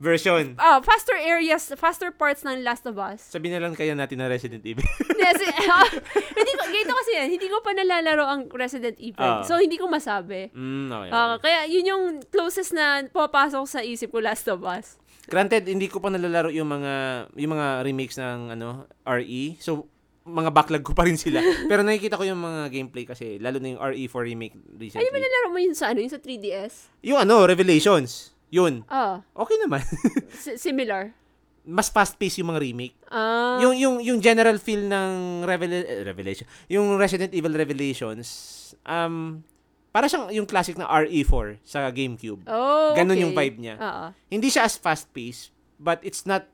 [0.00, 0.56] Version.
[0.56, 3.20] ah, faster areas, faster parts ng Last of Us.
[3.20, 4.80] Sabi na lang kaya natin na Resident Evil.
[5.04, 5.44] Hindi, kasi,
[6.32, 9.20] hindi ko, ganito kasi yan, hindi ko pa nalalaro ang Resident Evil.
[9.20, 9.44] Ah.
[9.44, 10.48] So, hindi ko masabi.
[10.50, 11.44] mm, okay, Ah, okay.
[11.44, 14.96] kaya, yun yung closest na papasok sa isip ko, Last of Us.
[15.30, 16.94] Granted, hindi ko pa nalalaro yung mga
[17.34, 18.68] yung mga remakes ng ano
[19.00, 19.54] RE.
[19.56, 19.86] So
[20.20, 21.38] mga backlog ko pa rin sila.
[21.70, 25.06] Pero nakikita ko yung mga gameplay kasi lalo na yung RE4 remake Ay, recently.
[25.08, 26.90] nalaro mo yun sa ano, yung sa 3DS?
[27.00, 28.34] Yung ano, Revelations.
[28.50, 28.82] Yun.
[28.84, 29.80] Ah, Okay naman.
[30.34, 31.14] si- similar.
[31.62, 32.96] Mas fast-paced yung mga remake.
[33.06, 35.10] Ah, yung yung yung general feel ng
[35.42, 38.26] Revel- eh, Revelation, yung Resident Evil Revelations,
[38.82, 39.44] um
[39.90, 42.46] para siyang yung classic na RE4 sa GameCube.
[42.46, 43.22] oh, Ganun okay.
[43.26, 43.74] yung vibe niya.
[43.78, 44.04] Oo.
[44.30, 45.50] Hindi siya as fast-paced,
[45.82, 46.46] but it's not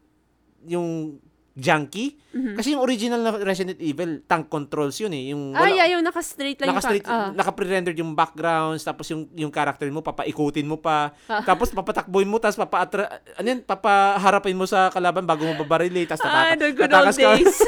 [0.65, 1.21] yung
[1.57, 2.21] junky.
[2.31, 2.53] Mhm.
[2.53, 5.33] Kasi yung original na Resident Evil, tank controls yun eh.
[5.33, 7.17] Yung Ah, wala, yeah, yung naka-straight lang naka-straight, yung...
[7.17, 7.33] ah.
[7.33, 11.41] naka-pre-rendered yung backgrounds, tapos yung yung character mo, papaikutin mo pa, Ah.
[11.41, 12.85] tapos papatakboy mo, tapos papa
[13.35, 17.09] ano yan, papaharapin mo sa kalaban bago mo babarili, tapos Ah, tataka- the good old
[17.09, 17.21] ka.
[17.35, 17.57] days.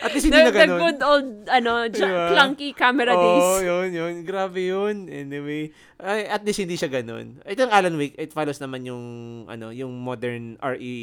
[0.00, 0.80] At least the, hindi na the ganun.
[0.80, 2.28] good old, ano, Diba?
[2.30, 3.52] clunky camera Oo, days.
[3.62, 4.14] yun, yun.
[4.24, 5.04] Grabe yun.
[5.06, 7.36] Anyway, ay, at least hindi siya ganun.
[7.42, 9.04] Ito yung Alan Wake, it follows naman yung,
[9.44, 10.96] ano, yung modern RE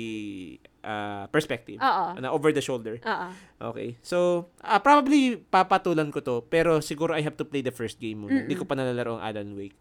[0.81, 1.77] uh, perspective.
[1.77, 2.05] Oo.
[2.17, 2.97] Na over the shoulder.
[2.99, 3.27] Oo.
[3.71, 3.95] Okay.
[4.01, 8.23] So, ah, probably papatulan ko to, pero siguro I have to play the first game
[8.23, 8.43] muna.
[8.43, 9.77] Hindi ko pa nalalaro ang Alan Wake.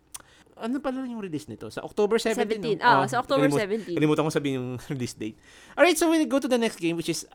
[0.57, 1.69] ano pala yung release nito?
[1.69, 2.81] Sa October 17, 17.
[2.81, 2.83] no?
[2.83, 3.93] Ah, Oh, sa October kalimut- 17.
[3.93, 5.37] Kalimutan ko sabihin yung release date.
[5.77, 7.29] Alright, so we go to the next game which is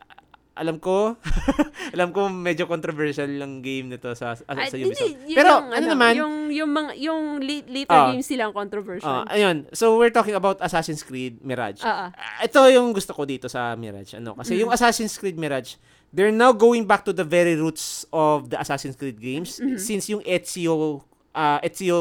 [0.52, 1.16] alam ko,
[1.94, 5.16] alam ko medyo controversial lang game nito sa sa, Ay, sa hindi, Ubisoft.
[5.24, 8.08] yun Pero yung, ano, naman, Yung, yung, mga, yung later Ah.
[8.08, 9.08] games silang controversial.
[9.08, 9.64] ah, ayun.
[9.72, 11.80] So we're talking about Assassin's Creed Mirage.
[11.80, 12.08] Ah, ah.
[12.12, 14.14] Ah, ito yung gusto ko dito sa Mirage.
[14.14, 14.34] Ano?
[14.34, 14.60] Kasi Mm.
[14.60, 15.80] yung Assassin's Creed Mirage,
[16.10, 19.78] they're now going back to the very roots of the Assassin's Creed games Mm-hmm.
[19.78, 21.00] since yung Ezio
[21.32, 21.96] uh, Ezio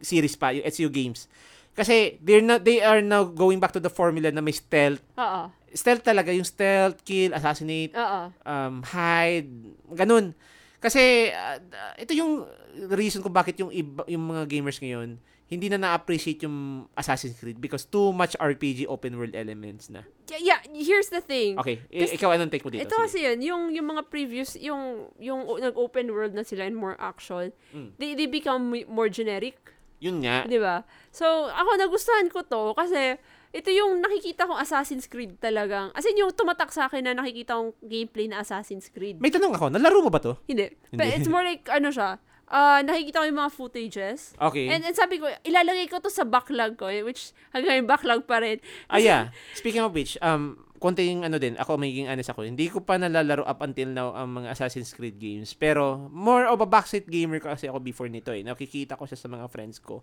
[0.00, 1.30] series pa, yung Ezio games.
[1.76, 5.04] Kasi they're not they are now going back to the formula na may stealth.
[5.14, 5.52] Oo.
[5.70, 8.32] Stealth talaga yung stealth, kill, assassinate, Oo.
[8.42, 9.52] um, hide,
[9.92, 10.32] ganun.
[10.80, 11.60] Kasi uh,
[11.94, 12.48] ito yung
[12.90, 17.62] reason kung bakit yung iba, yung mga gamers ngayon hindi na na-appreciate yung Assassin's Creed
[17.62, 20.02] because too much RPG open world elements na.
[20.26, 21.54] Yeah, yeah, here's the thing.
[21.54, 22.82] Okay, i- ikaw anong take mo dito?
[22.82, 26.98] Ito kasi yun, yung, yung mga previous, yung, yung nag-open world na sila and more
[26.98, 27.94] action, Mm.
[27.94, 29.54] they, they become more generic.
[30.00, 30.44] Yun nga.
[30.44, 30.84] Di ba?
[31.08, 33.16] So, ako nagustuhan ko to kasi
[33.56, 35.88] ito yung nakikita kong Assassin's Creed talagang.
[35.96, 39.16] As in, yung tumatak sa akin na nakikita kong gameplay na Assassin's Creed.
[39.16, 40.36] May tanong ako, nalaro mo ba to?
[40.44, 40.76] Hindi.
[40.92, 40.98] Hindi.
[41.00, 44.36] But it's more like, ano siya, ah nakikita ko yung mga footages.
[44.36, 44.68] Okay.
[44.68, 48.28] And, and sabi ko, ilalagay ko to sa backlog ko, eh, which hanggang yung backlog
[48.28, 48.60] pa rin.
[48.92, 49.32] ah, yeah.
[49.56, 53.42] Speaking of which, um, konting ano din, ako magiging honest ako, hindi ko pa nalalaro
[53.42, 55.52] up until now ang mga Assassin's Creed games.
[55.52, 58.40] Pero, more of a backseat gamer kasi ako before nito eh.
[58.40, 60.00] Nakikita ko siya sa mga friends ko.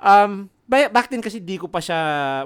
[0.00, 1.98] Um, ba- back then kasi di ko pa siya,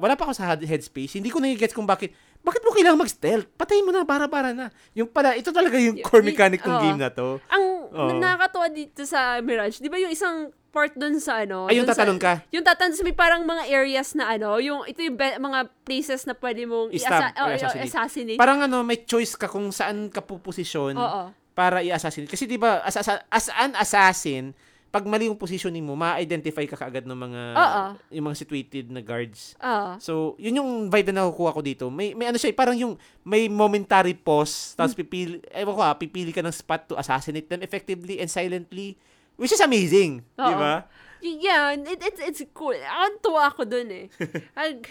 [0.03, 1.23] wala pa ako sa head- headspace.
[1.23, 2.11] Hindi ko na-gets kung bakit,
[2.43, 3.47] bakit mo kailangan mag-stealth?
[3.55, 4.75] Patayin mo na, para-para na.
[4.93, 7.39] Yung pala, ito talaga yung core mechanic ng game na to.
[7.47, 8.11] Ang Oo.
[8.19, 11.71] nakakatuwa dito sa Mirage, di ba yung isang part dun sa ano?
[11.71, 12.43] Ay, yung sa- tatalon ka?
[12.51, 16.27] Yung tatalon sa may parang mga areas na ano, yung ito yung be- mga places
[16.27, 17.87] na pwede mong I-stab i-assa- or oh, assassinate.
[17.87, 18.39] assassinate.
[18.43, 20.99] Parang ano, may choice ka kung saan ka puposisyon.
[20.99, 21.31] Oo.
[21.55, 22.27] para i-assassinate.
[22.27, 24.51] Kasi 'di ba as, as, as an assassin,
[24.91, 27.85] pag mali yung positioning mo, ma-identify ka kaagad ng mga Oo.
[28.11, 29.55] yung mga situated na guards.
[29.59, 29.99] Oo.
[29.99, 31.85] So, yun yung vibe na nakukuha ko dito.
[31.91, 35.95] May may ano siya, eh, parang yung may momentary pause, tapos pipili, ewan ko ha,
[35.95, 38.99] pipili ka ng spot to assassinate them effectively and silently,
[39.37, 40.59] which is amazing, 'di Oo.
[40.59, 40.75] ba?
[41.25, 42.77] Y- Yeah, it, it's it's cool.
[42.77, 44.07] Ang tuwa ako dun eh.
[44.61, 44.85] Ag,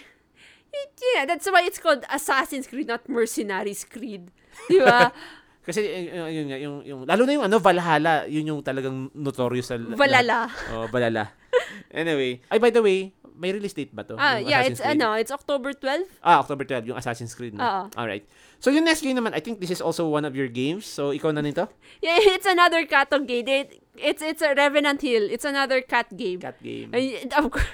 [1.14, 4.34] yeah, that's why it's called Assassin's Creed, not Mercenaries Creed.
[4.66, 5.14] Di ba?
[5.66, 9.08] Kasi eh, yun, yun, nga, yung, yung lalo na yung ano Valhalla, yun yung talagang
[9.16, 10.52] notorious sa Valala.
[10.76, 11.32] Oh, Valhalla.
[11.94, 14.14] anyway, ay by the way, may release date ba to?
[14.16, 15.02] Ah, Yung yeah, Assassin's it's Creed?
[15.02, 16.06] ano, it's October 12.
[16.22, 17.54] Ah, October 12, yung Assassin's Creed.
[17.54, 17.62] No?
[17.62, 17.82] Oo.
[17.98, 18.24] Alright.
[18.62, 20.86] So, yung next game naman, I think this is also one of your games.
[20.86, 21.68] So, ikaw na nito?
[22.04, 23.48] Yeah, it's another cat game.
[23.48, 25.28] It, it's it's a Revenant Hill.
[25.30, 26.40] It's another cat game.
[26.40, 26.92] Cat game.
[26.94, 27.68] Ay, of course.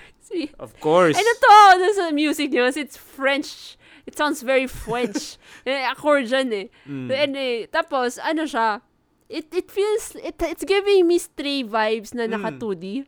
[0.59, 1.19] Of course.
[1.19, 3.75] Natuwa ako dun sa music niyo it's French.
[4.07, 5.37] It sounds very French.
[5.67, 6.67] eh, accordion eh.
[6.87, 7.11] Mm.
[7.11, 8.81] And, eh, tapos, ano siya,
[9.29, 13.07] it, it feels, it, it's giving me stray vibes na naka Mm.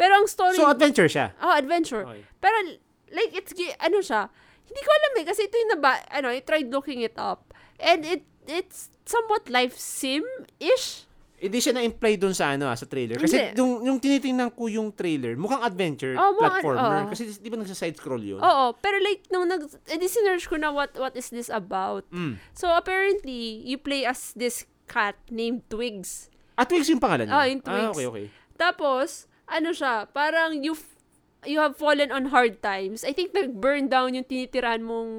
[0.00, 0.02] 2D.
[0.02, 1.36] Pero ang story, So, adventure siya.
[1.38, 2.08] oh, adventure.
[2.08, 2.24] Okay.
[2.40, 2.56] Pero,
[3.10, 4.32] like, it's, gi- ano siya,
[4.64, 7.52] hindi ko alam eh, kasi ito yung naba, ano, I tried looking it up.
[7.76, 11.04] And it, it's somewhat life sim-ish.
[11.36, 13.16] Hindi siya na-imply dun sa ano ah, sa trailer.
[13.16, 17.00] Kasi yung, yung tinitingnan ko yung trailer, mukhang adventure, Oh, mukhang- platformer.
[17.00, 17.08] oh.
[17.08, 18.40] Kasi di ba nagsa-side scroll yun?
[18.40, 22.04] Oo, pero like, nung nag, edi sinerge ko na what, what is this about.
[22.12, 22.36] Mm.
[22.52, 26.28] So, apparently, you play as this cat named Twigs.
[26.60, 27.34] At Twigs yung pangalan niya?
[27.34, 27.88] Ah, yung Twigs.
[27.88, 28.26] Ah, okay, okay.
[28.60, 30.96] Tapos, ano siya, parang you, f-
[31.44, 33.02] you have fallen on hard times.
[33.02, 35.10] I think nag-burn down yung tinitirahan mong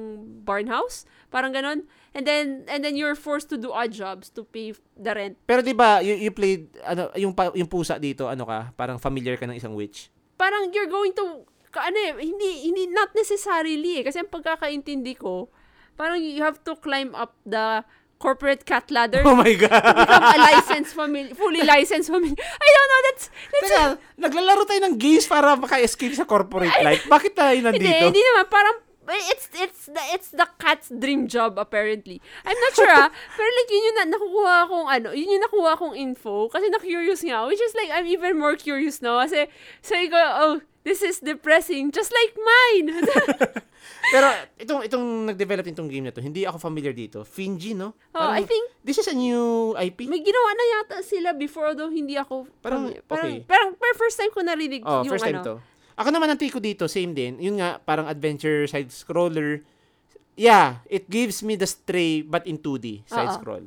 [0.42, 1.04] barn house.
[1.28, 1.84] Parang ganon.
[2.12, 5.36] And then, and then you're forced to do odd jobs to pay the rent.
[5.48, 9.36] Pero di ba, you, you played, ano, yung, yung pusa dito, ano ka, parang familiar
[9.36, 10.12] ka ng isang witch?
[10.36, 14.04] Parang you're going to, ano eh, hindi, hindi, not necessarily eh.
[14.04, 15.48] Kasi ang pagkakaintindi ko,
[15.96, 17.80] parang you have to climb up the
[18.22, 19.74] corporate cat ladder Oh my God!
[19.74, 22.30] become a licensed family, fully licensed family.
[22.38, 23.84] I don't know, that's, that's Teka,
[24.16, 27.02] naglalaro tayo ng games para maka-escape sa corporate life.
[27.10, 28.06] Bakit tayo Hindi, nandito?
[28.06, 28.46] hindi naman.
[28.46, 28.76] Parang,
[29.08, 32.20] it's, it's, the, it's the cat's dream job, apparently.
[32.44, 33.10] I'm not sure, ah.
[33.36, 36.48] Pero like, yun yung na, nakukuha kong, ano, yun yung nakuha kong info.
[36.48, 37.42] Kasi na-curious nga.
[37.42, 39.18] ako, Which is like, I'm even more curious now.
[39.22, 39.50] Kasi,
[39.82, 41.90] sabi ko, oh, this is depressing.
[41.90, 42.86] Just like mine.
[44.14, 44.28] Pero
[44.58, 47.22] itong itong nag-develop itong game na to, hindi ako familiar dito.
[47.26, 47.94] Finji, no?
[48.14, 50.06] oh, I think, this is a new IP.
[50.06, 53.46] may ginawa na yata sila before, although hindi ako, Parang, parang, okay.
[53.46, 55.46] parang, pero first time ko narinig Oh, yung first time ano.
[55.46, 55.54] to.
[55.96, 57.36] Ako naman ang take ko dito, same din.
[57.36, 59.60] Yun nga, parang adventure side scroller.
[60.32, 63.36] Yeah, it gives me the stray but in 2D side Oo.
[63.36, 63.66] scroll.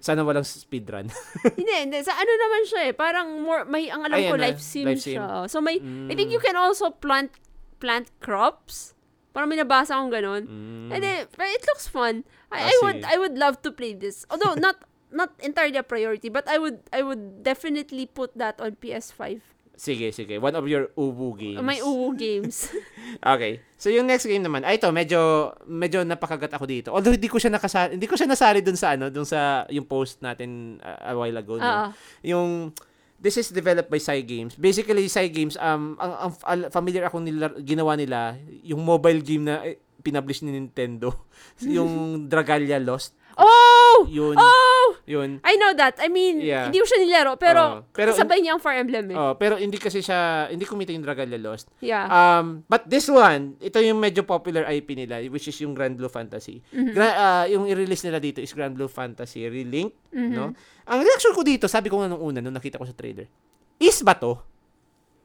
[0.00, 1.08] Sana walang speedrun.
[1.60, 1.98] hindi, hindi.
[2.00, 2.94] Sa ano naman siya eh.
[2.94, 5.16] Parang more, may, ang alam Ayan ko, na, life sim, life sim.
[5.18, 5.44] siya.
[5.48, 6.36] So may, I think Mm.
[6.36, 7.32] you can also plant,
[7.80, 8.92] plant crops.
[9.32, 10.42] Parang may nabasa akong ganun.
[10.48, 10.88] Mm.
[10.92, 12.24] And then, it looks fun.
[12.48, 12.98] Ah, I, I would.
[13.04, 14.24] I would love to play this.
[14.32, 14.80] Although, not,
[15.12, 19.40] not entirely a priority, but I would, I would definitely put that on PS5.
[19.76, 20.40] Sige, sige.
[20.40, 21.60] One of your uwu games.
[21.60, 22.66] May uwu games.
[23.16, 23.64] Okay.
[23.80, 26.88] So yung next game naman, ay ito, medyo medyo napakagat ako dito.
[26.92, 29.88] Although hindi ko siya nakasali, hindi ko siya nasali dun sa ano, dun sa yung
[29.88, 31.94] post natin uh, a while ago, no?
[32.20, 32.74] Yung
[33.16, 34.58] this is developed by Psy Games.
[34.58, 36.12] Basically, Psy Games um ang,
[36.44, 41.14] ang familiar ako nila ginawa nila yung mobile game na eh, pinublish ni Nintendo.
[41.62, 43.16] yung Dragalia Lost.
[43.36, 44.08] Oh!
[44.08, 44.32] Yun.
[44.34, 44.96] Oh!
[45.04, 45.44] Yun.
[45.44, 46.00] I know that.
[46.00, 46.66] I mean, Yeah.
[46.66, 47.78] hindi ko siya nilaro, pero, Oo.
[47.92, 49.16] Pero- kasabay niya ang Fire Emblem eh.
[49.16, 51.68] Oh, pero hindi kasi siya hindi kumita yung Dragalia Lost.
[51.78, 52.08] yeah.
[52.08, 56.08] Um, but this one, ito yung medyo popular IP nila, which is yung Grand Blue
[56.08, 56.64] Fantasy.
[56.66, 56.92] Mm-hmm.
[56.92, 60.32] Gra- ah, yung i-release nila dito is Grand Blue Fantasy Relink, Mm-hmm.
[60.32, 60.56] no?
[60.86, 63.28] Ang reaction ko dito, sabi ko nga nung una, nung nakita ko sa trailer,
[63.76, 64.40] is ba to?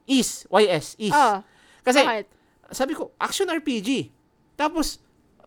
[0.04, 1.10] Is, YS, is.
[1.10, 1.40] oh,
[1.80, 2.28] Kasi, bakit?
[2.70, 4.12] sabi ko, action RPG.
[4.54, 5.00] Tapos,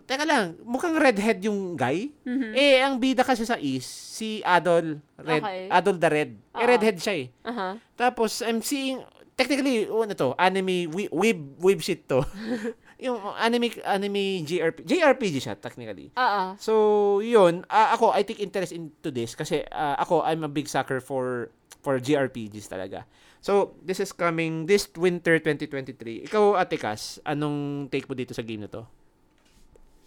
[0.05, 2.13] teka lang, mukhang redhead yung guy.
[2.23, 2.53] Mhm.
[2.53, 5.61] Eh, ang bida kasi sa is, si Adol, Red, Okay.
[5.69, 6.31] Adol the Red.
[6.53, 6.69] Eh, Oo.
[6.69, 7.27] redhead siya eh.
[7.43, 7.81] Aha.
[7.95, 9.01] Tapos, I'm seeing,
[9.33, 12.23] technically, ano to, anime, we- weeb, weeb shit to.
[12.97, 16.09] yung anime, anime JRP, JRPG siya, technically.
[16.15, 16.45] Oo.
[16.57, 16.73] So,
[17.21, 21.01] yun, ah, ako, I take interest into this kasi ah, ako, I'm a big sucker
[21.01, 21.51] for
[21.85, 23.05] for JRPGs talaga.
[23.45, 26.25] So, this is coming this winter 2023.
[26.25, 28.89] Ikaw, Ate Cas, anong take mo dito sa game na to?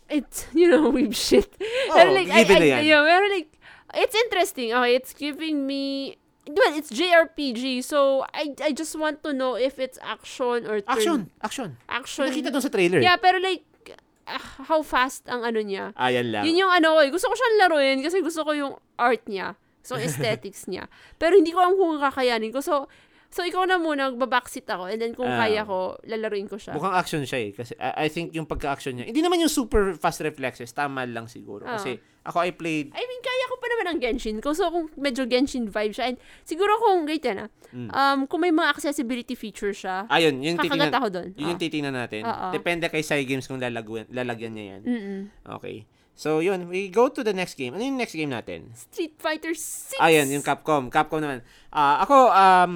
[0.09, 1.51] It's, you know, weeb shit.
[1.91, 2.85] Oh, pero like, I, I, yan.
[2.85, 3.51] yeah, pero like,
[3.95, 4.73] it's interesting.
[4.73, 9.79] Okay, it's giving me, well, it's JRPG, so I I just want to know if
[9.79, 11.19] it's action or turn, Action!
[11.43, 11.69] Action!
[11.91, 12.25] Action.
[12.31, 12.99] Nakita doon sa trailer.
[13.03, 13.67] Yeah, pero like,
[14.27, 15.95] ah, how fast ang ano niya.
[15.95, 16.43] Ayan lang.
[16.47, 17.09] Yun yung ano ko eh.
[17.11, 19.55] Gusto ko siyang laruin kasi gusto ko yung art niya.
[19.87, 20.91] Yung aesthetics niya.
[21.15, 22.59] Pero hindi ko alam kung kakayanin ko.
[22.59, 22.91] So,
[23.37, 24.89] so ikaw na muna, babackseat ako.
[24.89, 25.45] And then kung Ah.
[25.45, 26.73] kaya ko, lalaruin ko siya.
[26.73, 27.51] Mukhang action siya eh.
[27.53, 31.29] Kasi I, I think yung pagka-action niya, hindi naman yung super fast reflexes, tama lang
[31.29, 31.61] siguro.
[31.63, 31.77] Ah.
[31.77, 34.41] Kasi ako I played, I mean, kaya ko pa naman ang Genshin.
[34.41, 36.09] Kung so, kung medyo Genshin vibe siya.
[36.09, 37.89] And siguro kung, wait yan ah, Mm.
[37.91, 41.29] um, kung may mga accessibility feature siya, ayun, yun kakagat titingnan, ako doon.
[41.35, 42.23] yun yung titingnan natin.
[42.23, 42.47] Oo.
[42.49, 44.81] Depende kay Psy Games kung lalagyan, lalagyan niya yan.
[44.81, 45.19] Mm-mm.
[45.59, 45.85] Okay.
[46.17, 46.65] So, yun.
[46.65, 47.77] We go to the next game.
[47.77, 48.73] Ano yung next game natin?
[48.73, 50.01] Street Fighter 6!
[50.01, 50.89] Ayan, yung Capcom.
[50.89, 51.45] Capcom naman.
[51.69, 52.71] Ah, ako, um,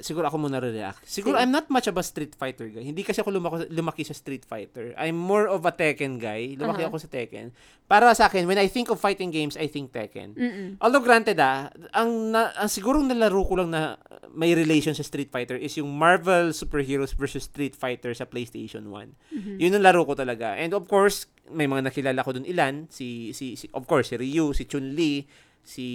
[0.00, 1.04] siguro ako muna re-react.
[1.04, 1.36] Siguro.
[1.36, 2.80] I'm not much of a Street Fighter guy.
[2.80, 4.96] Hindi kasi ako lumaki, lumaki sa Street Fighter.
[4.96, 6.56] I'm more of a Tekken guy.
[6.56, 6.88] Lumaki Aha.
[6.88, 7.52] ako sa Tekken.
[7.84, 10.32] Para sa akin, when I think of fighting games, I think Tekken.
[10.32, 10.68] Mm-mm.
[10.80, 14.00] Although granted ah, ang, na, ang sigurong nalaro ko lang na
[14.32, 19.12] may relation sa Street Fighter is yung Marvel Superheroes versus Street Fighter sa PlayStation 1.
[19.36, 19.54] Mhm.
[19.60, 20.56] Yun ang laro ko talaga.
[20.56, 22.88] And of course, may mga nakilala ko dun ilan.
[22.88, 25.28] Si, si, si of course, si Ryu, si Chun-Li,
[25.62, 25.88] si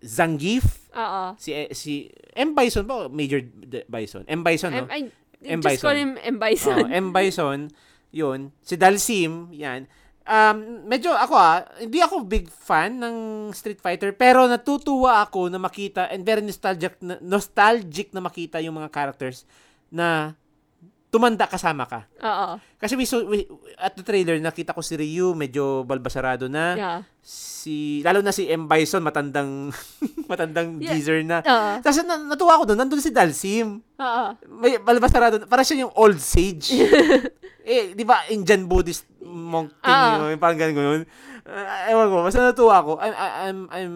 [0.00, 1.36] Zangief, Oo.
[1.36, 2.56] si, eh, si M.
[2.56, 3.06] Bison ba?
[3.12, 4.24] Major D- Bison.
[4.26, 4.40] M.
[4.40, 4.88] Bison, no?
[4.88, 5.00] M- I,
[5.44, 5.60] M.
[5.60, 6.00] just call Bison.
[6.00, 6.36] him M.
[6.40, 6.76] Bison.
[6.76, 7.06] Oh, M.
[7.12, 7.58] Bison,
[8.10, 8.50] yun.
[8.64, 9.84] Si Dalsim, yan.
[10.30, 13.16] Um, medyo ako ah, hindi ako big fan ng
[13.50, 18.78] Street Fighter, pero natutuwa ako na makita and very nostalgic na, nostalgic na makita yung
[18.78, 19.42] mga characters
[19.90, 20.38] na
[21.10, 22.06] tumanda kasama ka.
[22.22, 22.62] Oo.
[22.78, 23.38] Kasi we, we
[23.76, 26.64] at the trailer nakita ko si Ryu medyo balbasarado na.
[26.72, 26.98] Yeah.
[27.20, 29.74] Si lalo na si M Bison matandang
[30.30, 30.94] matandang Yeah.
[30.94, 31.42] geezer na.
[31.42, 31.70] Oo.
[31.82, 34.26] Tapos na, natuwa ko doon, nandun si Dalsim Oo.
[34.62, 36.70] may balbasarado para siya yung old sage.
[37.66, 40.30] eh, di ba, Indian Buddhist monk thing, Ah.
[40.30, 41.02] yun, parang ganun ganun.
[41.50, 42.92] Uh, ewan ko, basta natuwa ako.
[42.98, 43.94] I'm, I- I'm, I'm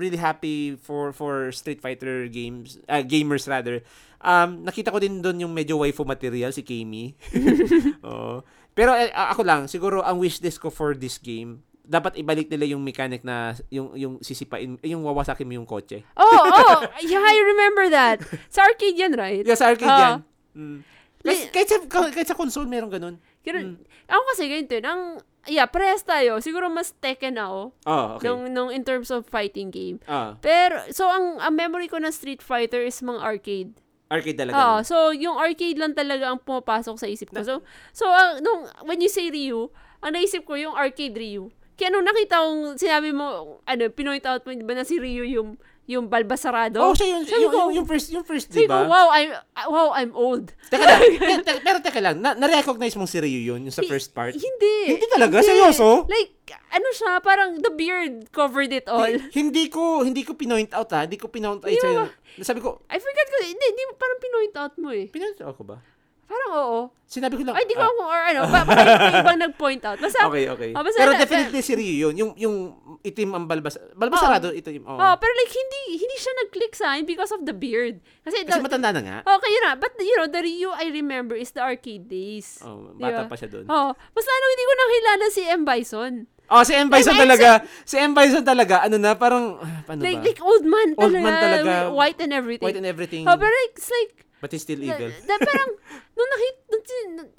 [0.00, 3.84] really happy for, for Street Fighter games, uh, gamers rather.
[4.24, 7.12] Um, nakita ko din doon yung medyo waifu material, si Kami.
[8.08, 8.40] Oo.
[8.72, 12.80] Pero eh, ako lang, siguro ang wishlist ko for this game, dapat ibalik nila yung
[12.80, 16.00] mechanic na yung yung sisipain yung wawasakin mo yung kotse.
[16.16, 18.24] Oh, oh, yeah, I remember that.
[18.48, 19.44] Sa arcade yan, right?
[19.44, 20.00] Yeah, sa arcade Ah.
[20.00, 20.16] yan.
[20.56, 20.78] Mm.
[21.24, 23.16] Kahit, kahit, sa, kahit sa console meron ganun.
[23.44, 23.80] Ganun.
[23.80, 23.84] Mm.
[24.08, 26.40] Ako kasi ganito, ang, yeah, parehas tayo.
[26.40, 27.72] Siguro mas Tekken ako.
[27.84, 28.28] Oh, okay.
[28.28, 30.00] Nung, nung in terms of fighting game.
[30.04, 33.72] Ah, Pero, so, ang, ang memory ko ng Street Fighter is mga arcade.
[34.14, 34.56] Arcade talaga.
[34.56, 37.42] Oo, so, yung arcade lang talaga ang pumapasok sa isip ko.
[37.42, 37.54] So,
[37.90, 39.68] so ang nung, when you say Ryu,
[39.98, 41.50] ang naisip ko yung arcade Ryu.
[41.74, 45.26] Kaya nung nakita kong sinabi mo, ano, pinoint out mo, di ba na si Ryu
[45.26, 46.80] yung, yung balbasarado?
[46.80, 48.88] Oh, siya yung, ko- yung, yung first, yung first, di ba?
[48.88, 49.30] wow, I'm,
[49.68, 50.48] wow, I'm old.
[50.72, 53.84] Teka lang, te- te- pero teka lang, na, na-recognize mong si Ryu yun, yung sa
[53.84, 54.32] first part?
[54.32, 54.96] Hindi.
[54.96, 55.44] Hindi talaga?
[55.44, 56.08] Seryoso?
[56.08, 56.32] Like,
[56.72, 59.04] ano siya, parang the beard covered it all.
[59.04, 62.08] Hi- hindi ko, hindi ko pinoint out ha, hindi ko pinoint out Hindi sa'yo.
[62.40, 65.06] Sabi ko, I forgot ko, hindi, hindi, parang pinoint out mo eh.
[65.12, 65.78] pinoint out ko ba?
[66.24, 66.80] Parang oo.
[67.04, 67.54] Sinabi ko lang.
[67.54, 69.98] Ay, di ah, ko kung, or ano, ba, baka may ibang nag-point out.
[70.00, 70.70] Basta, Okay, okay.
[70.72, 72.56] Ah, basta pero na- definitely si Ryu yun, yung, yung
[73.04, 74.98] itim ang balbas, balbasarado, itim, oh.
[74.98, 78.00] Oh, pero like hindi hindi siya nag-click sa akin because of the beard.
[78.24, 79.18] Kasi, Kasi the, matanda na nga.
[79.22, 79.72] okay yun na.
[79.76, 82.58] But you know, the Ryu I remember is the arcade days.
[82.64, 83.30] Oh, bata ba?
[83.30, 83.66] pa siya doon.
[83.68, 86.14] Oh, basta ano hindi ko nakilala si M Bison.
[86.44, 86.92] Oh, si M.
[86.92, 87.24] Bison M.
[87.24, 87.64] talaga.
[87.88, 88.12] Si M.
[88.12, 90.28] Bison talaga, ano na, parang, ah, paano like, ba?
[90.28, 91.00] like old man talaga.
[91.00, 91.72] Old man talaga.
[91.88, 92.66] White and everything.
[92.68, 93.24] White and everything.
[93.24, 95.08] Oh, pero like, it's like, but he's still na, evil.
[95.24, 95.70] na parang,
[96.16, 96.84] nung nakita, nung,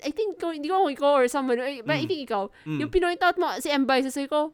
[0.02, 2.10] I think, hindi ko ikaw or someone, eh, but I Mm.
[2.10, 2.80] think ikaw, Mm.
[2.82, 3.86] yung pinoint out mo, si M.
[3.86, 4.49] Bison, sabi ko,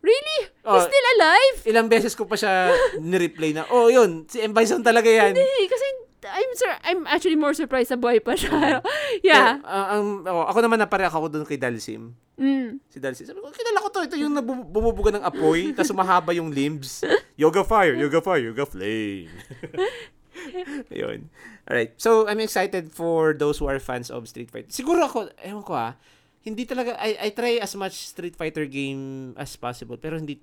[0.00, 0.40] really?
[0.64, 0.74] Oh.
[0.74, 1.56] He's still alive?
[1.64, 2.72] Ilang beses ko pa siya
[3.04, 4.56] nireplay na, oh, yun, si M.
[4.56, 5.36] Bison talaga yan.
[5.36, 5.84] Hindi, kasi,
[6.24, 8.80] I'm sur- I'm actually more surprised na buhay pa siya.
[9.20, 9.60] yeah.
[9.60, 12.16] Pero, ah, ang, oh, ako naman napareha ako doon kay Dalsim.
[12.40, 12.80] Mm.
[12.88, 13.28] Si Dalsim.
[13.28, 14.00] Sabi ko, kilala ko to.
[14.02, 17.04] Ito yung nabu- bumubuga ng apoy, tapos umahaba yung limbs.
[17.36, 19.28] Yoga fire, yoga fire, yoga flame.
[20.94, 21.28] Ayun.
[21.68, 21.92] Alright.
[21.96, 24.70] So, I'm excited for those who are fans of Street Fighter.
[24.70, 25.92] Siguro ako, ewan ko ah,
[26.44, 30.40] hindi talaga, I, I try as much Street Fighter game as possible, pero hindi,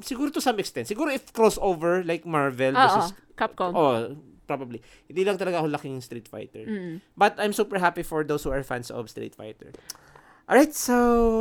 [0.00, 0.86] siguro to some extent.
[0.86, 3.74] Siguro if crossover, like Marvel versus, Capcom.
[3.74, 4.16] oh,
[4.46, 4.82] probably.
[5.06, 6.66] Hindi lang talaga ako laking Street Fighter.
[6.66, 7.00] Mm.
[7.16, 9.74] But I'm super happy for those who are fans of Street Fighter.
[10.50, 10.96] Alright, so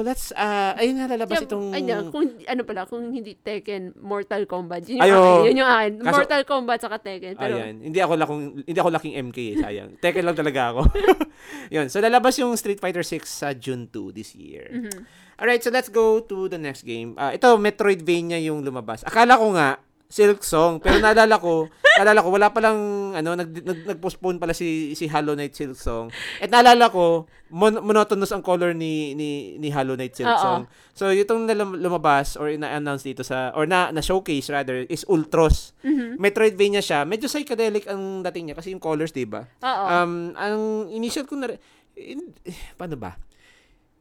[0.06, 1.74] let's, uh, ayun na lalabas Yeah, itong...
[1.74, 4.86] ay, yeah, kung ano pala, kung hindi Tekken, Mortal Kombat.
[4.86, 5.18] Yun yung Ayo.
[5.18, 5.42] akin.
[5.50, 5.92] Yun yung akin.
[5.98, 7.34] Kaso- Mortal Kombat saka Tekken.
[7.34, 7.82] Pero, Ayan.
[7.82, 9.90] Hindi ako lakong hindi ako laking MK eh, sayang.
[9.98, 10.82] Tekken lang talaga ako.
[11.74, 11.90] 'Yun.
[11.90, 14.70] So lalabas yung Street Fighter 6 sa June 2 this year.
[14.70, 15.02] Mhm.
[15.42, 17.18] Alright, so let's go to the next game.
[17.18, 19.02] Ah, ito Metroidvania yung lumabas.
[19.02, 21.70] Akala ko nga Silk Song, pero naalala ko,
[22.02, 22.78] naalala ko wala pa lang
[23.14, 26.10] ano nag, nag nag-postpone pala si si Hollow Knight Silk Song.
[26.42, 30.34] At naalala ko mon- monotonous ang color ni ni ni Hollow Knight Silk.
[30.34, 30.66] Song.
[30.98, 31.46] So itong
[31.78, 35.78] lumabas or na-announce dito sa or na na showcase rather is Ultros.
[35.86, 36.18] Mhm.
[36.18, 37.06] Metroidvania siya.
[37.06, 39.46] Medyo psychedelic ang dating niya kasi yung colors, 'di ba?
[39.62, 41.54] Um ang initial ko na
[41.94, 42.34] in,
[42.74, 43.14] paano ba?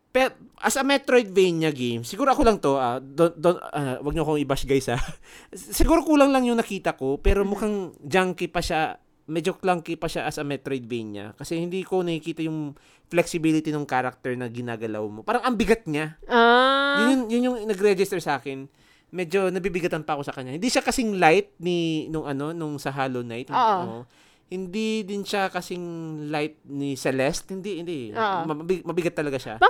[0.08, 4.24] Pero as a Metroidvania game, siguro ako lang to, ah, don't, don't, ah, wag niyo
[4.24, 4.98] akong i-bash guys ah.
[5.52, 10.24] siguro kulang lang yung nakita ko, pero mukhang junky pa siya, medyo clunky pa siya
[10.24, 12.72] as a Metroidvania kasi hindi ko nakikita yung
[13.06, 15.20] flexibility ng character na ginagalaw mo.
[15.20, 16.16] Parang ang bigat niya.
[16.24, 16.96] ah.
[16.98, 18.64] Yun, yung- yun yung nag-register sa akin.
[19.08, 20.52] Medyo nabibigatan pa ako sa kanya.
[20.52, 23.48] Hindi siya kasing light ni nung ano, nung sa Hollow Knight.
[23.48, 24.04] Oo.
[24.48, 25.84] Hindi din siya kasing
[26.28, 27.52] light ni Celeste.
[27.52, 27.98] Hindi, hindi.
[28.12, 28.38] Oo.
[28.46, 29.60] Mabig- mabigat talaga siya.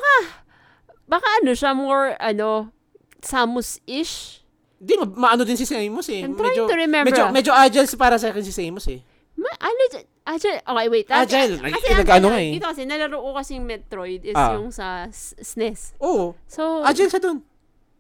[1.09, 2.71] Baka ano siya, more, ano,
[3.19, 4.45] Samus-ish?
[4.79, 6.23] Hindi, ma- maano din si Samus eh.
[6.23, 7.11] I'm trying medyo, to remember.
[7.11, 9.03] Medyo, medyo agile para sa akin si Samus eh.
[9.35, 9.83] Ma, ano,
[10.29, 11.07] agile, okay, wait.
[11.11, 11.59] Agile.
[11.59, 12.51] Kasi Nag- nga eh.
[12.55, 14.55] dito kasi, nalaro ko kasing Metroid is Ah.
[14.55, 15.99] yung sa SNES.
[15.99, 16.39] Oo.
[16.47, 17.43] So, Agile siya dun.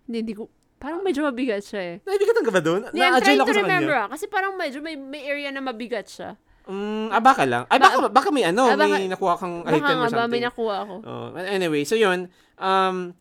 [0.06, 0.46] hindi, hindi ko,
[0.78, 1.94] parang medyo mabigat siya eh.
[2.06, 2.60] Naibigatan ka ba?
[2.62, 4.04] Hindi, I'm Na-agile trying ako to sa remember kanya.
[4.04, 6.38] ah, kasi parang medyo may, may area na mabigat siya.
[6.68, 7.64] Mm, ah, baka lang.
[7.66, 10.04] Ay, baka, baka may ano, Ah, baka- may nakuha kang Baka item nga or ba,
[10.04, 10.44] may something.
[10.44, 10.94] nakuha ako.
[11.00, 13.16] Oh, anyway, so yun, um,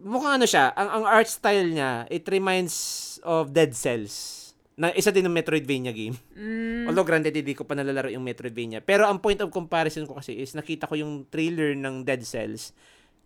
[0.00, 2.74] mukhang ano siya, ang, ang art style niya, it reminds
[3.22, 4.36] of Dead Cells.
[4.72, 6.14] Na isa din ng Metroidvania game.
[6.32, 8.78] Mm, Although granted, hindi ko pa nalalaro yung Metroidvania.
[8.78, 12.72] Pero ang point of comparison ko kasi is nakita ko yung trailer ng Dead Cells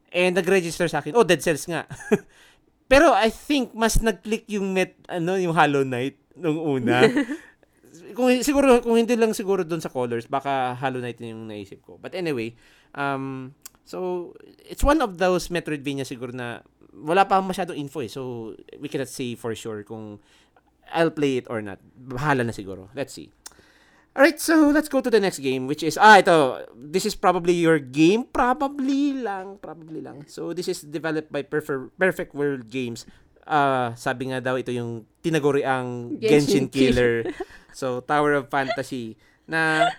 [0.09, 1.85] and nag-register sa akin, oh, Dead Cells nga.
[2.91, 7.05] Pero I think mas nag-click yung met, ano, yung Hollow Knight nung una.
[8.13, 11.99] kung siguro kung hindi lang siguro doon sa colors, baka Hollow Knight yung naisip ko.
[11.99, 12.55] But anyway,
[12.95, 14.31] um so
[14.63, 16.63] it's one of those Metroidvania siguro na
[16.93, 18.11] wala pa masyadong info eh.
[18.13, 20.21] So we cannot say for sure kung
[20.93, 21.81] I'll play it or not.
[21.97, 22.93] Bahala na siguro.
[22.93, 23.33] Let's see.
[24.13, 27.57] Alright, so let's go to the next game which is ah ito, this is probably
[27.57, 30.29] your game probably lang, probably lang.
[30.29, 33.09] So this is developed by Perfer- Perfect World Games.
[33.49, 37.15] Ah, sabi nga daw ito yung tinaguri ang Genshin, Genshin Killer.
[37.73, 39.91] so Tower of Fantasy na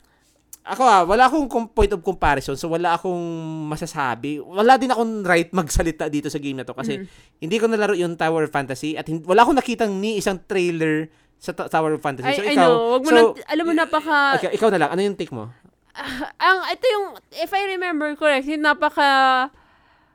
[0.64, 3.20] ako ah, wala akong point of comparison so wala akong
[3.68, 4.40] masasabi.
[4.40, 7.08] Wala din akong right magsalita dito sa game na to kasi Mhm.
[7.42, 11.12] hindi ko nalaro yung Tower of Fantasy at hin- wala akong nakitang ni isang trailer
[11.36, 12.32] sa Tower of Fantasy.
[12.32, 14.80] I, so I ikaw, know, wag mo so, na, alam mo, napaka, okay, ikaw na
[14.80, 14.90] lang.
[14.96, 15.52] Ano yung take mo?
[16.40, 17.06] ang, ito yung,
[17.36, 19.52] if I remember correctly, napaka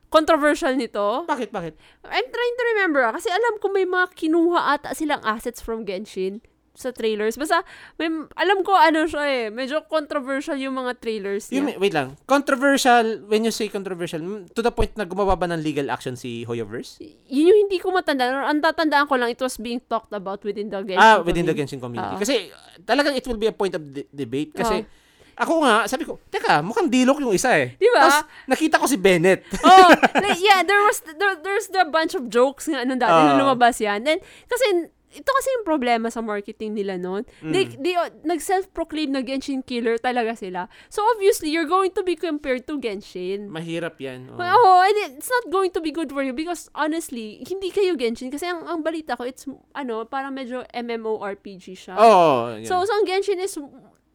[0.09, 1.29] controversial nito.
[1.29, 1.77] Bakit, bakit?
[2.09, 5.85] I'm trying to remember ah, kasi alam ko may mga kinuha ata silang assets from
[5.85, 6.41] Genshin
[6.79, 7.35] sa trailers.
[7.35, 11.77] Basta, may, alam ko ano siya eh, medyo controversial yung mga trailers Yung, niya.
[11.77, 12.15] wait lang.
[12.25, 16.47] Controversial, when you say controversial, to the point na gumawa ba ng legal action si
[16.47, 17.03] Hoyoverse?
[17.27, 18.47] Yun yung hindi ko matanda.
[18.47, 21.51] Ang tatandaan ko lang, it was being talked about within the Genshin ah, within the
[21.51, 21.59] community.
[21.69, 22.15] Genshin community.
[22.15, 22.23] Oo.
[22.23, 22.35] Kasi
[22.83, 24.55] talagang it will be a point of de- debate.
[24.55, 25.07] Kasi Oo.
[25.37, 27.75] ako nga, sabi ko, teka, mukhang dilok yung isa eh.
[27.75, 28.07] Di ba?
[28.07, 29.43] Tapos nakita ko si Bennett.
[29.61, 29.91] oh,
[30.23, 33.27] like, yeah, there was, there, there's the bunch of jokes nga nung dati Ah.
[33.29, 34.03] nung lumabas yan.
[34.03, 37.25] Then, kasi, ito kasi yung problema sa marketing nila noon.
[37.41, 37.81] They, Mm.
[37.81, 40.69] they, uh, nag-self-proclaim na Genshin killer talaga sila.
[40.87, 43.49] So, obviously, you're going to be compared to Genshin.
[43.49, 44.29] Mahirap yan.
[44.29, 44.37] oo.
[44.37, 48.29] Oh, and it's not going to be good for you because honestly, hindi kayo Genshin
[48.29, 51.95] kasi ang, ang balita ko it's ano, parang medyo MMORPG siya.
[51.95, 52.53] Oo.
[52.55, 52.69] yan.
[52.69, 53.57] So, so ang Genshin is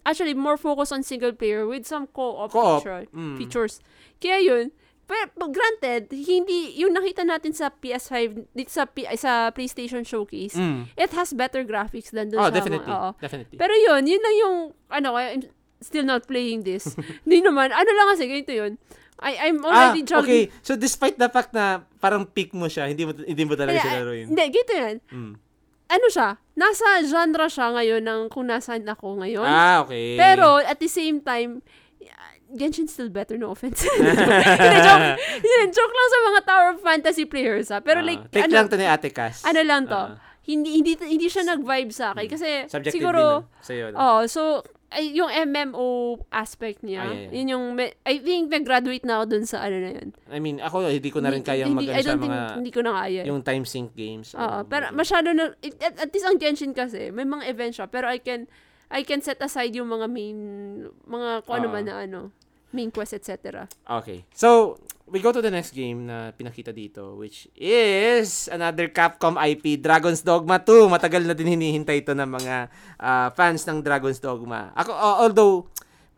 [0.04, 2.84] actually more focused on single player with some co-op, Co-op.
[2.84, 3.38] feature, Mm.
[3.40, 3.80] features.
[4.20, 4.66] Kaya yun,
[5.14, 10.58] pero, but granted, hindi, yung nakita natin sa PS5, dito sa, P- sa PlayStation Showcase,
[10.58, 10.90] Mm.
[10.98, 12.90] it has better graphics than dun Oh, sa mga- definitely.
[12.90, 13.10] oo.
[13.22, 13.58] Definitely.
[13.62, 14.56] Pero yun, yun lang yung,
[14.90, 15.46] ano, I'm
[15.78, 16.98] still not playing this.
[17.30, 18.82] Hindi naman, ano lang kasi, ganito yun.
[19.22, 20.10] I, I'm ah, already okay.
[20.10, 20.46] jogging.
[20.66, 24.02] So, despite the fact na parang pick mo siya, hindi mo, hindi mo talaga siya
[24.04, 24.26] laruin.
[24.34, 24.96] Hindi, ganito yan.
[25.14, 25.34] Mm.
[25.94, 29.46] Ano siya, nasa genre siya ngayon ng kung nasaan ako ngayon.
[29.46, 30.18] Ah, okay.
[30.18, 31.62] Pero, at the same time,
[32.54, 33.82] Genshin's still better, no offense.
[33.84, 37.80] Joke, hindi, joke lang sa mga Tower of Fantasy players, ha.
[37.80, 39.42] Pero Ah, like, take ano, lang to ni Ate Cass.
[39.44, 40.18] ano lang to, Ah.
[40.44, 42.26] hindi, hindi, hindi siya nag-vibe sa akin.
[42.28, 43.98] Kasi, Subjective siguro, din, no?
[43.98, 44.62] Oh, so,
[44.94, 47.32] ay, yung MMO aspect niya, Ah, yeah, yeah.
[47.34, 47.66] yun yung,
[48.06, 50.08] I think, nag-graduate na ako dun sa ano na yun.
[50.30, 52.92] I mean, ako, hindi ko na rin hindi, mag sa think, mga, hindi ko na
[53.02, 53.22] kaya.
[53.26, 54.38] yung time sync games.
[54.38, 57.90] Oo, Um, pero masyado na, at, at least ang Genshin kasi, may mga events siya,
[57.90, 58.46] pero I can,
[58.94, 60.38] I can set aside yung mga main,
[61.10, 61.74] mga kung ano Oo.
[61.74, 62.20] man na ano,
[62.74, 63.70] main quest, etc.
[63.86, 64.26] Okay.
[64.34, 69.78] So, we go to the next game na pinakita dito, which is another Capcom IP,
[69.78, 70.90] Dragon's Dogma 2.
[70.90, 72.56] Matagal na din hinihintay ito ng mga
[72.98, 74.74] ah, fans ng Dragon's Dogma.
[74.74, 75.70] Ako, uh, although,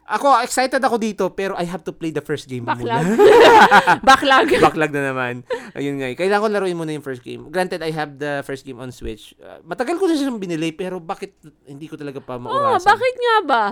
[0.05, 3.03] ako, excited ako dito, pero I have to play the first game Backlog.
[3.03, 3.25] muna.
[4.07, 4.47] Backlog.
[4.61, 5.41] Backlog na naman.
[5.73, 6.13] Ayun nga.
[6.13, 6.15] eh.
[6.15, 7.49] Kailangan ko laruin muna yung first game.
[7.49, 9.33] Granted, I have the first game on Switch.
[9.41, 11.33] Uh, matagal ko na siyang binili, pero bakit
[11.65, 12.85] hindi ko talaga pa maurasan?
[12.85, 13.63] bakit nga ba?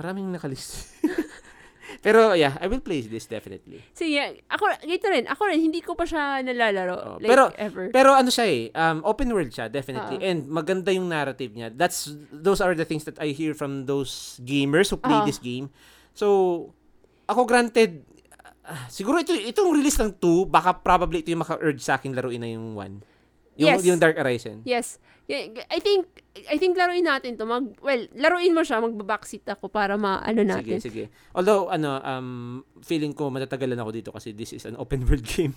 [0.00, 0.88] Maraming nakalist.
[2.00, 3.84] pero yeah, I will play this definitely.
[3.92, 6.96] Sige, ako, ganito rin, ako rin, hindi ko pa siya nalalaro.
[6.96, 7.84] Oo, like, pero- ever.
[7.92, 10.16] Pero ano siya eh, um, open world siya, definitely.
[10.16, 10.24] Oo.
[10.24, 11.68] And maganda yung narrative niya.
[11.74, 15.28] That's, those are the things that I hear from those gamers who play Oo.
[15.28, 15.68] this game.
[16.16, 16.68] So,
[17.28, 18.04] ako granted,
[18.64, 22.40] ah, siguro ito, itong release ng 2, baka probably ito yung maka-urge sa akin laruin
[22.40, 23.11] na yung 1.
[23.54, 23.84] Yung, Yes.
[23.84, 24.64] yung Dark Horizon.
[24.64, 24.96] yes.
[25.32, 26.04] I think,
[26.44, 27.48] I think laruin natin to.
[27.48, 30.76] Mag, well, laruin mo siya, magbabackseat ako para maano natin.
[30.76, 31.14] Sige, sige.
[31.32, 32.28] Although, ano, um,
[32.84, 35.56] feeling ko matatagalan ako dito kasi this is an open world game.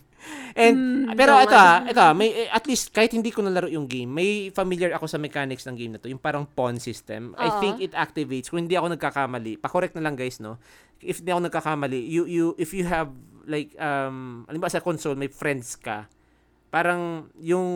[0.55, 3.67] And, Mm, pero ito ah, ito ah, may, eh, at least kahit hindi ko nalaro
[3.67, 7.35] yung game, may familiar ako sa mechanics ng game na to, yung parang pawn system.
[7.35, 7.59] I Oo.
[7.59, 10.55] think it activates, kung hindi ako nagkakamali, pa-correct na lang guys, no?
[11.03, 13.11] If hindi ako nagkakamali, you, you, if you have,
[13.43, 16.07] like, um, alam ba sa console, may friends ka,
[16.75, 17.67] parang yung,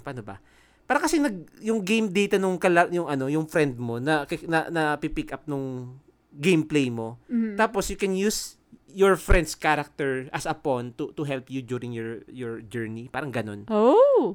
[0.00, 0.40] paano ba?
[0.88, 4.72] Para kasi nag yung game data nung kala, yung ano, yung friend mo na na,
[4.72, 6.00] na pipick up nung
[6.32, 7.20] gameplay mo.
[7.28, 7.60] Mhm.
[7.60, 8.56] Tapos you can use
[8.88, 13.12] your friend's character as a pawn to to help you during your your journey.
[13.12, 13.68] Parang ganun.
[13.68, 14.32] Oh!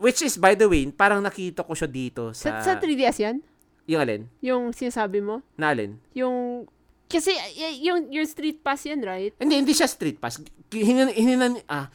[0.00, 3.36] Which is by the way, parang nakita ko siya dito Sa, sa, sa 3DS yan?
[3.88, 4.22] yung alin?
[4.44, 5.40] Yung sinasabi mo?
[5.56, 5.96] Na alin?
[6.12, 6.68] Yung,
[7.08, 9.32] kasi, y- yung, your street pass yan, right?
[9.40, 10.36] Hindi hindi siya street pass.
[10.68, 11.88] Hinan, hinan, ah,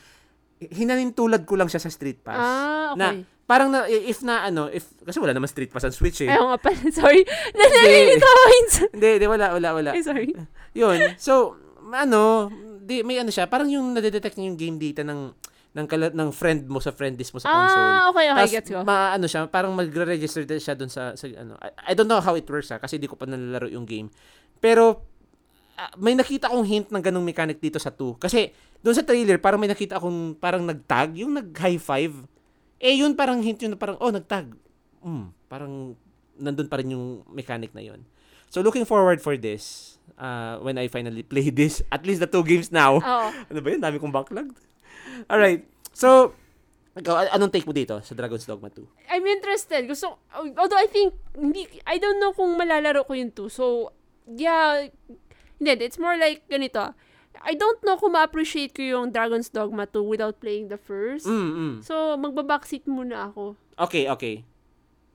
[0.69, 2.37] hinanintulad ko lang siya sa street pass.
[2.37, 3.25] Ah, Na okay.
[3.43, 6.29] parang na if na ano, if kasi wala naman street pass ang Switch eh.
[6.29, 7.21] Ayaw nga pala, sorry.
[7.51, 8.43] Nanalilito ako.
[8.95, 9.89] Hindi, hindi wala wala wala.
[9.91, 10.31] Ay, sorry.
[10.71, 11.17] Yun.
[11.17, 11.57] So,
[11.91, 12.47] ano,
[12.79, 15.31] di, may ano siya, parang yung nadedetect niya yung game data ng
[15.73, 17.81] ng kala, ng friend mo sa friend list mo sa console.
[17.89, 18.79] Ah, okay, okay, Tapos, gets ko.
[18.85, 21.57] ma, ano siya, parang magre-register din siya dun sa, sa ano.
[21.57, 24.05] I, I don't know how it works ha, kasi di ko pa nalalaro yung game.
[24.61, 25.01] Pero,
[25.73, 28.21] ah, may nakita akong hint ng ganung mechanic dito sa 2.
[28.21, 28.53] Kasi,
[28.83, 32.11] doon sa trailer, parang may nakita akong parang nag-tag, yung nag-high five.
[32.83, 34.51] Eh, yun parang hint yun na parang, oh, nag-tag.
[34.99, 35.95] Hmm, parang
[36.35, 38.03] nandun pa rin yung mechanic na yun.
[38.51, 42.43] So, looking forward for this, uh, when I finally play this, at least the two
[42.43, 42.99] games now.
[42.99, 43.27] Oo.
[43.49, 43.79] Ano ba yun?
[43.79, 44.51] Dami kong backlog.
[45.31, 45.63] Alright.
[45.95, 46.35] So,
[46.93, 49.09] ikaw, anong take mo dito sa Dragon's Dogma 2?
[49.09, 49.87] I'm interested.
[49.87, 53.47] Gusto, although I think, hindi, I don't know kung malalaro ko yung 2.
[53.47, 53.95] So,
[54.27, 54.91] yeah,
[55.57, 56.93] hindi, it's more like ganito.
[57.35, 57.45] Ah.
[57.45, 61.25] I don't know kung ma-appreciate ko yung Dragon's Dogma 2 without playing the first.
[61.25, 61.73] Mm, mm.
[61.81, 63.57] So, magbabackseat muna ako.
[63.75, 64.45] Okay, okay.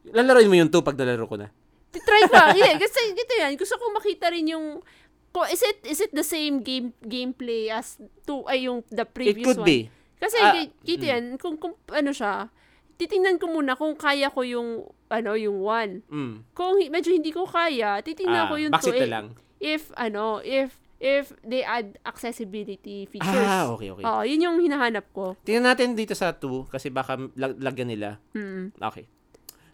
[0.08, 1.48] Lalaroin mo yung 2 pag nalaro ko na.
[1.90, 2.36] Try ko.
[2.60, 3.54] yeah, kasi ito yan.
[3.54, 4.80] Gusto ko makita rin yung
[5.28, 9.12] ko is it is it the same game gameplay as to ay yung the It
[9.12, 9.68] previous could one?
[9.68, 9.78] be.
[10.16, 12.48] Kasi Ah, gi- dito yan, kung, kung ano siya,
[12.96, 16.02] titingnan ko muna kung kaya ko yung ano yung one.
[16.08, 16.34] Mm.
[16.52, 18.90] Kung medyo hindi ko kaya, titingnan Ah, ko yung two.
[18.90, 19.26] na lang.
[19.58, 23.46] If ano, if if they add accessibility features.
[23.46, 24.02] Ah, okay, okay.
[24.02, 25.38] Oo, yun yung hinahanap ko.
[25.42, 28.18] Tingnan natin dito sa 2 kasi baka lag- lagyan nila.
[28.34, 28.74] Mm.
[28.76, 29.06] Okay.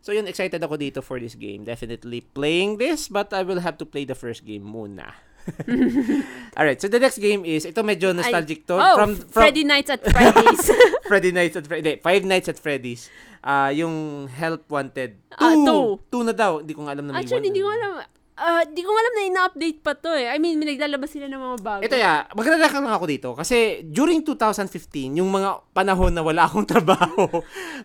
[0.05, 1.65] So yun, excited ako dito for this game.
[1.65, 5.17] Definitely playing this, but I will have to play the first game muna.
[6.57, 8.77] Alright, so the next game is, ito medyo nostalgic to.
[8.77, 10.65] oh, from, from Freddy Nights at Freddy's.
[11.09, 11.97] Freddy Nights at Freddy.
[12.01, 13.09] Five Nights at Freddy's.
[13.45, 15.21] Ah, yung Help Wanted.
[15.37, 15.65] Ah, Two.
[15.65, 15.85] two.
[16.09, 16.65] Two na daw.
[16.65, 17.49] Hindi ko nga alam na may Actually, one.
[17.53, 17.93] hindi ko alam.
[18.35, 20.27] Ah, di ko alam na ina-update pa to eh.
[20.27, 21.81] I mean, naglalabas sila ng mga bago.
[21.81, 26.67] Ito ya, maglalaka lang ako dito kasi during 2015, yung mga panahon na wala akong
[26.75, 27.31] trabaho,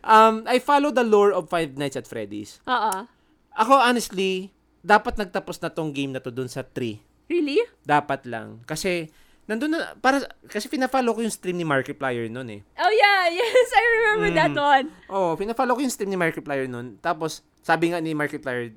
[0.01, 2.57] um, I follow the lore of Five Nights at Freddy's.
[2.65, 3.05] Oo.
[3.53, 4.49] Ako honestly,
[4.81, 6.97] dapat nagtapos na tong game na to dun sa 3.
[7.29, 7.61] Really?
[7.85, 8.65] Dapat lang.
[8.65, 9.05] Kasi
[9.45, 12.61] nandun na, para, kasi pina-follow ko yung stream ni Markiplier noon eh.
[12.73, 14.57] Oh yeah, yes, I remember that Mm.
[14.57, 14.85] one.
[15.09, 16.97] Oo, oh, pina-follow ko yung stream ni Markiplier noon.
[16.97, 18.73] Tapos, sabi nga ni Markiplier,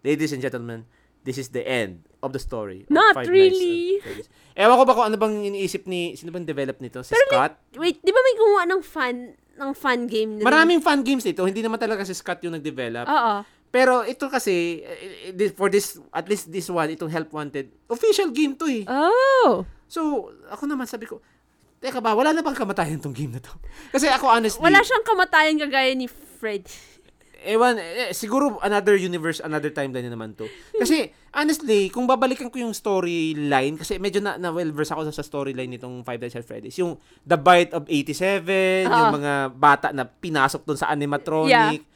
[0.00, 0.84] ladies and gentlemen,
[1.26, 2.86] this is the end of the story.
[2.86, 3.98] of Not Five really.
[4.00, 4.30] Nights.
[4.54, 7.02] Ewan ko ba kung ano bang iniisip ni, sino bang develop nito?
[7.02, 7.58] Si Scott?
[7.76, 10.40] Wait, di ba may gumawa ng fan, ng fan game?
[10.40, 11.44] na- Maraming fan games dito.
[11.44, 13.04] Hindi naman talaga si Scott yung nag-develop.
[13.04, 13.34] Oo.
[13.68, 18.32] Pero ito kasi, eh, eh, for this, at least this one, itong Help Wanted, official
[18.32, 18.88] game to eh.
[18.88, 19.66] Oh.
[19.84, 21.20] So, ako naman sabi ko,
[21.76, 23.52] teka ba, wala na bang kamatayan tong game na to?
[23.94, 26.64] Kasi ako honestly, Wala siyang kamatayan kagaya ni Fred.
[27.46, 30.50] Ewan, eh, siguro another universe, another timeline na naman to.
[30.74, 35.70] Kasi, honestly, kung babalikan ko yung storyline, kasi medyo na, na well-versed ako sa storyline
[35.70, 36.76] nitong Five Nights at Freddy's.
[36.82, 39.16] Yung The Bite of 87, yung Oo.
[39.22, 41.80] mga bata na pinasok doon sa animatronic.
[41.82, 41.94] Yeah.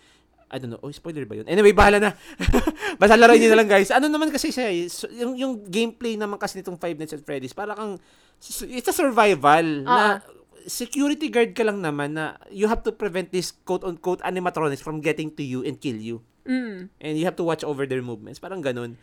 [0.51, 0.83] I don't know.
[0.83, 1.47] Oh, spoiler ba yun?
[1.47, 2.11] Anyway, bahala na.
[3.01, 3.95] Basta laruin nyo na lang, guys.
[3.95, 4.91] Ano naman kasi siya, eh,
[5.23, 8.03] yung, yung gameplay naman kasi nitong Five Nights at Freddy's, para kang,
[8.67, 10.19] it's a survival na
[10.67, 15.31] security guard ka lang naman na you have to prevent this quote-unquote animatronics from getting
[15.33, 16.21] to you and kill you.
[16.45, 16.89] Mm.
[17.01, 18.41] And you have to watch over their movements.
[18.41, 18.97] Parang ganun.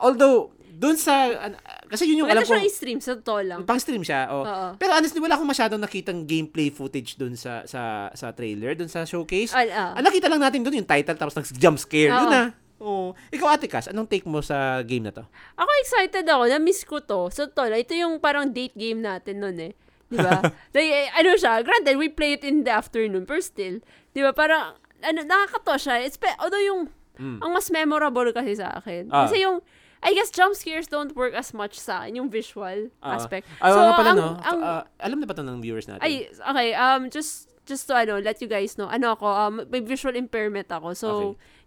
[0.00, 3.60] Although, dun sa, an- kasi yun yung Wala alam ko, siyang i-stream, sa totoo lang.
[3.68, 4.32] pang stream siya.
[4.32, 4.42] Oh.
[4.42, 4.68] Oo.
[4.80, 9.04] Pero honestly, wala akong masyadong nakitang gameplay footage dun sa sa sa trailer, dun sa
[9.04, 9.52] showcase.
[9.52, 9.90] Ah, ah.
[10.00, 12.08] Ang nakita lang natin dun yung title tapos nag-jump scare.
[12.08, 12.32] Yun Oo.
[12.32, 12.42] na.
[12.82, 13.14] Oh.
[13.30, 15.22] Ikaw, Ate Cass, anong take mo sa game na to?
[15.54, 17.30] Ako excited ako, na-miss ko to.
[17.30, 19.72] Totoo lang, ito yung parang date game natin nun eh.
[20.14, 20.44] Di ba?
[20.72, 23.80] like, eh, ano siya, granted, we play it in the afternoon, but still,
[24.12, 26.04] di ba, parang, ano, nakakatawa siya.
[26.04, 27.44] It's, pe- although yung, Mm.
[27.44, 29.12] ang mas memorable kasi sa akin.
[29.12, 29.28] Ah.
[29.28, 29.60] Kasi yung,
[30.00, 33.14] I guess jump scares don't work as much sa akin, yung visual Ah.
[33.14, 33.44] aspect.
[33.60, 34.30] Ah, oo nga pala, ang, no?
[34.40, 36.00] ang, Ah, alam na ba to ng viewers natin?
[36.00, 39.78] ay, okay, um, just, just to, ano, let you guys know, ano ako, um, may
[39.78, 40.96] visual impairment ako.
[40.96, 41.08] So,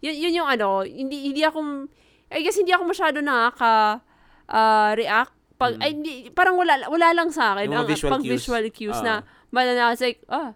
[0.01, 1.87] yun, yun yung, ano, hindi, hindi ako,
[2.27, 4.01] I guess, hindi ako masyado nakaka,
[4.49, 5.34] ah, react.
[5.55, 7.67] Pag, ay, hindi, parang wala, wala lang sa akin.
[7.67, 7.71] Mm.
[7.71, 8.31] Yung ang, visual pang cues.
[8.35, 9.03] visual cues Ah.
[9.03, 9.13] na,
[9.49, 10.51] bala na, it's like, ah,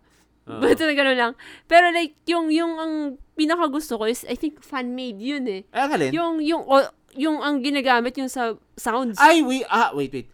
[0.49, 0.57] Ah.
[0.65, 1.33] Ba't na gano'n lang?
[1.69, 2.93] Pero like, yung, yung ang
[3.37, 5.61] pinaka gusto ko is, I think, fan-made yun eh.
[5.69, 6.09] Ay, ang alin?
[6.11, 9.21] Yung, yung, o- yung ang ginagamit yung sa sounds.
[9.21, 10.25] Ay, wait, ah, wait, wait.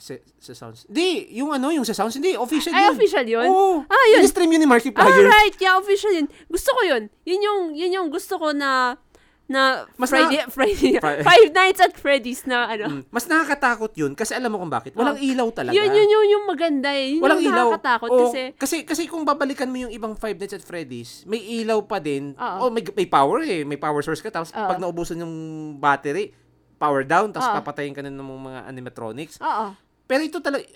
[0.00, 0.88] Sa, sa sounds.
[0.88, 2.92] Hindi, yung ano, yung sa sounds, hindi, official Ay, yun.
[2.96, 3.46] official yun?
[3.46, 3.84] Oo.
[3.86, 4.24] Ah, yun.
[4.24, 5.04] In-stream yun ni Markiplier.
[5.04, 6.26] Alright, yeah, official yun.
[6.48, 7.02] Gusto ko yun.
[7.22, 8.96] Yun yung, yun yung gusto ko na,
[9.50, 12.84] na Mas Friday, Friday, Fri- Five Nights at Freddy's na ano.
[12.88, 13.02] Mm.
[13.10, 14.94] Mas nakakatakot yun kasi alam mo kung bakit.
[14.94, 15.74] Walang ilaw talaga.
[15.74, 17.18] Yun, yun, yun, yung maganda eh.
[17.18, 17.68] Yun Walang yung ilaw.
[17.74, 21.42] nakakatakot Oo, kasi, kasi kasi kung babalikan mo yung ibang Five Nights at Freddy's, may
[21.42, 22.32] ilaw pa din.
[22.38, 22.58] Oo.
[22.66, 23.66] Oh, may, may power eh.
[23.66, 24.30] May power source ka.
[24.30, 24.68] Tapos Oo.
[24.68, 25.34] pag naubusan yung
[25.76, 26.32] battery,
[26.78, 27.34] power down.
[27.34, 27.56] Tapos Oo.
[27.60, 29.36] papatayin ka na ng mga animatronics.
[29.42, 29.74] oo.
[30.02, 30.66] Pero ito talaga,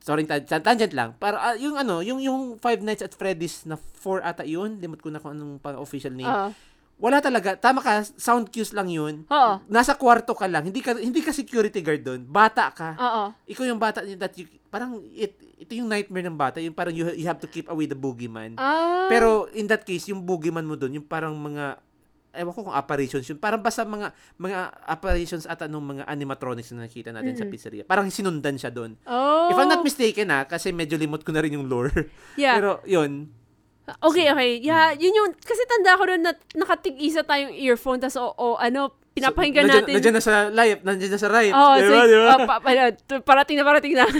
[0.00, 1.18] sorry, tan- tan- tangent lang.
[1.18, 4.78] Para ah, yung ano, yung yung Five Nights at Freddy's na 4 ata yun.
[4.78, 6.28] Limot ko na kung anong pang official name.
[6.28, 6.50] Oo.
[6.96, 7.52] Wala talaga.
[7.54, 9.28] Tama ka, sound cues lang yun.
[9.28, 9.52] Oo.
[9.68, 10.64] Nasa kwarto ka lang.
[10.64, 12.20] Hindi ka hindi ka security guard doon.
[12.24, 12.96] Bata ka.
[12.96, 13.22] Oo.
[13.44, 16.56] Ikaw yung bata that you, parang it, ito yung nightmare ng bata.
[16.56, 18.56] Yung parang you, you have to keep away the boogeyman.
[18.56, 19.08] Ah.
[19.08, 21.84] Pero in that case, yung boogeyman mo doon, yung parang mga
[22.32, 23.36] ewan ko kung apparitions yun.
[23.36, 27.52] Parang basta mga mga apparitions at anong mga animatronics na nakita natin sa Mm.
[27.52, 27.84] pizzeria.
[27.84, 28.96] Parang sinundan siya doon.
[29.04, 29.48] oh.
[29.48, 31.92] If I'm not mistaken ha, kasi medyo limot ko na rin yung lore.
[32.36, 32.56] Yeah.
[32.60, 33.28] Pero yun,
[34.02, 34.50] Okay, okay.
[34.58, 34.98] Yeah, Hmm.
[34.98, 39.64] yun yung, kasi tanda ko doon na nakatig-isa tayong earphone, tas o, o ano, pinapakinggan
[39.64, 39.94] nandiyan, natin.
[39.94, 41.52] Nandiyan na sa live, nandiyan na sa right.
[41.52, 42.26] Oo, Di so, ba, di ba?
[42.26, 44.06] oh, pa, pa- parating na, parating na.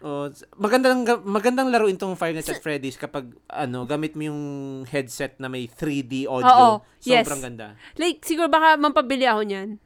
[0.00, 4.40] Oh, magandang ga- magandang laruin tong Five Nights at Freddy's kapag ano, gamit mo yung
[4.88, 6.48] headset na may 3D audio.
[6.48, 6.68] Oo,
[7.04, 7.20] yes.
[7.20, 7.76] Sobrang ganda.
[8.00, 9.76] like, siguro baka mampabili ako niyan.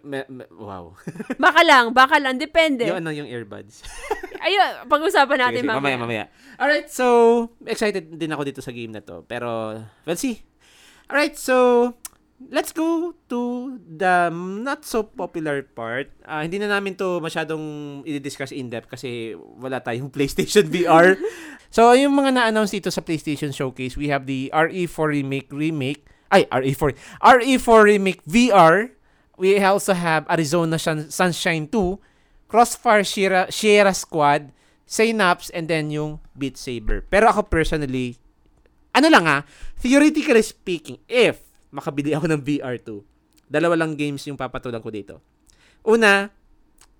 [0.00, 0.96] Me- me- wow.
[1.44, 2.88] Baka lang, baka lang, depende.
[2.88, 3.84] yung ano yung earbuds.
[4.46, 6.24] Ayun, pag-usapan Sige, natin sige, mamaya, mamaya.
[6.56, 7.06] Alright, so,
[7.62, 9.22] excited din ako dito sa game na to.
[9.28, 10.42] Pero, we'll see.
[11.06, 11.92] Alright, so,
[12.50, 13.38] let's go to
[13.78, 16.10] the not so popular part.
[16.26, 17.62] Ah, hindi na namin to masyadong
[18.02, 21.14] i-discuss in-depth kasi wala tayong PlayStation VR.
[21.70, 26.02] so, yung mga na-announce dito sa PlayStation Showcase, we have the RE4 Remake Remake.
[26.32, 26.96] Ay, RE4.
[27.20, 28.90] RE4 Remake VR.
[29.40, 31.98] We also have Arizona Sun- Sunshine 2,
[32.48, 34.52] Crossfire Sierra, Sierra Squad,
[34.84, 37.00] Synapse, and then yung Beat Saber.
[37.08, 38.20] Pero ako personally,
[38.92, 39.48] ano lang ha,
[39.80, 41.40] theoretically speaking, if
[41.72, 43.00] makabili ako ng VR2,
[43.48, 45.14] dalawa lang games yung papatulan ko dito.
[45.88, 46.28] Una,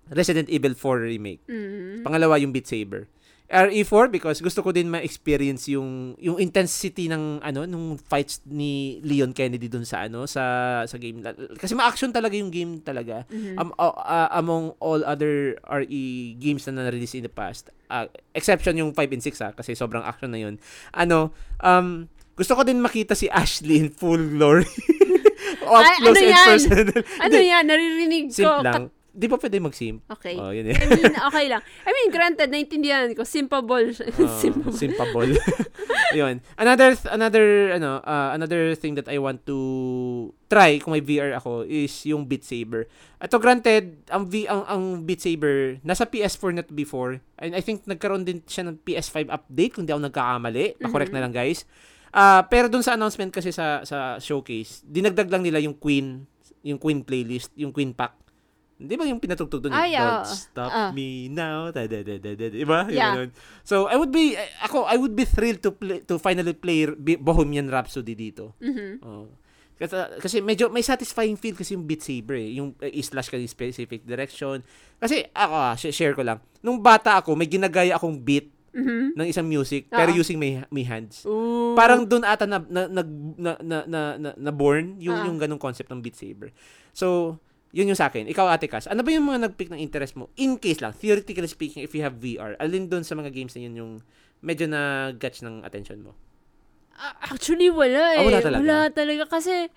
[0.09, 1.45] Resident Evil 4 Remake.
[1.47, 2.01] Mm.
[2.01, 3.07] Pangalawa, yung Beat Saber.
[3.53, 9.29] RE4 because gusto ko din ma-experience yung yung intensity ng ano nung fights ni Leon
[9.29, 10.41] Kennedy dun sa ano sa
[10.89, 11.21] sa game.
[11.53, 13.29] Kasi ma-action talaga yung game talaga.
[13.29, 13.61] Mhm.
[13.61, 16.03] um, uh, uh, among all other RE
[16.41, 20.01] games na na-release in the past uh, exception yung 5 and 6 ha kasi sobrang
[20.01, 20.57] action na yun.
[20.89, 21.29] Ano
[21.61, 24.65] um gusto ko din makita si Ashley in full glory.
[25.63, 26.47] Up Ay, close ano and yan?
[26.49, 26.87] personal.
[27.21, 28.75] Ano yan, naririnig ko, Simple lang.
[28.89, 30.01] kat- Di ba pwede mag-simp?
[30.09, 30.33] Okay.
[30.41, 30.75] Oh, yun eh.
[30.75, 31.61] I mean, okay lang.
[31.85, 33.21] I mean, granted, naintindihan ko.
[33.21, 33.93] Simpable.
[33.93, 34.73] Oh, Simpable.
[34.73, 35.31] simpable.
[36.17, 36.41] Yun.
[36.57, 39.57] Another th- another ano, uh, another thing that I want to
[40.49, 42.89] try kung may VR ako is yung Beat Saber.
[43.21, 47.21] Ato granted, ang V ang, ang Beat Saber nasa PS4 na to before.
[47.37, 50.81] And I think nagkaroon din siya ng PS5 update kung di ako nagkakamali.
[50.81, 51.65] Pa-correct na lang guys.
[52.09, 56.29] Ah, pero dun sa announcement kasi sa sa showcase, dinagdag lang nila yung Queen,
[56.61, 58.13] yung Queen playlist, yung Queen pack.
[58.83, 59.71] Di ba yung pinatugtog doon?
[59.71, 60.27] Ay, Don't oo.
[60.27, 60.91] stop Ah.
[60.91, 61.69] me now.
[61.69, 62.83] Da, da, da, da, da, Di ba?
[62.85, 63.15] Yung Yeah.
[63.15, 63.31] ganun.
[63.61, 66.83] So, I would be, eh, ako, I would be thrilled to play, to finally play
[67.15, 68.59] Bohemian Rhapsody dito.
[68.59, 68.99] Mhm.
[69.01, 69.31] Oh.
[69.73, 72.55] Kasi, kasi medyo may satisfying feel kasi yung Beat Saber eh.
[72.55, 74.61] Yung uh, i-slash ka yung specific direction.
[74.95, 76.37] Kasi ako ah, sh- share ko lang.
[76.59, 79.13] Nung bata ako, may ginagaya akong beat Mhm.
[79.13, 80.17] ng isang music pero Oo.
[80.17, 81.25] using my, my hands.
[81.25, 81.73] Ooh.
[81.73, 83.01] Parang doon ata na na na
[83.35, 85.25] na na, na, na, na born yung Ah.
[85.25, 86.49] yung ganung concept ng Beat Saber.
[86.89, 87.37] So,
[87.73, 88.29] yun yung sa akin.
[88.29, 90.29] Ikaw, Ate Cass, ano ba yung mga nag-pick ng interest mo?
[90.37, 93.65] In case lang, theoretically speaking, if you have VR, alin doon sa mga games na
[93.65, 93.91] yun yung
[94.39, 96.13] medyo na-catch ng attention mo?
[96.93, 98.21] Ah, Actually, wala eh.
[98.21, 98.61] Ah, wala talaga?
[98.61, 99.67] Wala talaga kasi,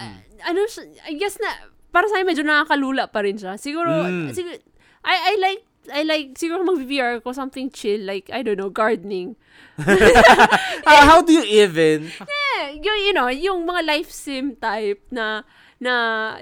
[0.00, 0.16] ah,
[0.48, 0.64] ano,
[1.04, 3.60] I guess na, para sa akin medyo nakakalula pa rin siya.
[3.60, 4.32] Siguro, Mm.
[4.32, 4.56] siguro
[5.04, 9.36] I, I like, I like, siguro mag-VR ko something chill, like, I don't know, gardening.
[10.88, 12.08] Ah, how do you even?
[12.60, 15.44] Eh, yung, you know, yung mga life sim type na,
[15.80, 15.94] na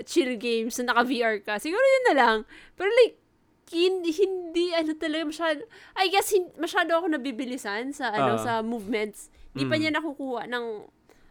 [0.02, 1.56] chill games na naka-VR ka.
[1.56, 2.36] Siguro yun na lang.
[2.74, 3.16] Pero like,
[3.70, 5.60] hindi, hindi ano talaga masyado,
[5.94, 8.40] I guess, hin, masyado ako nabibilisan sa, ano, Ah.
[8.40, 9.30] sa movements.
[9.52, 9.80] Hindi pa Mm.
[9.80, 10.64] niya nakukuha ng,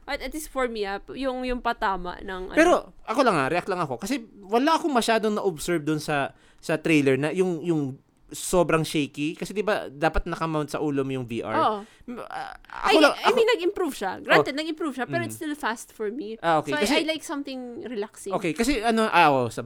[0.05, 2.55] at, at least for me, ah, yung, yung patama ng, ano.
[2.55, 2.73] Pero
[3.03, 7.19] ako lang ah, react lang ako kasi wala akong masyadong na-observe doon sa sa trailer
[7.19, 7.81] na yung yung
[8.27, 11.55] sobrang shaky kasi 'di ba dapat naka-mount sa ulo mo yung VR.
[11.55, 11.77] Oo.
[12.07, 12.51] M- ah,
[12.87, 14.11] I, ako lang I ako- mean, nag-improve siya.
[14.19, 15.27] Granted, nag-improve siya, pero Mm.
[15.27, 16.35] it's still fast for me.
[16.39, 16.75] Ah, okay.
[16.75, 18.35] So, Kasi- I, I like something relaxing.
[18.35, 19.63] Okay, kasi ano, ah, oo, sa,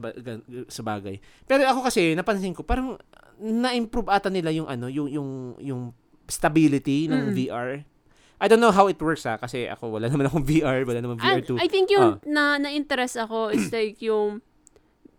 [0.68, 1.18] sa bagay.
[1.42, 2.94] Pero ako kasi, napansin ko, parang
[3.38, 5.28] na-improve ata nila yung ano, yung, yung,
[5.58, 5.80] yung
[6.26, 7.34] stability ng Mm.
[7.34, 7.70] VR.
[8.38, 11.18] I don't know how it works ha, kasi ako, wala naman akong VR, wala naman
[11.18, 11.58] And VR2.
[11.58, 14.42] I think yung na na-interest ako is like yung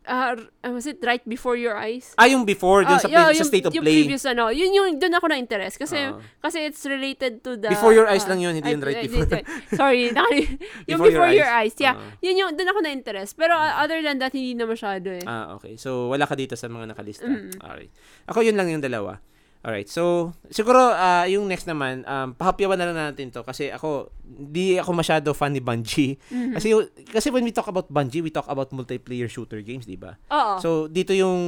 [0.05, 0.33] uh,
[0.67, 2.11] was it right before your eyes?
[2.15, 4.03] ah, yung before, dun Ah, sa, yeah, sa yung, state of yung play.
[4.03, 6.19] previous ano, yun yung doon ako na-interest kasi Ah.
[6.39, 9.07] kasi it's related to the Before your eyes ah, lang yun, hindi yun right I-
[9.07, 9.27] before.
[9.31, 11.73] I- Sorry, nakali- yung Before before, your your, eyes.
[11.77, 11.95] Yeah.
[11.95, 12.15] Ah.
[12.19, 13.31] Yun yung doon ako na-interest.
[13.33, 15.23] Pero uh, other than that hindi na masyado eh.
[15.25, 15.75] Ah, okay.
[15.75, 17.25] So, wala ka dito sa mga nakalista.
[17.25, 17.59] Mm.
[17.59, 17.91] Alright.
[18.27, 19.17] Ako, yun lang yung dalawa.
[19.63, 19.87] Alright.
[19.87, 24.75] So, siguro, ah, yung next naman, um, pahapyawan na lang natin to kasi ako, di
[24.75, 26.19] ako masyado fan ni Bungie.
[26.27, 26.59] Mhm.
[26.59, 26.67] Kasi,
[27.07, 30.19] kasi when we talk about Bungie, we talk about multiplayer shooter games, di ba?
[30.27, 30.59] Oo.
[30.59, 31.39] So, dito yung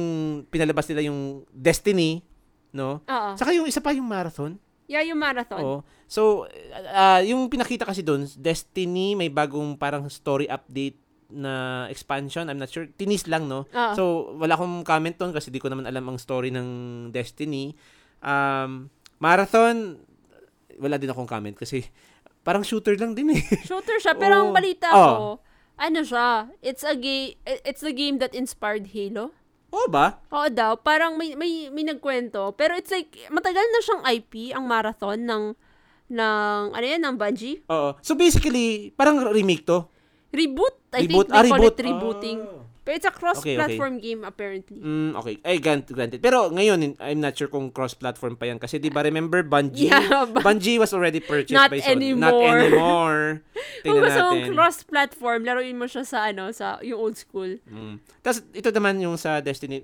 [0.48, 2.24] pinalabas nila yung Destiny,
[2.72, 3.04] no?
[3.04, 3.30] Oo.
[3.36, 4.56] Saka yung isa pa yung Marathon.
[4.86, 5.60] Yeah, yung marathon.
[5.60, 5.78] Oo.
[6.06, 6.46] So,
[6.94, 12.46] ah, yung pinakita kasi doon, Destiny, may bagong parang story update na expansion.
[12.46, 12.86] I'm not sure.
[12.94, 13.66] Tinis lang, no?
[13.66, 13.92] Oo.
[13.98, 14.02] So,
[14.38, 16.68] wala akong comment doon kasi di ko naman alam ang story ng
[17.10, 17.74] Destiny.
[18.18, 20.00] Um, Marathon,
[20.76, 21.84] wala din akong comment kasi
[22.40, 23.42] parang shooter lang din eh.
[23.68, 24.56] Shooter siya, pero ang Oo.
[24.56, 25.00] balita Oo.
[25.00, 25.26] ko,
[25.76, 26.28] ano siya,
[26.60, 29.32] it's a game, it's the game that inspired Halo.
[29.68, 30.22] Oo ba?
[30.30, 32.54] Oo daw, parang may, may, may nagkwento.
[32.54, 35.44] Pero it's like, matagal na siyang IP, ang marathon ng,
[36.08, 37.60] ng, ano yan, ng Bungie.
[37.66, 37.98] Oo.
[37.98, 39.90] So, basically, parang remake to.
[40.30, 40.76] Reboot?
[40.94, 41.26] I Reboot?
[41.26, 41.74] think they Ah, call reboot.
[41.74, 42.38] it rebooting.
[42.40, 42.64] Ah.
[42.86, 44.78] Pero it's a cross-platform game apparently.
[44.78, 45.42] Mm, okay.
[45.42, 46.22] Ay, granted, granted.
[46.22, 48.62] Pero ngayon, I'm not sure kung cross-platform pa yan.
[48.62, 49.90] Kasi di ba, remember, Bungie?
[49.90, 52.14] Yeah, but Bungie was already purchased Not by Sony.
[52.14, 52.58] Not anymore.
[52.62, 53.22] anymore.
[53.82, 54.54] kung Tingnan gusto mong natin.
[54.54, 57.58] cross-platform, laruin mo siya sa, ano, sa yung old school.
[57.66, 57.98] Mm.
[58.22, 59.82] Tapos, ito naman yung sa Destiny.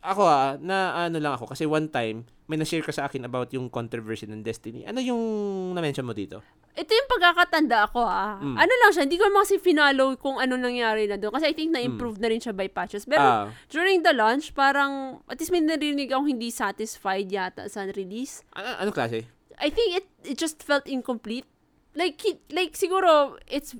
[0.00, 1.52] Ako ah, na ano lang ako.
[1.52, 4.82] Kasi one time, may na-share ka sa akin about yung controversy ng Destiny.
[4.82, 5.22] Ano yung
[5.70, 6.42] na-mention mo dito?
[6.74, 8.42] Ito yung pagkakatanda ko ah.
[8.42, 8.58] Mm.
[8.58, 11.30] Ano lang siya, hindi ko kasi finalo kung ano nangyari na doon.
[11.30, 13.06] Kasi I think na-improve na rin siya by patches.
[13.06, 17.86] Pero Ah, during the launch, parang, at least may narinig akong hindi satisfied yata sa
[17.86, 18.42] release.
[18.58, 19.30] ano, anong klase?
[19.60, 21.46] I think it it just felt incomplete.
[21.94, 22.18] Like,
[22.50, 23.78] like siguro, it's,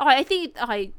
[0.00, 0.96] okay, I think, it, okay,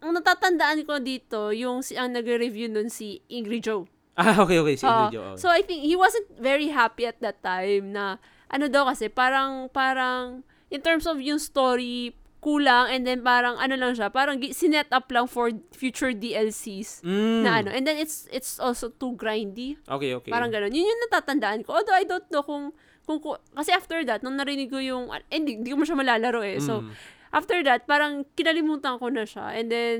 [0.00, 3.84] ang natatandaan ko dito, yung si, ang nagre-review nun si Ingrid Joe.
[4.20, 4.76] Ah, okay, okay.
[4.76, 4.90] Si Oo.
[4.90, 5.36] Ingrid Jo, oh.
[5.36, 8.16] So I think he wasn't very happy at that time na
[8.48, 13.74] ano daw kasi parang parang in terms of yung story kulang and then parang ano
[13.74, 17.42] lang siya parang sinet up lang for future DLCs Mm.
[17.42, 20.30] na ano and then it's it's also too grindy Okay, okay.
[20.30, 22.70] parang ganun yun yung natatandaan ko although I don't know kung
[23.02, 25.98] kung, ku- kasi after that nung narinig ko yung eh, hindi, hindi ko mo siya
[25.98, 26.94] malalaro eh so Mm.
[27.34, 29.98] after that parang kinalimutan ko na siya and then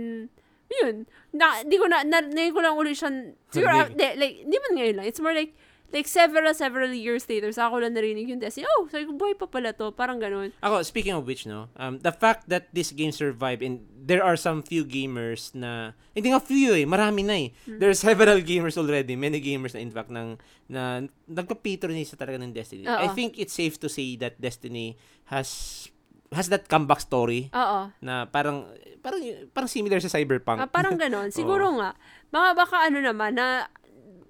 [0.70, 1.06] yun.
[1.32, 3.10] Na di ko na na, na ko lang ulit siya
[3.50, 5.06] siguro ah, di, like di man ngayon lang.
[5.06, 5.54] It's more like
[5.94, 9.38] like several several years later sa ako lang narinig yung Destiny oh sabi ko boy
[9.38, 9.94] pa pala to.
[9.94, 10.50] Parang ganun.
[10.62, 14.34] Ako, speaking of which, no, um, the fact that this game survived and there are
[14.34, 17.48] some few gamers na hindi nga few eh, marami na eh.
[17.66, 22.54] There are several gamers already, many gamers na in fact nang na nagpa-patronize talaga ng
[22.54, 22.86] Destiny.
[22.86, 22.98] Oo.
[22.98, 24.98] I think it's safe to say that Destiny
[25.30, 25.90] has
[26.32, 27.90] has that comeback story Oo.
[28.00, 28.66] na parang
[28.98, 29.20] parang
[29.50, 30.58] parang similar sa Cyberpunk.
[30.58, 31.30] Ah, parang ganon.
[31.38, 31.94] Siguro nga,
[32.28, 33.70] baka baka ano naman, na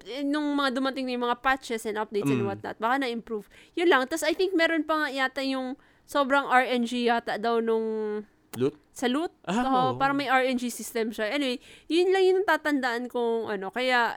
[0.05, 2.49] eh, nung mga dumating na yung mga patches and updates and Mm.
[2.49, 3.49] whatnot, baka na-improve.
[3.75, 4.07] Yun lang.
[4.07, 5.75] Tapos I think meron pa nga yata yung
[6.05, 8.23] sobrang RNG yata daw nung
[8.55, 8.79] Loot?
[8.95, 9.35] sa loot.
[9.45, 9.91] Ah, Oo, oo.
[9.99, 11.29] parang may RNG system siya.
[11.29, 13.69] Anyway, yun lang yung tatandaan kong ano.
[13.69, 14.15] Kaya,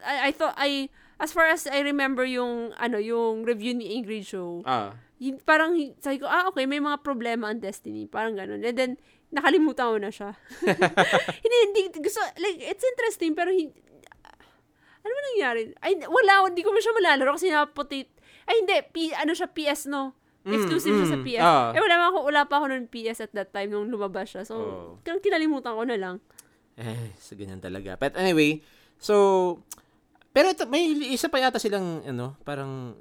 [0.00, 0.88] I, I thought, I,
[1.18, 4.96] as far as I remember yung, ano, yung review ni Ingrid Show, Ah.
[5.16, 8.04] Yun, parang, sabi ko, ah, okay, may mga problema ang Destiny.
[8.04, 8.60] Parang ganun.
[8.60, 8.92] And then,
[9.32, 10.30] nakalimutan ko na siya.
[11.44, 13.72] hindi, hindi, gusto, like, it's interesting, pero hindi,
[15.00, 15.62] ano ba nangyari?
[15.80, 18.10] Ay, wala, hindi ko na siya malalaro kasi naputit.
[18.44, 20.12] Ay, hindi, P, ano siya, PS, no?
[20.46, 21.42] Exclusive Mm, siya sa mm, PS.
[21.42, 21.70] ah.
[21.74, 24.46] Eh, wala, ako, wala pa ako ng PS at that time nung lumabas siya.
[24.46, 25.02] So, Oh.
[25.02, 26.16] kinalimutan ko na lang.
[26.76, 27.96] Eh, so ganyan talaga.
[27.96, 28.60] But anyway,
[29.00, 29.58] so
[30.30, 32.92] pero ito, may isa pa yata silang ano, parang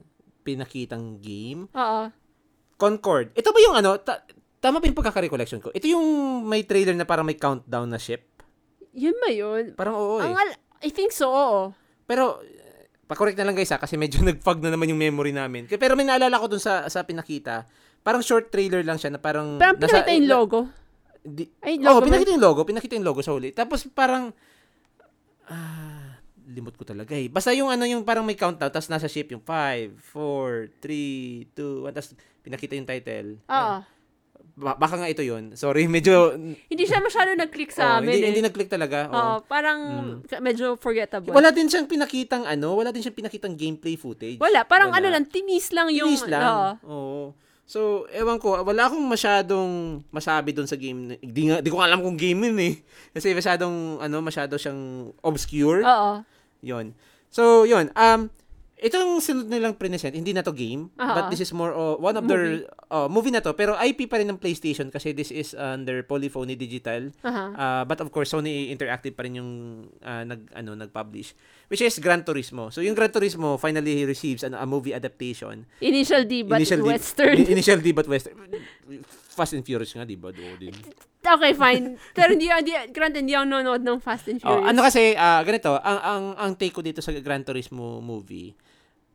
[0.46, 1.66] pinakitang game.
[1.68, 2.14] Oo.
[2.76, 3.34] Concord.
[3.34, 4.22] Ito ba yung ano, ta-
[4.60, 5.72] tama pa yung pagkaka-recollection ko.
[5.72, 6.06] Ito yung
[6.44, 8.22] may trailer na parang may countdown na ship.
[8.94, 9.74] Yun ba yun?
[9.74, 10.24] Parang oo eh.
[10.24, 11.62] Ang al- I think so, oo.
[12.04, 15.66] Pero eh, pa-correct na lang guys ha, kasi medyo nag-fog na naman yung memory namin.
[15.68, 17.66] Pero may naalala ko dun sa sa pinakita.
[18.00, 20.60] Parang short trailer lang siya na parang Parang pinakita yung na- logo.
[21.20, 22.06] di- Ay, Oo, logo ba?
[22.06, 22.62] pinakita yung logo.
[22.62, 23.50] Pinakita yung logo sa huli.
[23.50, 24.30] Tapos parang,
[25.48, 25.95] ah,
[26.56, 27.28] limot ko talaga eh.
[27.28, 31.84] Basta yung ano, yung parang may countdown, tapos nasa ship yung 5, 4, 3, 2,
[31.84, 32.10] 1, tapos
[32.40, 33.30] pinakita yung title.
[33.46, 33.76] Oo.
[34.56, 35.52] Ba- baka nga ito yun.
[35.54, 36.32] Sorry, medyo,
[36.66, 38.28] Hindi siya masyado nag-click oh, sa amin hindi, eh.
[38.32, 39.12] hindi nag-click talaga.
[39.12, 39.14] Oo.
[39.14, 39.80] Oo, parang
[40.24, 40.40] Mm.
[40.40, 41.36] medyo forgettable.
[41.36, 44.40] Wala din siyang pinakitang ano, wala din siyang pinakitang gameplay footage.
[44.40, 45.04] Wala, parang Wala.
[45.04, 46.08] ano lang, tinis lang yung...
[46.08, 46.44] Tinis lang.
[46.48, 46.72] Oo.
[46.88, 47.24] Oo.
[47.66, 49.72] So, ewan ko, wala akong masyadong
[50.08, 51.18] masabi doon sa game.
[51.18, 52.78] Di, nga, di ko alam kung game yun eh.
[53.10, 55.82] Kasi masyadong, ano, masyado siyang obscure.
[55.82, 56.22] Oo.
[56.66, 56.98] Yon.
[57.30, 57.94] So, yon.
[57.94, 58.34] Um,
[58.76, 61.30] itong sunod nilang present, hindi na to game, Ah, but ah.
[61.30, 64.28] this is more uh, one of their uh, movie na to, pero IP pa rin
[64.28, 67.08] ng PlayStation kasi this is under Polyphony Digital.
[67.22, 67.44] Aha.
[67.54, 69.52] Uh, but of course, Sony Interactive pa rin yung
[70.00, 71.32] uh, nag ano nag-publish,
[71.68, 72.68] which is Gran Turismo.
[72.68, 75.64] So yung Gran Turismo finally receives an, a movie adaptation.
[75.80, 77.36] Initial D, but Initial D- Western.
[77.38, 78.36] in- initial D but Western.
[79.36, 80.32] Fast and Furious nga, di ba?
[80.32, 80.72] Do din.
[81.36, 82.00] okay, fine.
[82.12, 84.70] Pero hindi, hindi, granted, hindi ako nanonood ng Fast and Oh, Furious.
[84.72, 88.56] ano kasi ah, ganito, ang ang ang take ko dito sa Gran Turismo movie.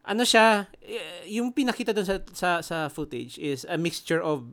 [0.02, 4.44] Ano siya, eh, yung pinakita doon sa, sa sa footage is a mixture of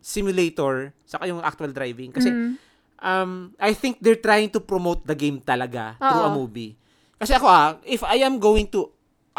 [0.00, 2.52] simulator saka yung actual driving kasi Mm.
[3.00, 3.30] um
[3.60, 6.38] I think they're trying to promote the game talaga through a Oo.
[6.40, 6.76] movie.
[7.14, 8.88] Kasi ako ah, if I am going to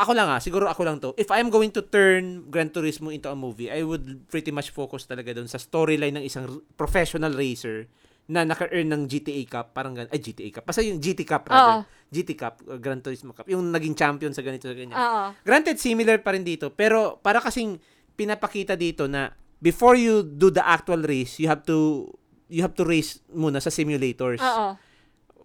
[0.01, 1.13] ako lang ah, siguro ako lang to.
[1.15, 4.73] If I am going to turn Gran Turismo into a movie, I would pretty much
[4.73, 7.85] focus talaga doon sa storyline ng isang professional racer
[8.31, 10.63] na naka-earn ng GTA Cup, parang gan ay GTA Cup.
[10.63, 11.83] Basta yung GT Cup rather.
[11.83, 12.09] Oo.
[12.11, 14.95] GT Cup, uh, Gran Turismo Cup, yung naging champion sa ganito sa ganyan.
[14.95, 15.35] Oo.
[15.43, 17.75] Granted, similar pa rin dito, pero para kasing
[18.15, 22.07] pinapakita dito na before you do the actual race, you have to
[22.51, 24.39] you have to race muna sa simulators.
[24.39, 24.79] Oo.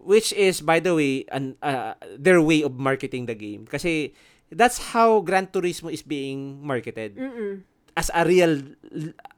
[0.07, 3.67] Which is, by the way, an, uh, their way of marketing the game.
[3.67, 4.15] Kasi
[4.51, 7.17] that's how Gran Turismo is being marketed.
[7.17, 7.63] Mm-mm.
[7.97, 8.61] As a real,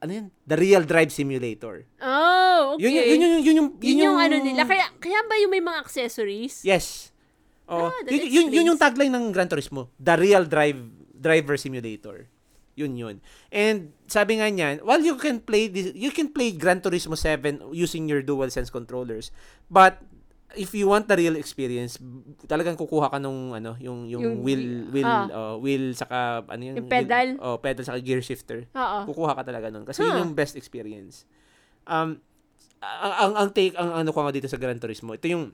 [0.04, 0.26] ano yun?
[0.44, 1.88] The real drive simulator.
[1.96, 2.84] Oh, okay.
[2.84, 4.68] Yun, yun, yun, yun, yun, yung, Yun yung ano nila.
[4.68, 6.60] Kaya, kaya ba yung may mga accessories?
[6.60, 7.08] Yes.
[7.64, 9.88] Oh, Ah, yun, yun, yun yung tagline ng Gran Turismo.
[9.96, 10.76] The real drive
[11.16, 12.28] driver simulator.
[12.76, 13.16] Yun yun.
[13.52, 17.70] And sabi nga niyan, while you can play this, you can play Gran Turismo 7
[17.72, 19.28] using your DualSense controllers.
[19.68, 20.00] But
[20.52, 21.94] if you want the real experience,
[22.44, 25.26] talagang kukuha ka nung ano, yung yung, Yung wheel wheel- ah.
[25.28, 26.74] uh, wheel saka ano yun?
[26.76, 27.26] Yung pedal?
[27.34, 28.66] Wheel, oh, pedal saka gear shifter.
[28.70, 28.98] Oo.
[29.06, 30.10] Kukuha ka talaga nun kasi Huh.
[30.10, 31.24] yun yung best experience.
[31.84, 32.18] Um
[32.80, 35.52] ang ang, ang take ang ano ko nga dito sa Gran Turismo, ito yung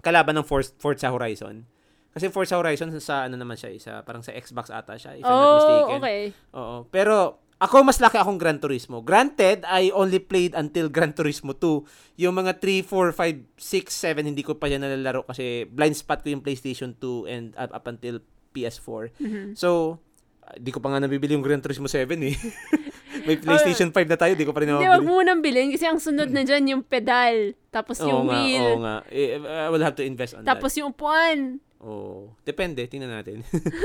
[0.00, 1.66] kalaban ng Forza, Forza Horizon.
[2.10, 5.30] Kasi Forza Horizon sa ano naman siya, isa parang sa Xbox ata siya, if I'm
[5.30, 5.96] not Oh, mistaken.
[5.96, 6.20] okay.
[6.52, 6.76] Oo.
[6.88, 7.14] Pero
[7.60, 9.04] ako mas laki akong Gran Turismo.
[9.04, 12.24] Granted, I only played until Gran Turismo 2.
[12.24, 16.24] Yung mga 3, 4, 5, 6, 7 hindi ko pa yan nalalaro kasi blind spot
[16.24, 18.24] ko yung PlayStation 2 and up, up until
[18.56, 19.12] PS4.
[19.20, 19.52] Mhm.
[19.60, 20.00] So,
[20.40, 22.32] ah, di ko pa nga nabibili yung Gran Turismo 7 eh.
[23.28, 25.12] May PlayStation 5 na tayo, di ko pa rin Hindi, wag nabibili.
[25.12, 28.64] mo nang bilhin kasi ang sunod na dyan yung pedal, tapos Oo yung nga, wheel,
[28.64, 28.96] oo nga.
[29.12, 31.60] Eh, I will have to invest on tapos yung upuan.
[31.60, 31.68] that.
[31.80, 33.40] Oh, depende, tingnan natin.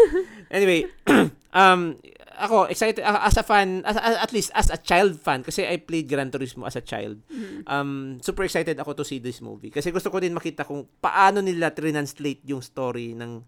[0.56, 0.84] anyway,
[1.56, 1.96] um
[2.38, 5.64] ako excited uh, as a fan as, as- at least as a child fan kasi
[5.64, 7.20] I played Gran Turismo as a child.
[7.66, 11.40] Um super excited ako to see this movie kasi gusto ko din makita kung paano
[11.40, 13.42] nila translate yung story ng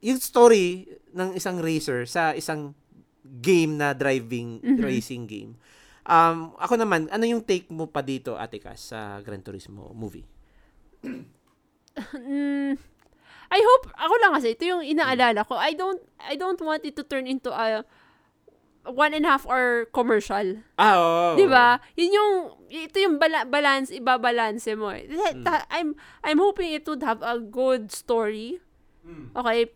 [0.00, 2.76] yung story ng isang racer sa isang
[3.22, 4.78] game na driving Mhm.
[4.78, 5.56] racing game.
[6.06, 10.22] Um, ako naman, ano yung take mo pa dito, Ate Cass, sa Gran Turismo movie?
[12.12, 12.76] Mm,
[13.48, 15.56] I hope, ako lang kasi, ito yung inaalala ko.
[15.56, 17.82] I don't, I don't want it to turn into a
[18.88, 20.62] one and a half hour commercial.
[20.76, 21.36] Ah, oo.
[21.36, 21.78] Di ba?
[21.94, 22.32] Yun yung,
[22.68, 24.90] ito yung bala- balance, ibabalance mo.
[24.90, 25.06] eh.
[25.42, 28.62] Ta- I'm, I'm hoping it would have a good story.
[29.32, 29.70] Okay?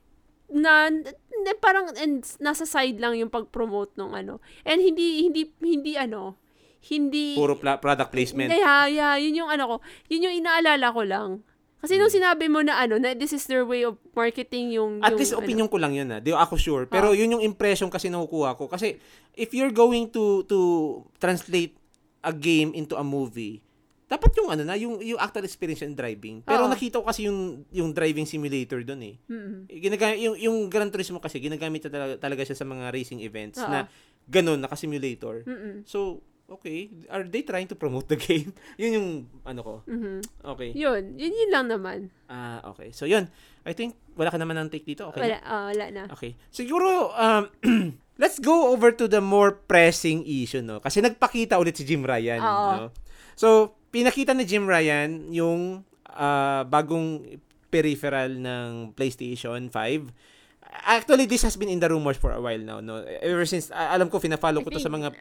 [0.50, 4.42] Na, na parang and nasa side lang yung pag-promote ng ano.
[4.62, 6.34] And hindi, hindi, hindi ano,
[6.80, 8.50] hindi, Puro pla- product placement.
[8.50, 9.74] yeah, yeah, yun yung ano ko,
[10.08, 11.30] yun yung inaalala ko lang.
[11.80, 15.16] Kasi nung sinabi mo na ano, na this is their way of marketing yung, At
[15.16, 16.20] yung, least ano, opinion ko lang yun ah.
[16.20, 16.84] Di ako sure.
[16.84, 18.68] Pero yun yung impression kasi nakukuha ko.
[18.68, 19.00] Kasi
[19.32, 20.58] if you're going to to
[21.16, 21.72] translate
[22.20, 23.64] a game into a movie,
[24.10, 26.42] dapat yung ano na, yung, yung actual experience in driving.
[26.42, 26.70] Pero Oo.
[26.70, 29.14] nakita ko kasi yung, yung driving simulator doon eh.
[29.30, 29.70] Mm-mm.
[29.70, 33.62] Ginagamit, yung, yung Gran Turismo kasi, ginagamit na talaga, talaga siya sa mga racing events
[33.62, 33.70] Oo.
[33.70, 33.86] na
[34.26, 35.46] ganun, naka-simulator.
[35.46, 35.86] Mm-mm.
[35.86, 36.90] So, okay.
[37.08, 38.50] Are they trying to promote the game?
[38.76, 39.08] yun yung
[39.46, 39.74] ano ko.
[39.86, 40.20] Mhm.
[40.54, 40.70] Okay.
[40.74, 42.10] Yun, yun, yun lang naman.
[42.26, 42.90] Ah, okay.
[42.90, 43.30] So, yun.
[43.62, 45.08] I think, wala ka naman ng take dito.
[45.14, 45.30] Okay.
[45.30, 46.02] Wala, ah, wala na.
[46.12, 46.34] Okay.
[46.50, 47.44] Siguro, um,
[48.22, 50.80] let's go over to the more pressing issue, no?
[50.80, 52.68] Kasi nagpakita ulit si Jim Ryan, Oo.
[52.76, 52.86] no?
[53.38, 57.38] So, pinakita ni Jim Ryan yung ah, bagong
[57.70, 60.10] peripheral ng PlayStation 5.
[60.86, 63.02] Actually, this has been in the rumors for a while now, no?
[63.22, 65.16] Ever since, ah, alam ko, fina-follow ko to sa think-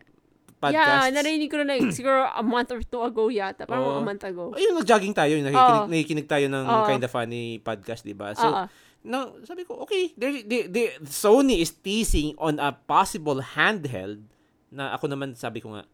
[0.60, 1.15] mga Yeah, podcasts.
[1.15, 3.64] narinig ko na like, siguro a month or two ago yata.
[3.64, 3.99] Parang Oo.
[3.99, 4.52] a month ago.
[4.52, 5.88] Ayun, nag-jogging tayo, nakikinig, Oo.
[5.88, 6.86] nakikinig tayo ng Oo.
[6.86, 8.36] Kinda Funny podcast, di ba?
[8.36, 8.64] So, Oo.
[9.07, 14.19] no, sabi ko, okay, they, they, they, Sony is teasing on a possible handheld
[14.69, 15.88] na ako naman sabi ko nga,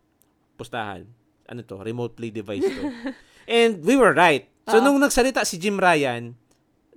[0.57, 1.05] pustahan,
[1.45, 2.89] ano to, remote play device to.
[3.45, 4.49] And we were right.
[4.65, 4.83] So, Oo.
[4.89, 6.33] nung nagsalita si Jim Ryan,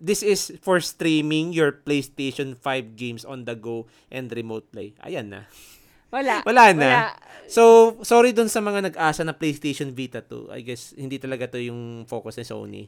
[0.00, 4.96] this is for streaming your PlayStation 5 games on the go and remote play.
[5.04, 5.44] Ayan na.
[6.08, 6.40] Wala.
[6.44, 6.88] Wala na.
[6.88, 7.06] Wala.
[7.48, 10.52] So, sorry dun sa mga nag-asa na PlayStation Vita 2.
[10.52, 12.84] I guess, hindi talaga to yung focus ni Sony.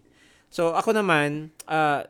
[0.52, 2.04] So, ako naman, uh,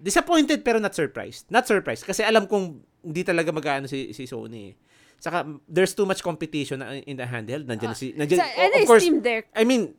[0.00, 1.48] disappointed pero not surprised.
[1.52, 2.08] Not surprised.
[2.08, 4.74] Kasi alam kong hindi talaga mag-ano si, si Sony eh.
[5.22, 7.68] Saka, there's too much competition in the handheld.
[7.68, 9.46] Nandiyan na si, nandiyan, Sa, of course, Steam Deck.
[9.54, 9.94] I mean,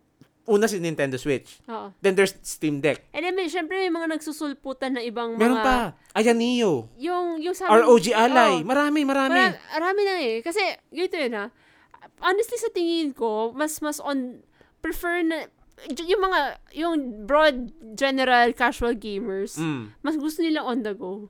[0.45, 1.63] una si Nintendo Switch.
[1.71, 1.95] Oo.
[1.99, 3.07] Then there's Steam Deck.
[3.15, 5.63] And then, may, syempre, may mga nagsusulputan na ibang Meron mga...
[5.63, 5.77] pa.
[6.13, 6.91] Ayan Neo.
[6.99, 7.71] Yung, yung sabi...
[7.71, 8.59] ROG Ally.
[8.59, 8.67] Oo.
[8.67, 9.39] Marami, marami.
[9.39, 10.35] Marami, marami na eh.
[10.43, 10.59] Kasi,
[10.91, 11.45] ganito yun ha.
[12.19, 14.43] Honestly, sa tingin ko, mas, mas on,
[14.83, 15.47] prefer na,
[15.89, 16.39] yung mga,
[16.75, 16.93] yung
[17.23, 19.91] broad, general, casual gamers, Mm.
[19.99, 21.27] mas gusto nila on the go.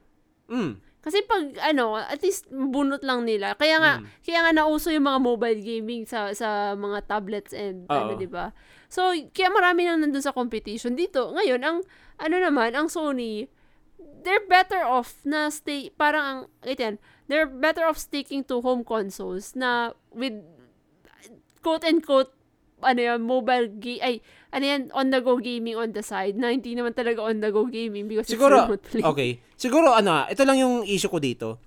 [0.50, 0.78] Mm.
[1.04, 3.54] Kasi pag, ano, at least bunot lang nila.
[3.54, 4.06] Kaya nga, Mm.
[4.24, 8.20] kaya nga nauso yung mga mobile gaming sa sa mga tablets and, ano, Oo.
[8.20, 8.56] di ba?
[8.94, 10.94] So, kaya marami nang nandun sa competition.
[10.94, 11.82] Dito, ngayon, ang,
[12.22, 13.50] ano naman, ang Sony,
[14.22, 16.96] they're better off na stay, parang ang, ito yan,
[17.26, 20.38] they're better off sticking to home consoles na with,
[21.66, 22.38] quote and quote,
[22.86, 24.16] ano yan, mobile ga- ay,
[24.54, 28.62] ano yan, on-the-go gaming on the side, na hindi naman talaga on-the-go gaming because Siguro,
[28.62, 29.02] it's remote play.
[29.02, 29.32] okay.
[29.58, 31.58] Siguro, ano, ito lang yung issue ko dito.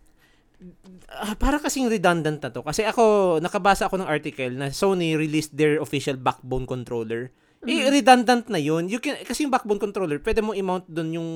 [1.07, 2.61] Ah, para kasing redundant na to.
[2.61, 7.29] Kasi ako, nakabasa ako ng article na Sony released their official backbone controller.
[7.61, 7.91] Eh, Mm-hmm.
[7.91, 8.87] redundant na yun.
[8.87, 11.29] You can, kasi yung backbone controller, pwede mo i-mount doon yung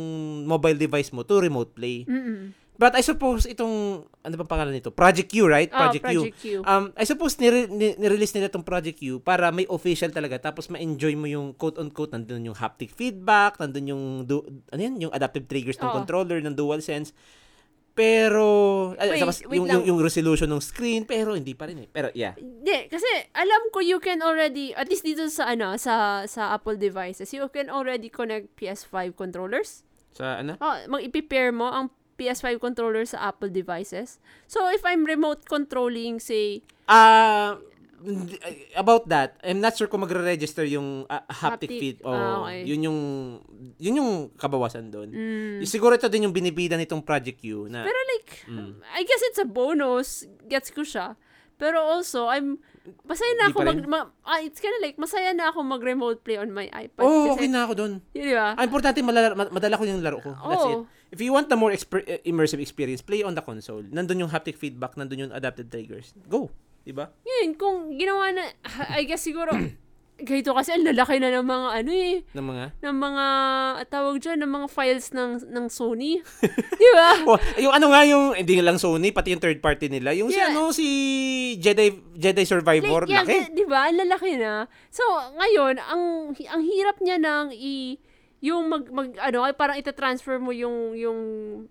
[0.45, 2.05] mobile device mo to remote play.
[2.05, 2.55] Mm-mm.
[2.77, 3.75] But I suppose itong,
[4.17, 4.89] ano ba pangalan nito?
[4.89, 5.69] Project Q, right?
[5.69, 6.09] Oh, Project, Q.
[6.17, 6.45] Project Q.
[6.63, 10.73] Um, I suppose nire- ni- nirelease nila itong Project Q para may official talaga tapos
[10.73, 15.45] ma-enjoy mo yung quote-unquote nandun yung haptic feedback, nandun yung du- ano yan, yung adaptive
[15.45, 15.97] triggers ng Oo.
[15.99, 17.13] controller ng DualSense.
[18.01, 18.47] Pero
[18.97, 19.85] Wait, tapos wait yung, lang.
[19.85, 21.89] yung, yung resolution ng screen pero hindi pa rin eh.
[21.93, 22.33] Pero yeah.
[22.41, 23.05] Hindi, kasi
[23.37, 27.45] alam ko you can already, at least dito sa ano, sa sa Apple devices, you
[27.53, 29.85] can already connect PS5 controllers.
[30.17, 30.57] Sa ano?
[30.65, 34.21] Oh, mag-i-pair mo ang PS5 controller sa Apple devices.
[34.45, 37.70] So, if I'm remote controlling, say, Ah, hindi-
[38.75, 41.81] about that, I'm not sure kung magre-register yung ah, haptic, Haptic.
[41.81, 41.97] feed.
[42.01, 42.65] Oh, Ah, okay.
[42.65, 42.99] yun yung
[43.77, 45.09] yun yung kabawasan doon.
[45.11, 48.81] mm, Siguro ito din yung binibida nitong Project Q na pero like, Mm.
[48.95, 50.25] I guess it's a bonus.
[50.45, 51.15] Gets ko siya.
[51.55, 52.57] Pero also, I'm,
[53.05, 56.49] masaya na ako mag, ma- ah, it's kinda like, masaya na ako mag-remote play on
[56.49, 57.05] my iPad.
[57.05, 57.93] Oh, okay kasi, na ako doon.
[58.17, 58.57] Yun, di ba?
[58.57, 60.33] Ang importante, malala, ma- madala ko yung laro ko.
[60.33, 60.81] That's it.
[61.11, 63.85] If you want the more exper- immersive experience, play on the console.
[63.85, 66.17] Nandun yung haptic feedback, nandun yung adapted triggers.
[66.25, 66.49] Go.
[66.91, 67.07] Diba?
[67.23, 68.51] Yun, kung ginawa na,
[68.91, 69.55] I guess siguro,
[70.21, 72.65] ganito kasi ang lalaki na ng mga ano eh, Ng mga...
[72.83, 73.25] ng mga,
[73.89, 76.19] tawag dyan, ng mga files ng, ng Sony.
[76.83, 77.09] Di ba?
[77.57, 80.11] Yung ano nga yung, hindi lang Sony, pati yung third party nila.
[80.13, 80.51] Yung si Yeah.
[80.51, 80.87] ano, si
[81.57, 83.55] Jedi Jedi Survivor, yeah, laki.
[83.55, 83.87] di ba?
[83.87, 84.67] Ang lalaki na.
[84.91, 85.01] So,
[85.39, 86.03] ngayon, ang,
[86.37, 87.97] ang hirap niya nang i,
[88.41, 91.21] yung mag, mag ano, ay parang ita-transfer mo yung yung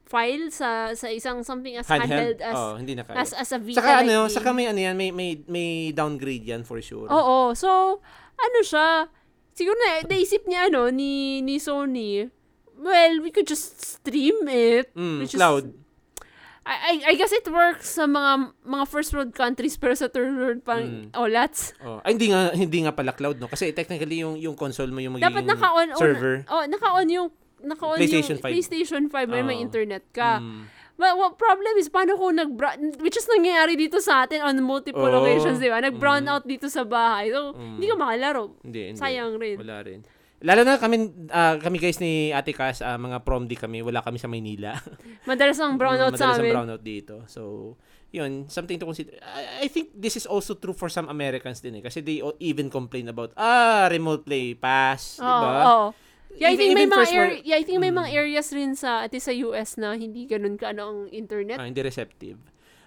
[0.06, 2.40] file sa sa isang something as handheld, Handheld.
[2.46, 3.26] as oh, hindi na kaya.
[3.26, 4.34] as as a Vita Saka ano, game.
[4.38, 7.10] saka may ano yan, may, may, may downgrade yan for sure.
[7.10, 7.58] Oo.
[7.58, 7.98] So,
[8.38, 9.10] ano siya,
[9.52, 12.30] siguro na, naisip niya, ano, ni, ni Sony,
[12.78, 14.94] well, we could just stream it.
[14.94, 15.74] Mm, which is- cloud.
[16.70, 18.32] I, I guess it works sa mga
[18.62, 21.16] mga first world countries pero sa third world pang Mm.
[21.16, 21.74] olats.
[21.80, 21.98] Oh.
[22.02, 23.48] Ay, hindi nga, hindi nga pala cloud, no?
[23.48, 26.36] Kasi technically, yung, yung console mo yung magiging Dapat naka-on on, server.
[26.46, 27.28] oh, naka-on yung
[27.60, 28.54] naka-on PlayStation yung 5.
[28.54, 29.66] PlayStation 5 may may Oo.
[29.66, 30.38] internet ka.
[30.38, 30.64] Mm.
[30.94, 32.52] But what problem is, paano kung nag
[33.00, 35.24] which is nangyayari dito sa atin on multiple Oo.
[35.24, 35.80] occasions, di ba?
[35.80, 36.32] Nag-brown Mm.
[36.32, 37.32] out dito sa bahay.
[37.32, 37.80] So, Mm.
[37.80, 38.44] hindi ka makalaro.
[38.62, 39.00] Hindi, hindi.
[39.00, 39.58] Sayang rin.
[39.58, 40.00] Wala rin.
[40.40, 40.98] Lalo na kami,
[41.30, 44.72] ah, kami guys ni Ate Cass, ah, mga prom di kami, wala kami sa Maynila.
[45.30, 46.54] Madalas ang brown out sa Madalas ang amin.
[46.56, 47.16] brownout dito.
[47.28, 47.76] So,
[48.10, 49.20] yun, something to consider.
[49.20, 51.84] I, I think this is also true for some Americans din eh.
[51.84, 55.52] Kasi they even complain about, ah, remote play, pass, di Oo, ba?
[55.60, 55.86] oo.
[56.32, 58.10] Yeah, I Even- think may even mga first area, world- yeah, I think may mga
[58.10, 58.20] Mm.
[58.22, 61.58] areas rin sa at sa US na hindi ganun ka ano ang internet.
[61.60, 62.40] Ah, hindi receptive.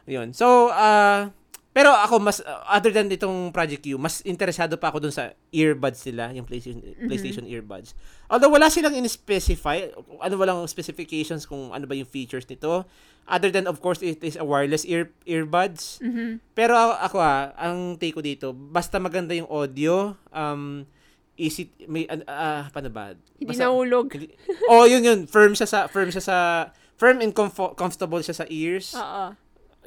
[0.07, 0.33] Yun.
[0.33, 1.35] So, ah,
[1.73, 5.33] pero ako mas uh, other than itong Project Q, mas interesado pa ako dun sa
[5.51, 7.09] earbuds nila, yung PlayStation Mm-hmm.
[7.09, 7.97] PlayStation earbuds.
[8.29, 9.89] Although wala silang in-specify,
[10.21, 12.85] ano walang specifications kung ano ba yung features nito.
[13.25, 16.03] Other than of course it is a wireless ear earbuds.
[16.03, 16.43] Mhm.
[16.53, 20.85] Pero ako, ako ah, ang take ko dito, basta maganda yung audio, um
[21.35, 23.17] easy may ah ah, paano ba?
[23.41, 24.13] Hindi nahulog.
[24.13, 24.37] hindi-
[24.69, 25.21] oh, yun yun.
[25.25, 26.37] Firm siya sa firm siya sa
[27.01, 29.35] firm and comfo- comfortable siya sa ears Oo.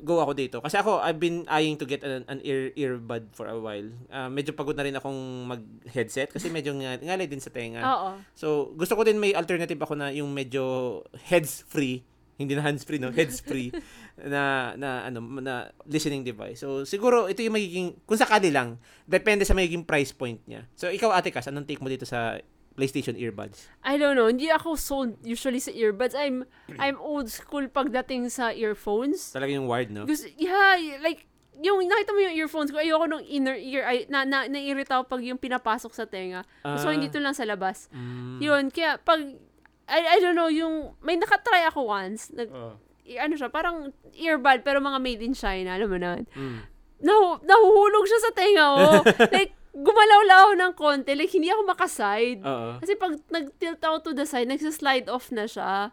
[0.05, 0.57] Go ako dito.
[0.61, 3.89] Kasi ako, I've been eyeing to get an, an ear earbud for a while.
[4.13, 7.81] Ah, medyo pagod na rin akong mag-headset kasi medyo nga, ngalay din sa tenga.
[7.81, 8.09] Oo.
[8.37, 12.05] So, gusto ko din may alternative ako na yung medyo heads-free.
[12.37, 13.09] Hindi na hands-free, no?
[13.09, 13.73] Heads-free
[14.33, 16.61] na, na, ano, na listening device.
[16.61, 18.77] So, siguro, ito yung magiging, kung sakali lang,
[19.09, 20.69] depende sa magiging price point niya.
[20.77, 22.37] So, ikaw, Ate Kas, anong take mo dito sa
[22.75, 23.71] PlayStation earbuds?
[23.81, 24.27] I don't know.
[24.27, 26.11] Hindi ako sold usually sa earbuds.
[26.13, 26.43] I'm
[26.83, 29.31] I'm old school pagdating sa earphones.
[29.31, 30.03] Talaga yung wired, no?
[30.03, 31.23] Gusto, yeah, like,
[31.55, 35.07] yung nakita mo yung earphones ko, ayoko nung inner ear, ay, na, na, nairita ako
[35.07, 36.43] pag yung pinapasok sa tenga.
[36.77, 36.91] So, Ah.
[36.91, 37.87] hindi to lang sa labas.
[37.95, 38.43] Mm.
[38.43, 39.23] Yun, kaya pag,
[39.87, 42.75] I, I don't know, yung, may nakatry ako once, nag, Oh.
[43.07, 46.19] i- ano siya, parang earbud, pero mga made in China, alam mo na.
[46.35, 46.59] Mm.
[46.99, 48.83] Nahu, nahuhulog siya sa tenga ko.
[49.35, 51.11] like, gumalaw lang ako ng konti.
[51.13, 52.39] Like, hindi ako makaside.
[52.41, 52.79] Oo.
[52.79, 55.91] Kasi pag nag-tilt ako to the side, nagsa-slide off na siya.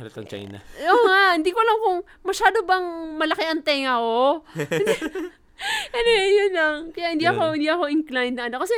[0.00, 0.62] Halatang China.
[0.88, 4.46] Oo nga, hindi ko alam kung masyado bang malaki ang tenga ko.
[5.96, 6.76] ano yun lang.
[6.94, 8.62] Kaya hindi ako, hindi ako inclined na ano.
[8.62, 8.74] Kasi,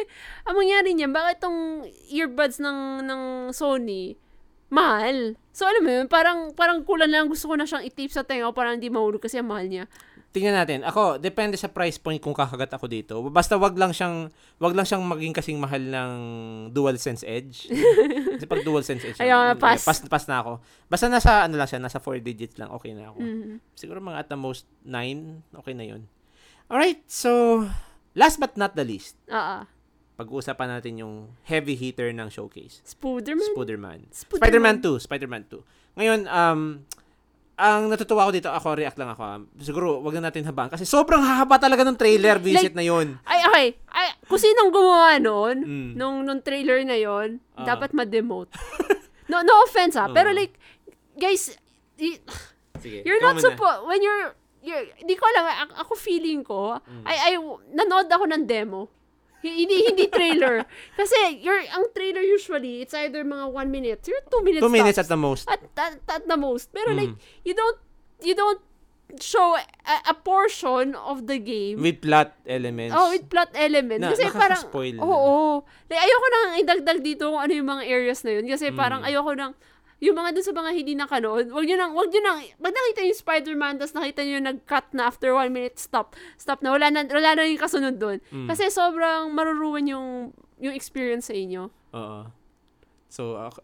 [0.48, 3.22] ang mangyari niyan, bakit itong earbuds ng, ng
[3.52, 4.16] Sony,
[4.72, 5.36] mahal.
[5.52, 8.48] So, alam mo yun, parang, parang kulang lang gusto ko na siyang i-tape sa tenga
[8.48, 9.84] ko para hindi mahulog kasi ang mahal niya.
[10.30, 10.86] Tingnan natin.
[10.86, 13.18] Ako, depende sa price point kung kakagat ako dito.
[13.28, 14.30] Basta wag lang siyang
[14.62, 16.12] wag lang siyang maging kasing mahal ng
[16.70, 17.66] DualSense Edge.
[18.38, 19.82] Kasi pag DualSense Edge, Ayaw, eh, pass.
[19.82, 20.62] pass, pass na ako.
[20.86, 23.18] Basta nasa ano lang siya, nasa 4 digits lang, okay na ako.
[23.18, 23.58] Mhm.
[23.74, 26.06] Siguro mga at the most 9, okay na 'yun.
[26.70, 27.66] Alright, so
[28.14, 29.66] last but not the least, Oo.
[30.14, 32.78] pag-uusapan natin yung heavy hitter ng showcase.
[32.86, 34.06] Spider-Man.
[34.14, 35.58] Spider-Man 2, Spider-Man 2.
[35.98, 36.86] Ngayon, um,
[37.60, 39.22] ang natutuwa ko dito, ako, react lang ako.
[39.22, 39.36] ah.
[39.58, 40.66] Siguro, wag na natin habang.
[40.66, 43.20] Kasi sobrang hahaba talaga ng trailer visit na yun.
[43.22, 43.66] Ay, okay.
[43.86, 45.90] Ay, kung sinong gumawa noon, Mm.
[45.94, 47.68] nung, nung trailer na yon Ah.
[47.68, 48.48] dapat ma-demote.
[49.30, 50.36] no, no offense ah, pero Oo.
[50.36, 50.56] like,
[51.14, 51.54] guys,
[51.96, 52.18] y-
[52.78, 53.04] Sige.
[53.04, 57.04] you're not supposed, when you're, you're, di ko alam, ako feeling ko, Mm.
[57.04, 57.34] ay, ay,
[57.70, 58.88] nanood ako ng demo.
[59.40, 60.68] Hi- Hindi, hindi trailer.
[61.00, 64.96] Kasi, you're, ang trailer usually, it's either mga one minute, or two minutes Two minutes
[64.96, 65.06] tops.
[65.06, 65.44] at the most.
[65.48, 66.68] at, at, at the most.
[66.70, 66.96] Pero Mm.
[66.96, 67.78] like, you don't,
[68.20, 68.60] you don't
[69.18, 69.64] show a,
[70.06, 72.94] a portion of the game With plot elements.
[72.94, 73.98] Oh, with plot elements.
[73.98, 74.86] Na- kasi parang, oo.
[74.86, 75.00] na.
[75.02, 75.34] oo.
[75.88, 78.46] Like, ayoko nang idagdag dito kung ano yung mga areas na yun.
[78.46, 79.08] Kasi parang Mm.
[79.10, 79.52] ayoko nang,
[80.00, 83.00] yung mga dun sa mga hindi nakanood, wag nyo nang, wag nyo nang, pag nakita
[83.04, 86.16] yung Spider-Man, tapos nakita nyo yung nag-cut na after one minute, stop.
[86.40, 86.72] Stop na.
[86.72, 88.24] Wala na, wala na yung kasunod dun.
[88.32, 88.48] Mm.
[88.48, 91.68] Kasi sobrang maruruwan yung, yung experience sa inyo.
[91.92, 92.20] Oo.
[93.12, 93.60] So, ako,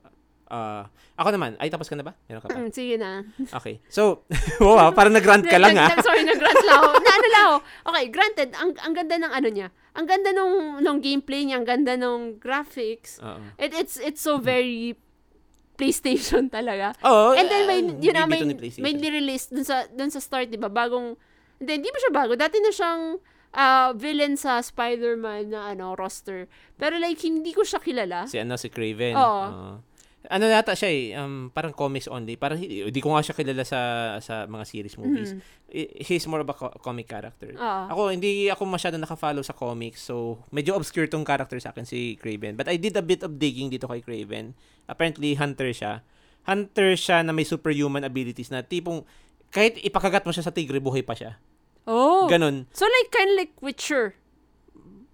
[0.53, 0.85] ah,
[1.17, 2.13] ako naman, ay tapos ka na ba?
[2.29, 2.61] Meron ka pa?
[2.61, 3.25] Mm, sige na.
[3.57, 3.81] Okay.
[3.89, 4.29] So,
[4.61, 5.89] wow, parang nag-rant ka lang ah.
[6.05, 7.01] Sorry, nag-grant lang ako.
[7.01, 7.59] na ano lang ako.
[7.89, 9.69] Okay, granted, ang, ang ganda ng ano niya.
[9.97, 13.17] Ang ganda nung, nung gameplay niya, ang ganda nung graphics.
[13.25, 13.41] Oo.
[13.57, 15.01] It, it's it's so very
[15.77, 16.97] PlayStation talaga.
[17.05, 17.37] Oo.
[17.37, 18.43] And then may ah, yun na may
[18.81, 20.73] may nirelease dun sa dun sa start, 'di ba?
[20.73, 21.15] Bagong
[21.61, 22.33] hindi hindi pa siya bago.
[22.35, 23.21] Dati na siyang
[23.57, 26.49] ah, villain sa Spider-Man na ano roster.
[26.77, 28.25] Pero like hindi ko siya kilala.
[28.27, 29.15] Si ano, si Craven.
[29.17, 29.45] Oo.
[29.47, 29.75] Oo.
[30.29, 32.35] Ano yata siya eh, um, parang comics only.
[32.35, 33.81] Parang hindi, ko nga siya kilala sa
[34.19, 35.33] sa mga series movies.
[35.33, 35.41] Mhm.
[35.69, 37.53] I- He's more of a co- comic character.
[37.53, 37.83] Oo.
[37.91, 40.03] Ako, hindi ako masyado nakafollow sa comics.
[40.03, 42.55] So, medyo obscure tong character sa akin, si Craven.
[42.55, 44.55] But I did a bit of digging dito kay Craven.
[44.85, 46.07] Apparently, hunter siya.
[46.45, 49.03] Hunter siya na may superhuman abilities na tipong
[49.49, 51.39] kahit ipakagat mo siya sa tigre, buhay pa siya.
[51.87, 52.27] Oh.
[52.27, 52.67] Ganon.
[52.75, 54.19] so like kind of like Witcher.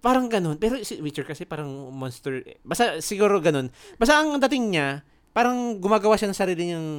[0.03, 0.59] Parang ganun.
[0.59, 2.43] Pero si Witcher kasi parang monster.
[2.43, 2.59] eh.
[2.61, 3.71] Basta siguro ganun.
[3.95, 4.99] Basta ang dating niya,
[5.31, 6.89] parang gumagawa siya ng sarili niyang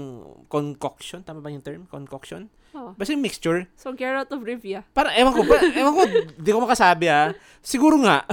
[0.49, 1.21] concoction.
[1.21, 1.85] Tama ba yung term?
[1.85, 2.49] Concoction?
[2.75, 2.97] Oh.
[2.97, 3.69] Basta yung mixture.
[3.77, 4.83] So Geralt of Rivia.
[4.91, 6.03] Para ewan ko, pa, ewan ko,
[6.35, 7.31] di ko makasabi ah.
[7.61, 8.25] Siguro nga.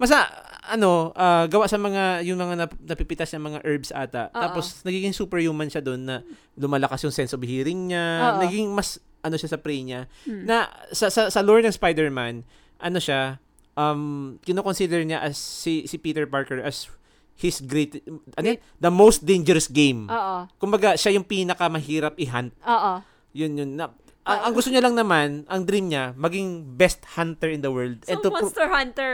[0.00, 0.24] Basta
[0.66, 4.32] ano, ah, gawa sa mga yung mga nap- napipitas ng mga herbs ata.
[4.32, 4.40] Oo.
[4.40, 6.16] Tapos nagiging superhuman siya doon na
[6.56, 8.34] lumalakas yung sense of hearing niya.
[8.34, 8.40] Oo.
[8.42, 10.08] Naging mas ano siya sa prey niya.
[10.24, 10.48] Hmm.
[10.48, 12.42] Na sa sa, sa lore ng Spider-Man,
[12.80, 13.38] ano siya,
[13.74, 16.86] um kino-consider niya as si si Peter Parker as
[17.34, 17.98] his great
[18.38, 18.58] ano yun?
[18.78, 20.06] the most dangerous game.
[20.06, 20.46] Oo.
[20.56, 23.02] Kumbaga, siya yung pinakamahirap i-hunt Oo.
[23.34, 23.70] yun yun.
[23.74, 23.90] Na,
[24.24, 28.00] ang, ang gusto niya lang naman, ang dream niya, maging best hunter in the world.
[28.06, 29.12] So And to pro- Monster Hunter.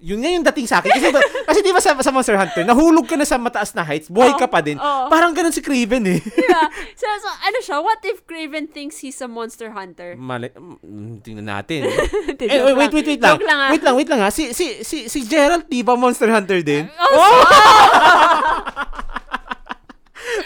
[0.00, 0.90] Yun nga yung dating sa akin.
[0.96, 3.84] Kasi, ba, kasi di ba sa, sa Monster Hunter, nahulog ka na sa mataas na
[3.84, 4.80] heights, buhay ka pa din.
[4.80, 5.12] Oo.
[5.12, 6.20] Parang ganun si Craven eh.
[6.40, 6.66] yeah.
[7.00, 7.76] So, so ano siya?
[7.84, 10.16] What if Craven thinks he's a Monster Hunter?
[10.16, 11.84] Mali, mm, tingnan natin.
[12.40, 13.36] Eh, joke wait, wait, wait lang.
[13.36, 13.70] Joke lang ah.
[13.70, 14.32] Wait lang, wait lang ha.
[14.32, 16.88] Si, si, si, si Gerald, di ba Monster Hunter din?
[16.88, 17.44] Oh,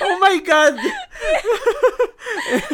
[0.05, 0.75] Oh my God!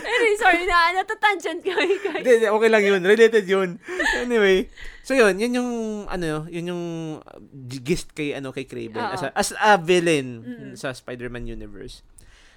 [0.00, 0.94] Anyway, sorry na.
[0.94, 2.24] Natatangent kami, guys.
[2.24, 3.00] Hindi, okay lang yun.
[3.04, 3.78] Related yun.
[4.18, 4.68] Anyway.
[5.10, 5.70] So yun, yun yung,
[6.06, 6.84] ano, yun yung
[7.18, 9.02] uh, gist kay, ano, kay Craven.
[9.02, 9.10] Oo.
[9.10, 10.72] As a, as a villain Mm-mm.
[10.78, 12.06] sa Spider-Man universe.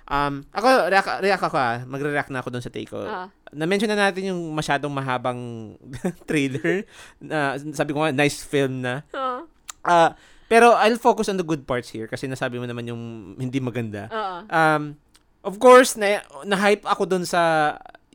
[0.05, 1.81] Um, ako, react, react ako ah.
[1.81, 3.09] Magre-react na ako dun sa take ko.
[3.09, 3.34] Ah.
[3.49, 5.73] Na-mention na natin yung masyadong mahabang
[6.30, 6.85] trailer.
[7.17, 9.01] Na, sabi ko nga, nice film na.
[9.81, 10.13] Ah,
[10.45, 14.13] pero I'll focus on the good parts here kasi nasabi mo naman yung hindi maganda.
[14.13, 14.38] Oo.
[14.53, 14.84] Um,
[15.41, 17.73] of course, na, na-hype ako dun sa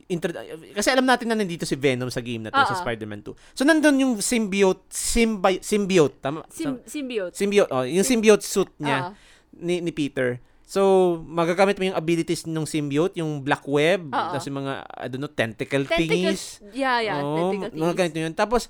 [0.09, 0.33] intro,
[0.73, 2.81] kasi alam natin na nandito si Venom sa game na to, sa.
[2.81, 3.53] Spider-Man 2.
[3.53, 6.41] So, nandun yung symbiote, symbi- symbiote, tama?
[6.49, 7.37] Sim- symbiote.
[7.37, 9.13] symbiote, oh, yung symbiote suit niya Oo.
[9.55, 10.41] ni, ni Peter.
[10.65, 10.81] So,
[11.23, 14.29] magagamit mo yung abilities ng symbiote, yung black web, Oo.
[14.33, 16.09] tapos yung mga, I don't know, tentacle, Tentacle.
[16.09, 16.61] thingies.
[16.73, 17.17] Yeah, yeah.
[17.19, 17.97] Oo, tentacle mga thingies.
[17.97, 18.33] ganito yun.
[18.33, 18.69] Tapos,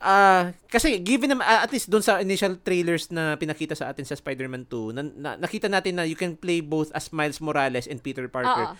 [0.00, 4.04] ah kasi given na, ah, at least doon sa initial trailers na pinakita sa atin
[4.04, 7.88] sa Spider-Man 2, na, na- nakita natin na you can play both as Miles Morales
[7.88, 8.72] and Peter Parker.
[8.72, 8.76] Oo.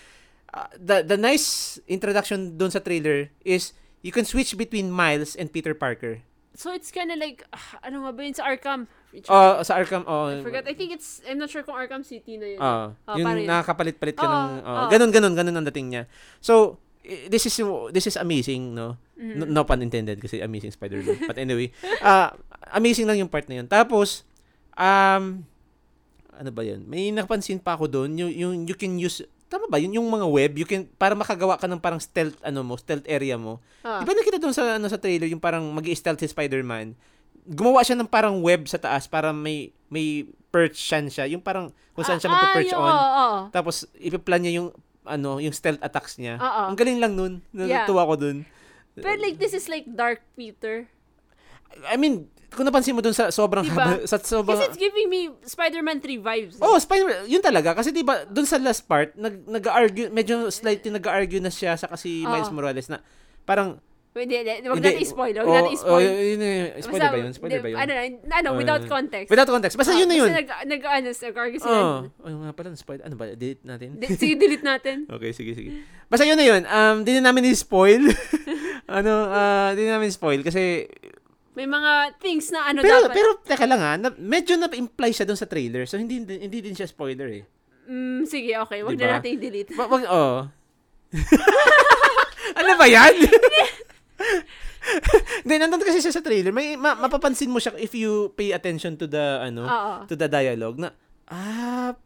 [0.54, 5.50] Ah, the, the nice introduction doon sa trailer is you can switch between Miles and
[5.50, 6.22] Peter Parker.
[6.54, 8.86] So, it's kind of like, ah, ano nga ba yun sa Arkham?
[9.10, 10.30] Which- Oh, sa Arkham, oh.
[10.30, 10.62] I forgot.
[10.70, 12.60] I think it's, I'm not sure kung Arkham City na yun.
[12.62, 13.42] Oh, Oh, yun.
[13.42, 14.88] nakakapalit-palit ka Oo, ng oh, oo.
[14.88, 16.02] ganun ganun ganun ang dating niya.
[16.38, 17.58] So i- this is
[17.90, 18.94] this is amazing, no?
[19.18, 19.34] Mhm.
[19.34, 21.26] No, no pun intended kasi amazing Spider-Man.
[21.26, 22.30] But anyway, uh,
[22.78, 23.66] amazing lang yung part na yun.
[23.66, 24.22] Tapos
[24.78, 25.42] um
[26.30, 26.86] ano ba 'yun?
[26.86, 29.22] May napansin pa ako doon, yung, yung you can use
[29.54, 32.66] tama ba yun yung mga web you can para makagawa ka ng parang stealth ano
[32.66, 34.00] mo stealth area mo Ah.
[34.00, 36.96] Di ba nakita doon sa ano sa trailer yung parang mag-stealth si Spider-Man?
[37.44, 41.28] Gumawa siya ng parang web sa taas para may may perch siya siya.
[41.28, 42.88] Yung parang kung saan siya Ah, magpe-perch ah, on.
[42.88, 43.38] Oo, oo.
[43.52, 44.68] Tapos ipiplan niya yung
[45.04, 46.40] ano, yung stealth attacks niya.
[46.40, 46.72] Oo.
[46.72, 47.44] Ang galing lang nun.
[47.52, 47.84] Yeah.
[47.84, 48.48] Natuwa ko dun.
[48.96, 50.88] Pero like, this is like Dark Peter.
[51.84, 53.98] I mean, kung napansin mo dun sa sobrang Diba?
[53.98, 56.54] haba, sa sobrang Kasi it's giving me Spider-Man 3 vibes.
[56.58, 60.88] Oh, Spider yun talaga kasi 'di ba dun sa last part nag nag-argue medyo slightly
[60.88, 62.30] nag-argue na siya sa kasi Oo.
[62.30, 63.02] Miles Morales na
[63.44, 63.82] parang
[64.14, 64.70] Wait, Hindi, hindi.
[64.70, 65.34] Huwag natin i-spoil.
[65.34, 66.06] Huwag Oh, natin i-spoil.
[66.06, 67.32] oh, yun, yun, spoiler ba yun?
[67.34, 67.78] Spoiler ba yun?
[67.82, 67.92] Ano,
[68.30, 69.26] ano, Oh, without context.
[69.26, 69.74] Without context.
[69.74, 70.30] Basta Ah, yun na yun.
[70.30, 71.74] Basta nag, nag, ano, nag-argue sila.
[71.74, 73.02] Oh, oh, nga pala, spoil.
[73.02, 73.34] Ano ba?
[73.34, 73.98] Delete natin?
[74.14, 74.96] Sige, delete natin.
[75.18, 75.82] Okay, sige, sige.
[76.06, 76.62] Basta yun na yun.
[76.62, 78.06] Um, di na namin i-spoil.
[79.02, 80.86] ano, ah, di na namin i-spoil kasi
[81.54, 83.14] May mga things na ano pero dapat.
[83.14, 85.86] pero teka lang ha, na, medyo na-imply siya doon sa trailer.
[85.86, 87.44] So hindi hindi din siya spoiler eh.
[87.86, 88.82] Mm, sige, okay.
[88.82, 89.06] Wag Diba?
[89.06, 89.70] na natin i-delete.
[89.76, 90.48] Wag, wag oh.
[92.58, 93.14] ano ba yan?
[95.44, 96.52] Hindi, nandun kasi siya sa trailer.
[96.52, 99.92] May, ma- mapapansin mo siya if you pay attention to the, ano, Oo.
[100.04, 100.92] to the dialogue na,
[101.28, 101.96] ah,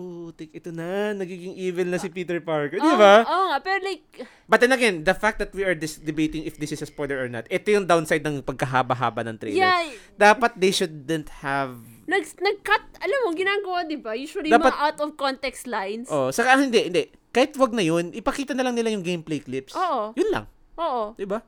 [0.00, 2.76] putik, ito na, nagiging evil na si Peter Parker.
[2.76, 3.22] Di ba?
[3.22, 6.56] Oo nga, pero like, But then again, the fact that we are dis- debating if
[6.56, 9.60] this is a spoiler or not, ito yung downside ng pagkahaba-haba ng trailer.
[9.60, 14.12] yeah, Dapat they shouldn't have nag, nag-cut, alam mo, ginagawa, di ba?
[14.12, 16.08] Usually, Dapat- mga out of context lines.
[16.08, 17.02] Oh, saka hindi, hindi.
[17.28, 19.70] Kahit wag na yun, ipakita na lang nila yung gameplay clips.
[19.72, 20.10] Oo.
[20.16, 20.44] Yun lang.
[20.74, 21.14] Oo.
[21.14, 21.38] 'Di ba?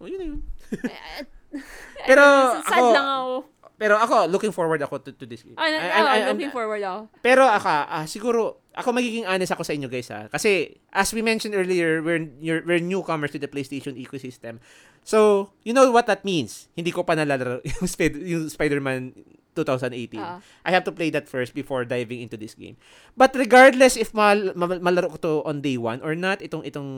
[0.00, 0.40] Oh, yun na yun.
[0.74, 1.22] Eh,
[2.08, 2.24] Pero
[2.66, 3.34] Sad ako- lang ako.
[3.74, 5.54] Pero ako, looking forward ako to, to this game.
[5.54, 7.00] Ah, I- na- I- oh, I- looking I'm- forward ako.
[7.20, 8.40] Pero ako, ah, siguro,
[8.70, 10.26] ako magiging honest ako sa inyo guys ha.
[10.28, 14.62] Kasi, as we mentioned earlier, we're, you're, we're newcomers to the PlayStation ecosystem.
[15.02, 16.70] So, you know what that means.
[16.72, 19.14] Hindi ko pa nalalaro yung, Spid- yung Spider-Man
[19.54, 20.18] 2018.
[20.18, 20.42] Ah.
[20.62, 22.74] I have to play that first before diving into this game.
[23.12, 26.88] But regardless if mal ma- malaro ko to on day 1 or not, itong itong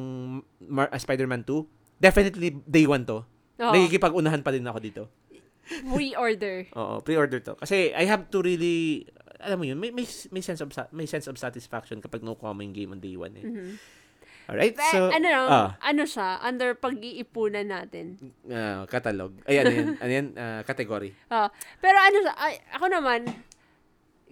[0.61, 1.65] Mar- uh, Spider-Man 2,
[2.01, 3.25] definitely day 1 to.
[3.57, 3.73] Oo.
[3.73, 5.03] Nakikipag-unahan pa din ako dito.
[5.93, 6.67] Re-order.
[6.73, 7.55] Oo, pre-order to.
[7.55, 9.07] Kasi I have to really
[9.37, 12.61] alam mo yun, may, may, may sense of may sense of satisfaction kapag nakuha mo
[12.61, 13.45] yung game on day 1 eh.
[13.45, 13.71] Mhm.
[14.47, 14.73] Alright?
[14.73, 18.15] But, So, ano, ah, ano siya, under pag-iipunan natin.
[18.47, 19.35] ah, catalog.
[19.43, 19.89] Ay, ano yan?
[19.99, 20.27] Ano yan?
[20.35, 21.11] Ah, category.
[21.27, 23.21] Ah, pero ano siya, ay, ako naman,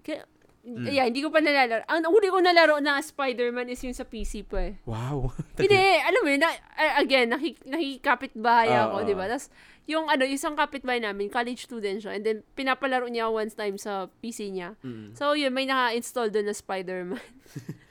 [0.01, 0.23] k-
[0.65, 0.89] Mm.
[0.89, 1.85] yeah, hindi ko pa nalalaro.
[1.85, 4.81] Ang huli ko nalaro na Spider-Man is yung sa PC po eh.
[4.89, 5.29] Wow.
[5.61, 9.05] Hindi, alam mo yun, na, uh, again, nakik, nakikapit bahay Ah, ako, ah.
[9.05, 9.29] di ba?
[9.29, 9.53] Tapos,
[9.85, 14.09] yung ano, isang kapitbahay namin, college student siya, and then pinapalaro niya one time sa
[14.21, 14.77] PC niya.
[14.81, 15.13] Mm.
[15.13, 17.21] So, yun, may naka-install doon na Spider-Man.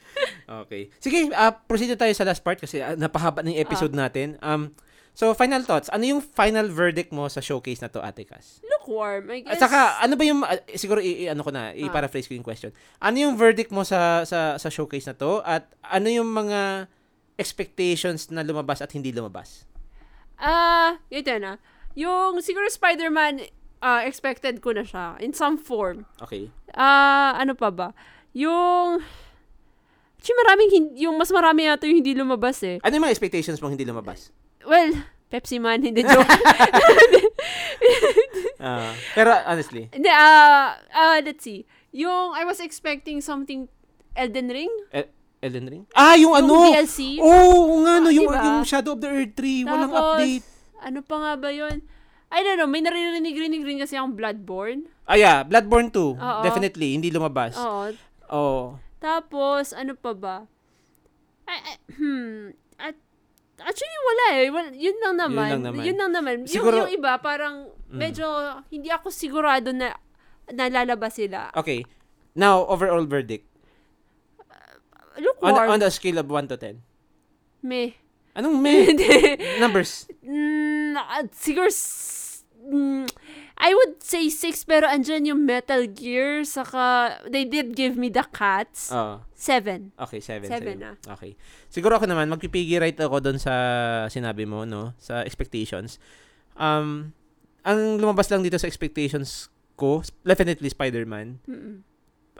[0.45, 0.93] Okay.
[1.01, 4.37] Sige, uh, proceed na tayo sa last part kasi uh, napahaba ng episode natin.
[4.45, 4.69] Um,
[5.17, 5.89] so, final thoughts.
[5.89, 8.61] Ano yung final verdict mo sa showcase na to, Ate Cass?
[8.61, 9.57] Lukewarm, I guess.
[9.57, 12.45] At saka, ano ba yung, uh, siguro, i, i- ano ko na, i-paraphrase ko yung
[12.45, 12.69] question.
[13.01, 15.41] Ano yung verdict mo sa, sa, sa showcase na to?
[15.41, 16.85] At ano yung mga
[17.41, 19.65] expectations na lumabas at hindi lumabas?
[20.37, 21.57] Ah, ito na.
[21.93, 23.45] Yung siguro Spider-Man,
[23.79, 26.05] ah, expected ko na siya in some form.
[26.21, 26.49] Okay.
[26.73, 27.93] Ah, ano pa ba?
[28.33, 29.03] Yung
[30.23, 32.79] Actually, maraming hin- yung mas marami yata yung hindi lumabas eh.
[32.79, 34.31] Ano yung mga expectations mong hindi lumabas?
[34.63, 34.95] Well,
[35.27, 36.23] Pepsi Man, hindi joke.
[38.63, 41.67] Ah, pero honestly, Hindi, ah, ah, let's see.
[41.91, 43.67] Yung I was expecting something
[44.15, 44.71] Elden Ring?
[45.43, 45.83] Elden Ring?
[45.91, 46.71] Ah, yung Yung ano?
[46.71, 47.19] DLC?
[47.19, 48.39] Oo, oh, nga no, yung, diba?
[48.39, 50.45] yung Shadow of the Earth 3, walang Tapos, update.
[50.83, 51.81] Ano pa nga ba yun?
[52.33, 54.89] I don't know, may naririnig-rinig rin kasi akong Bloodborne.
[55.05, 56.41] Ah, yeah, Bloodborne 2, Oo.
[56.41, 57.53] definitely, hindi lumabas.
[57.55, 57.93] Oo.
[58.33, 58.65] Oh.
[58.97, 60.35] Tapos, ano pa ba?
[61.45, 62.95] Ay, ay, hmm, at,
[63.61, 64.47] actually, wala eh.
[64.49, 65.49] Wala, yun lang naman.
[65.59, 65.83] lang naman.
[65.85, 66.35] Yun lang naman.
[66.49, 68.25] Siguro- yung, yung iba, parang, medyo,
[68.73, 69.93] hindi ako sigurado na
[70.49, 71.53] nalalabas sila.
[71.53, 71.85] Okay.
[72.33, 73.45] Now, overall verdict.
[75.13, 75.69] On, Lukewarm.
[75.69, 76.81] on the scale of 1 to 10.
[77.61, 77.93] Meh.
[78.33, 79.37] Anong Hindi.
[79.61, 80.09] numbers?
[80.25, 80.52] Mm,
[80.99, 81.69] ah, siguro,
[82.61, 83.05] mm,
[83.55, 88.25] I would say 6, pero andyan yung Metal Gear, saka, they did give me the
[88.29, 88.89] cats.
[88.91, 89.93] Oh, 7.
[89.95, 90.49] okay, 7.
[90.49, 90.89] Seven sa'yo.
[91.07, 91.13] ah.
[91.15, 91.37] Okay.
[91.69, 93.53] Siguro ako naman, magpipigi right ako doon sa
[94.09, 94.91] sinabi mo, no?
[94.97, 96.01] Sa expectations.
[96.53, 97.13] Um,
[97.63, 101.39] ang lumabas lang dito sa expectations ko, definitely Spider-Man.
[101.47, 101.81] Mm-mm.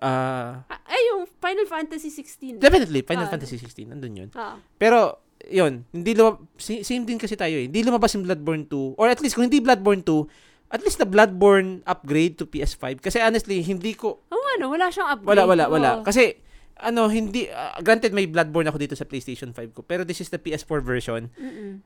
[0.04, 2.60] Ah, Ah, ay, yung Final Fantasy 16.
[2.60, 3.32] definitely, Final Ah.
[3.32, 4.30] Fantasy 16, nandun yun.
[4.36, 4.60] Ah.
[4.76, 7.68] Pero, yun, hindi lumab- same din kasi tayo eh.
[7.68, 8.96] Hindi lumabas yung Bloodborne 2.
[8.96, 12.98] Or at least, kung hindi Bloodborne 2, at least the Bloodborne upgrade to PS5.
[12.98, 15.30] Kasi honestly, hindi ko, Oo, ano, wala siyang upgrade.
[15.30, 15.90] wala, wala, wala.
[16.00, 16.04] Oo.
[16.04, 16.34] Kasi,
[16.82, 19.86] ano, hindi, ah, granted may Bloodborne ako dito sa PlayStation 5 ko.
[19.86, 21.30] Pero this is the PS4 version.
[21.38, 21.84] Mm-mm.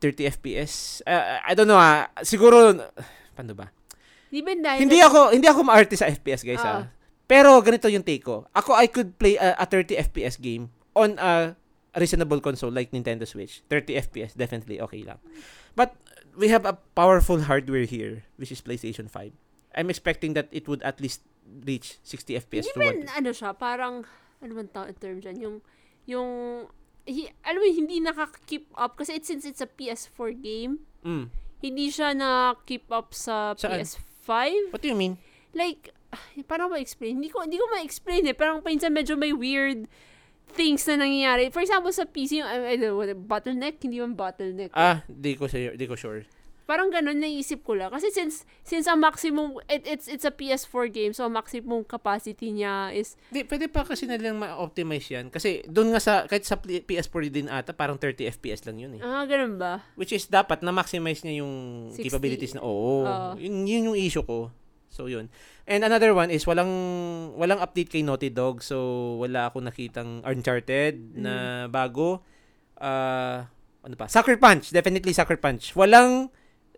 [0.00, 1.00] 30 FPS.
[1.08, 2.12] Ah, I don't know ah.
[2.20, 2.76] Siguro,
[3.32, 3.72] paano ba?
[4.28, 4.84] Dahil...
[4.84, 6.84] Hindi ako, hindi ako ma-arte sa FPS guys Ah.
[6.84, 6.84] ah.
[7.24, 8.44] Pero ganito yung take ko.
[8.52, 11.56] Ako, I could play a, a 30 FPS game on a
[11.96, 13.62] reasonable console like Nintendo Switch.
[13.68, 15.18] 30 FPS, definitely okay lang.
[15.74, 15.96] But
[16.36, 19.32] we have a powerful hardware here, which is PlayStation 5.
[19.76, 21.20] I'm expecting that it would at least
[21.64, 23.18] reach 60 FPS Hindi to ba, 1.
[23.20, 24.04] ano siya, parang,
[24.40, 25.56] ano man ta- term dyan, yung,
[26.04, 26.28] yung,
[27.04, 31.30] hi, alam mo, hindi nakaka-keep up, kasi it, since it's a PS4 game, Mm.
[31.62, 33.78] hindi siya na-keep up sa Saan?
[33.78, 34.72] PS5.
[34.74, 35.16] What do you mean?
[35.54, 35.94] Like,
[36.50, 37.22] paano ba explain?
[37.22, 38.34] Hindi ko, hindi ko ma-explain eh.
[38.34, 39.86] Parang pinsan medyo may weird
[40.56, 41.52] things na nangyayari.
[41.52, 43.76] For example, sa PC, yung, I, don't know, bottleneck?
[43.78, 44.72] Hindi man bottleneck.
[44.72, 46.24] Ah, di ko sure, di ko sure.
[46.66, 47.94] Parang ganun naisip ko lang.
[47.94, 52.50] Kasi since since ang maximum it, it's it's a PS4 game, so ang maximum capacity
[52.50, 55.30] niya is Di, pwede pa kasi na lang ma-optimize yan.
[55.30, 58.98] Kasi doon nga sa, kahit sa P- PS4 din ata, parang 30 FPS lang yun
[58.98, 59.00] eh.
[59.06, 59.86] ah ganun ba?
[59.94, 61.54] Which is dapat na maximize niya yung
[61.94, 62.02] 60.
[62.02, 63.06] capabilities na oo.
[63.06, 63.38] Oo.
[63.38, 64.50] Yun, yun yung issue ko.
[64.88, 65.28] So yun.
[65.64, 66.70] And another one is walang
[67.34, 68.60] walang update kay Naughty Dog.
[68.60, 68.78] So
[69.18, 71.34] wala akong nakitang Uncharted na
[71.66, 72.22] bago.
[72.76, 73.48] Ah,
[73.82, 74.06] ano pa?
[74.06, 75.72] Sucker Punch, definitely Sucker Punch.
[75.72, 76.30] Walang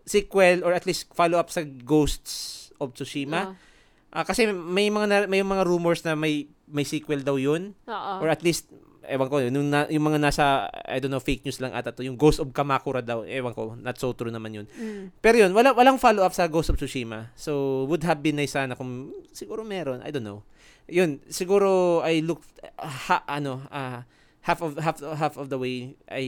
[0.03, 3.53] sequel or at least follow-up sa Ghosts of Tsushima.
[3.53, 3.67] Ah,
[4.09, 8.13] Ah, kasi may mga na- may mga rumors na may may sequel daw yun Oo.
[8.17, 8.65] or at least
[9.09, 12.05] ewan ko yung, na, yung mga nasa I don't know fake news lang ata to.
[12.05, 14.67] Yung Ghost of Kamakura daw ewan ko not so true naman yun.
[14.77, 15.11] Mm.
[15.19, 17.33] pero yun wala walang follow up sa Ghost of Tsushima.
[17.33, 20.45] So would have been nice sana kung siguro meron I don't know.
[20.89, 22.45] Yun siguro I look
[22.77, 24.05] ha, ano ah
[24.45, 26.23] half of half half of the way I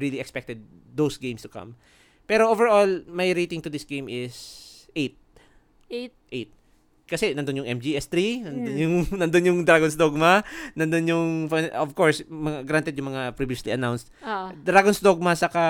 [0.00, 0.64] really expected
[0.96, 1.76] those games to come.
[2.24, 5.24] Pero overall my rating to this game is 8
[6.32, 6.50] Eight.
[7.04, 8.80] Kasi nandun yung MGS3, nandun Mm.
[8.80, 10.40] yung nandun yung Dragon's Dogma,
[10.72, 11.28] nandun yung
[11.72, 14.08] of course, mga, granted yung mga previously announced.
[14.20, 14.50] Ah.
[14.56, 15.64] Dragon's Dogma saka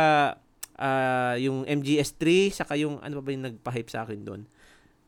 [0.77, 4.43] ah, yung MGS3 saka yung ano ba ba yung nagpa-hype sa akin doon?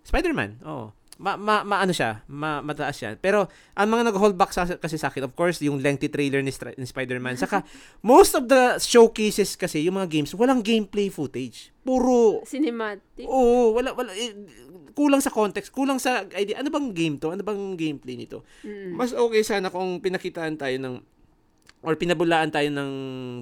[0.03, 0.62] Spider-Man.
[0.62, 0.94] Oh.
[1.17, 3.17] Ma, ma, ma ano siya, ma, mataas yan.
[3.21, 6.53] Pero ang mga nag-hold back sa, kasi sa akin, of course, yung lengthy trailer ni,
[6.53, 7.41] Stri- ni Spider-Man.
[7.41, 7.65] Saka
[8.05, 11.73] most of the showcases kasi, yung mga games, walang gameplay footage.
[11.87, 13.25] Puro Cinematic.
[13.25, 14.35] Oo, wala wala eh,
[14.97, 16.59] kulang sa context, kulang sa idea.
[16.59, 17.31] Ano bang game to?
[17.31, 18.43] Ano bang gameplay nito?
[18.65, 18.97] Mm.
[18.97, 20.95] Mas okay sana kung pinakitaan tayo ng
[21.85, 22.91] or pinabulaan tayo ng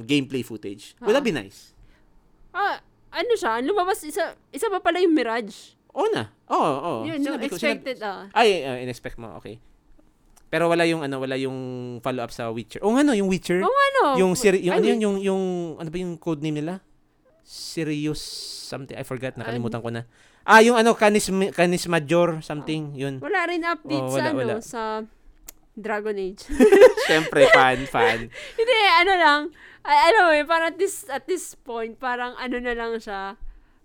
[0.04, 0.98] gameplay footage.
[1.00, 1.72] Would that be nice?
[2.50, 2.82] Ah,
[3.14, 3.62] ano siya?
[3.62, 5.78] Lumabas isa, isa pa pala yung Mirage.
[5.94, 6.33] Oo na.
[6.52, 6.92] Oo, oo.
[7.08, 8.28] Yun, yung Sinabi ko, expected ah.
[8.28, 9.32] sinabi- ay, uh, in-expect mo.
[9.40, 9.56] Okay.
[10.52, 11.58] Pero wala yung ano, wala yung
[11.98, 12.78] follow-up sa Witcher.
[12.84, 13.58] O ano, yung Witcher?
[13.58, 14.20] Oo, ano?
[14.20, 15.42] yung seri- yung I ano mean, yung yung
[15.82, 16.78] ano ba yung code name nila?
[17.42, 18.22] Sirius
[18.70, 18.94] something.
[18.96, 20.06] I forgot, nakalimutan ko na.
[20.44, 21.26] Ah, yung ano, Canis
[21.56, 23.18] Canis Major something, yun.
[23.18, 24.54] Wala rin update sa wala, ano, wala.
[24.60, 24.80] sa
[25.74, 26.46] Dragon Age.
[27.08, 28.30] Siyempre, fan, fan.
[28.60, 29.40] Hindi, ano lang.
[29.84, 33.36] Ay, ano eh, parang at this, at this point, parang ano na lang siya.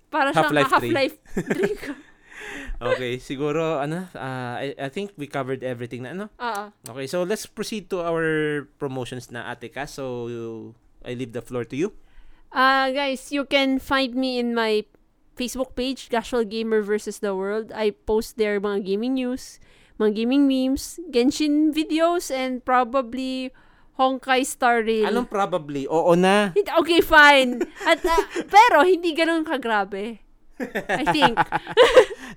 [0.09, 1.17] Para siyang Half-Life Half-Life
[1.97, 2.08] 3.
[2.79, 6.25] Okay, siguro ano, ah, I, I think we covered everything na ano.
[6.39, 6.63] Oo.
[6.95, 9.83] Okay, so let's proceed to our promotions na Ate Ka.
[9.83, 11.91] So I leave the floor to you.
[12.49, 14.85] Uh, guys, you can find me in my
[15.37, 17.71] Facebook page, Casual Gamer versus the World.
[17.71, 19.59] I post there mga gaming news,
[19.99, 23.53] mga gaming memes, Genshin videos, and probably
[23.99, 25.07] Honkai Star Rail.
[25.07, 25.83] Anong probably?
[25.87, 26.55] Oo na.
[26.55, 27.63] Okay, fine.
[27.83, 28.23] At, uh,
[28.55, 30.23] pero, hindi ganun kagrabe.
[30.59, 31.35] I think.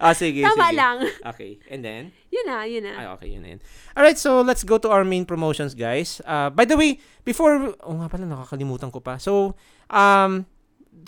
[0.03, 0.79] Ah, sige, Tama sige.
[0.83, 0.97] lang.
[1.31, 2.11] Okay, and then?
[2.33, 2.93] Yun na, yun na.
[2.97, 3.61] Ay, okay, yun na yun.
[3.95, 6.19] Alright, so let's go to our main promotions, guys.
[6.27, 9.21] Uh, by the way, before, oh nga pala, nakakalimutan ko pa.
[9.23, 9.55] So,
[9.93, 10.43] um,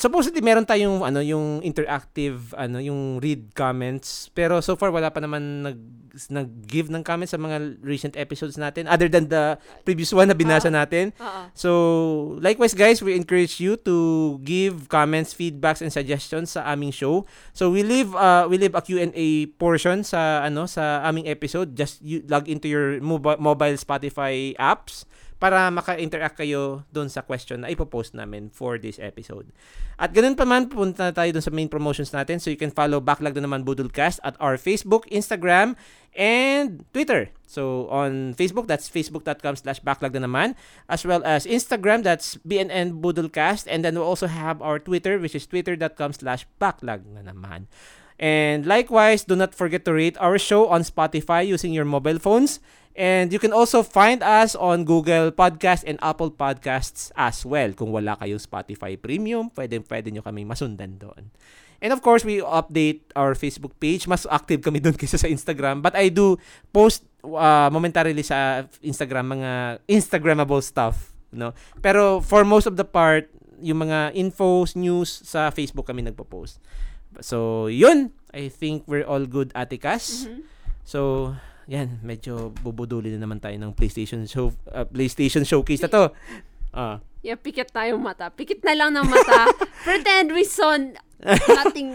[0.00, 5.22] supposedly meron tayong ano yung interactive ano yung read comments pero so far wala pa
[5.22, 5.78] naman nag
[6.30, 10.70] nag-give ng comments sa mga recent episodes natin other than the previous one na binasa
[10.70, 11.42] natin Oo.
[11.54, 11.70] So,
[12.38, 17.26] likewise guys, we encourage you to give comments, feedbacks and suggestions sa aming show.
[17.50, 21.74] So, we leave uh we leave a Q&A portion sa ano sa aming episode.
[21.74, 25.02] Just you log into your mobile, mobile Spotify apps
[25.42, 29.50] para maka-interact kayo doon sa question na ipopost namin for this episode.
[29.98, 32.38] At ganun pa man, punta na tayo doon sa main promotions natin.
[32.40, 35.74] So, you can follow Backlog na naman Budulcast at our Facebook, Instagram,
[36.14, 37.30] and Twitter.
[37.44, 40.54] So, on Facebook, that's facebook.com slash backlog na naman.
[40.88, 43.66] As well as Instagram, that's BNN Budulcast.
[43.66, 47.66] And then we also have our Twitter, which is twitter.com slash backlog na naman.
[48.18, 52.62] And likewise, do not forget to rate our show on Spotify using your mobile phones.
[52.94, 57.74] And you can also find us on Google Podcast and Apple Podcasts as well.
[57.74, 61.34] Kung wala kayong Spotify Premium, pwede, pwede nyo kami masundan doon.
[61.82, 64.06] And of course, we update our Facebook page.
[64.06, 65.82] Mas active kami doon kaysa sa Instagram.
[65.82, 66.38] But I do
[66.70, 69.50] post uh, momentarily sa Instagram mga
[69.90, 71.10] Instagrammable stuff.
[71.34, 71.50] No?
[71.82, 73.26] Pero for most of the part,
[73.58, 76.62] yung mga infos, news, sa Facebook kami nagpo-post.
[77.22, 78.14] So, yun.
[78.34, 80.26] I think we're all good, Ate Cass.
[80.26, 80.42] Mhm.
[80.82, 81.32] So,
[81.66, 86.04] yan, medyo bubuduli na naman tayo ng PlayStation show uh, PlayStation showcase na to.
[86.74, 86.98] Ah.
[87.22, 88.34] Yeah, pikit tayong mata.
[88.34, 89.46] Pikit na lang ng mata.
[89.86, 90.74] Pretend we saw
[91.54, 91.94] nothing.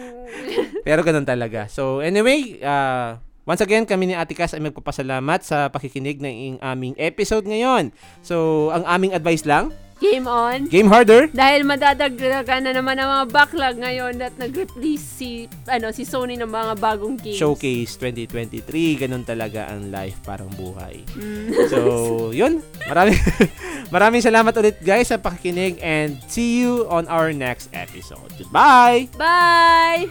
[0.88, 1.68] Pero ganun talaga.
[1.68, 6.96] So, anyway, uh, once again, kami ni Ate Cass ay magpapasalamat sa pakikinig ng aming
[6.96, 7.92] episode ngayon.
[8.24, 10.72] So, ang aming advice lang, Game on.
[10.72, 15.30] game harder, Dahil madadagdagan na naman ang mga backlog ngayon at nag-release si,
[15.68, 17.36] ano, si Sony ng mga bagong games.
[17.36, 19.04] Showcase 2023.
[19.04, 21.04] Ganun talaga ang life, parang buhay.
[21.20, 21.52] Mm.
[21.68, 21.80] So,
[22.40, 22.64] yun.
[22.88, 23.20] Maraming,
[23.94, 28.32] maraming salamat ulit guys sa pakikinig and see you on our next episode.
[28.40, 29.12] Goodbye!
[29.20, 30.08] Bye!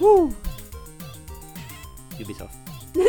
[0.00, 0.32] Woo!
[2.16, 2.56] Ubisoft.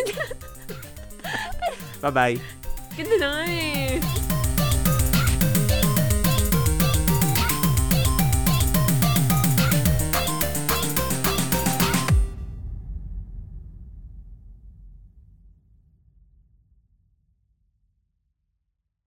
[2.04, 2.36] Bye-bye.
[3.00, 4.47] Ganda na nga eh.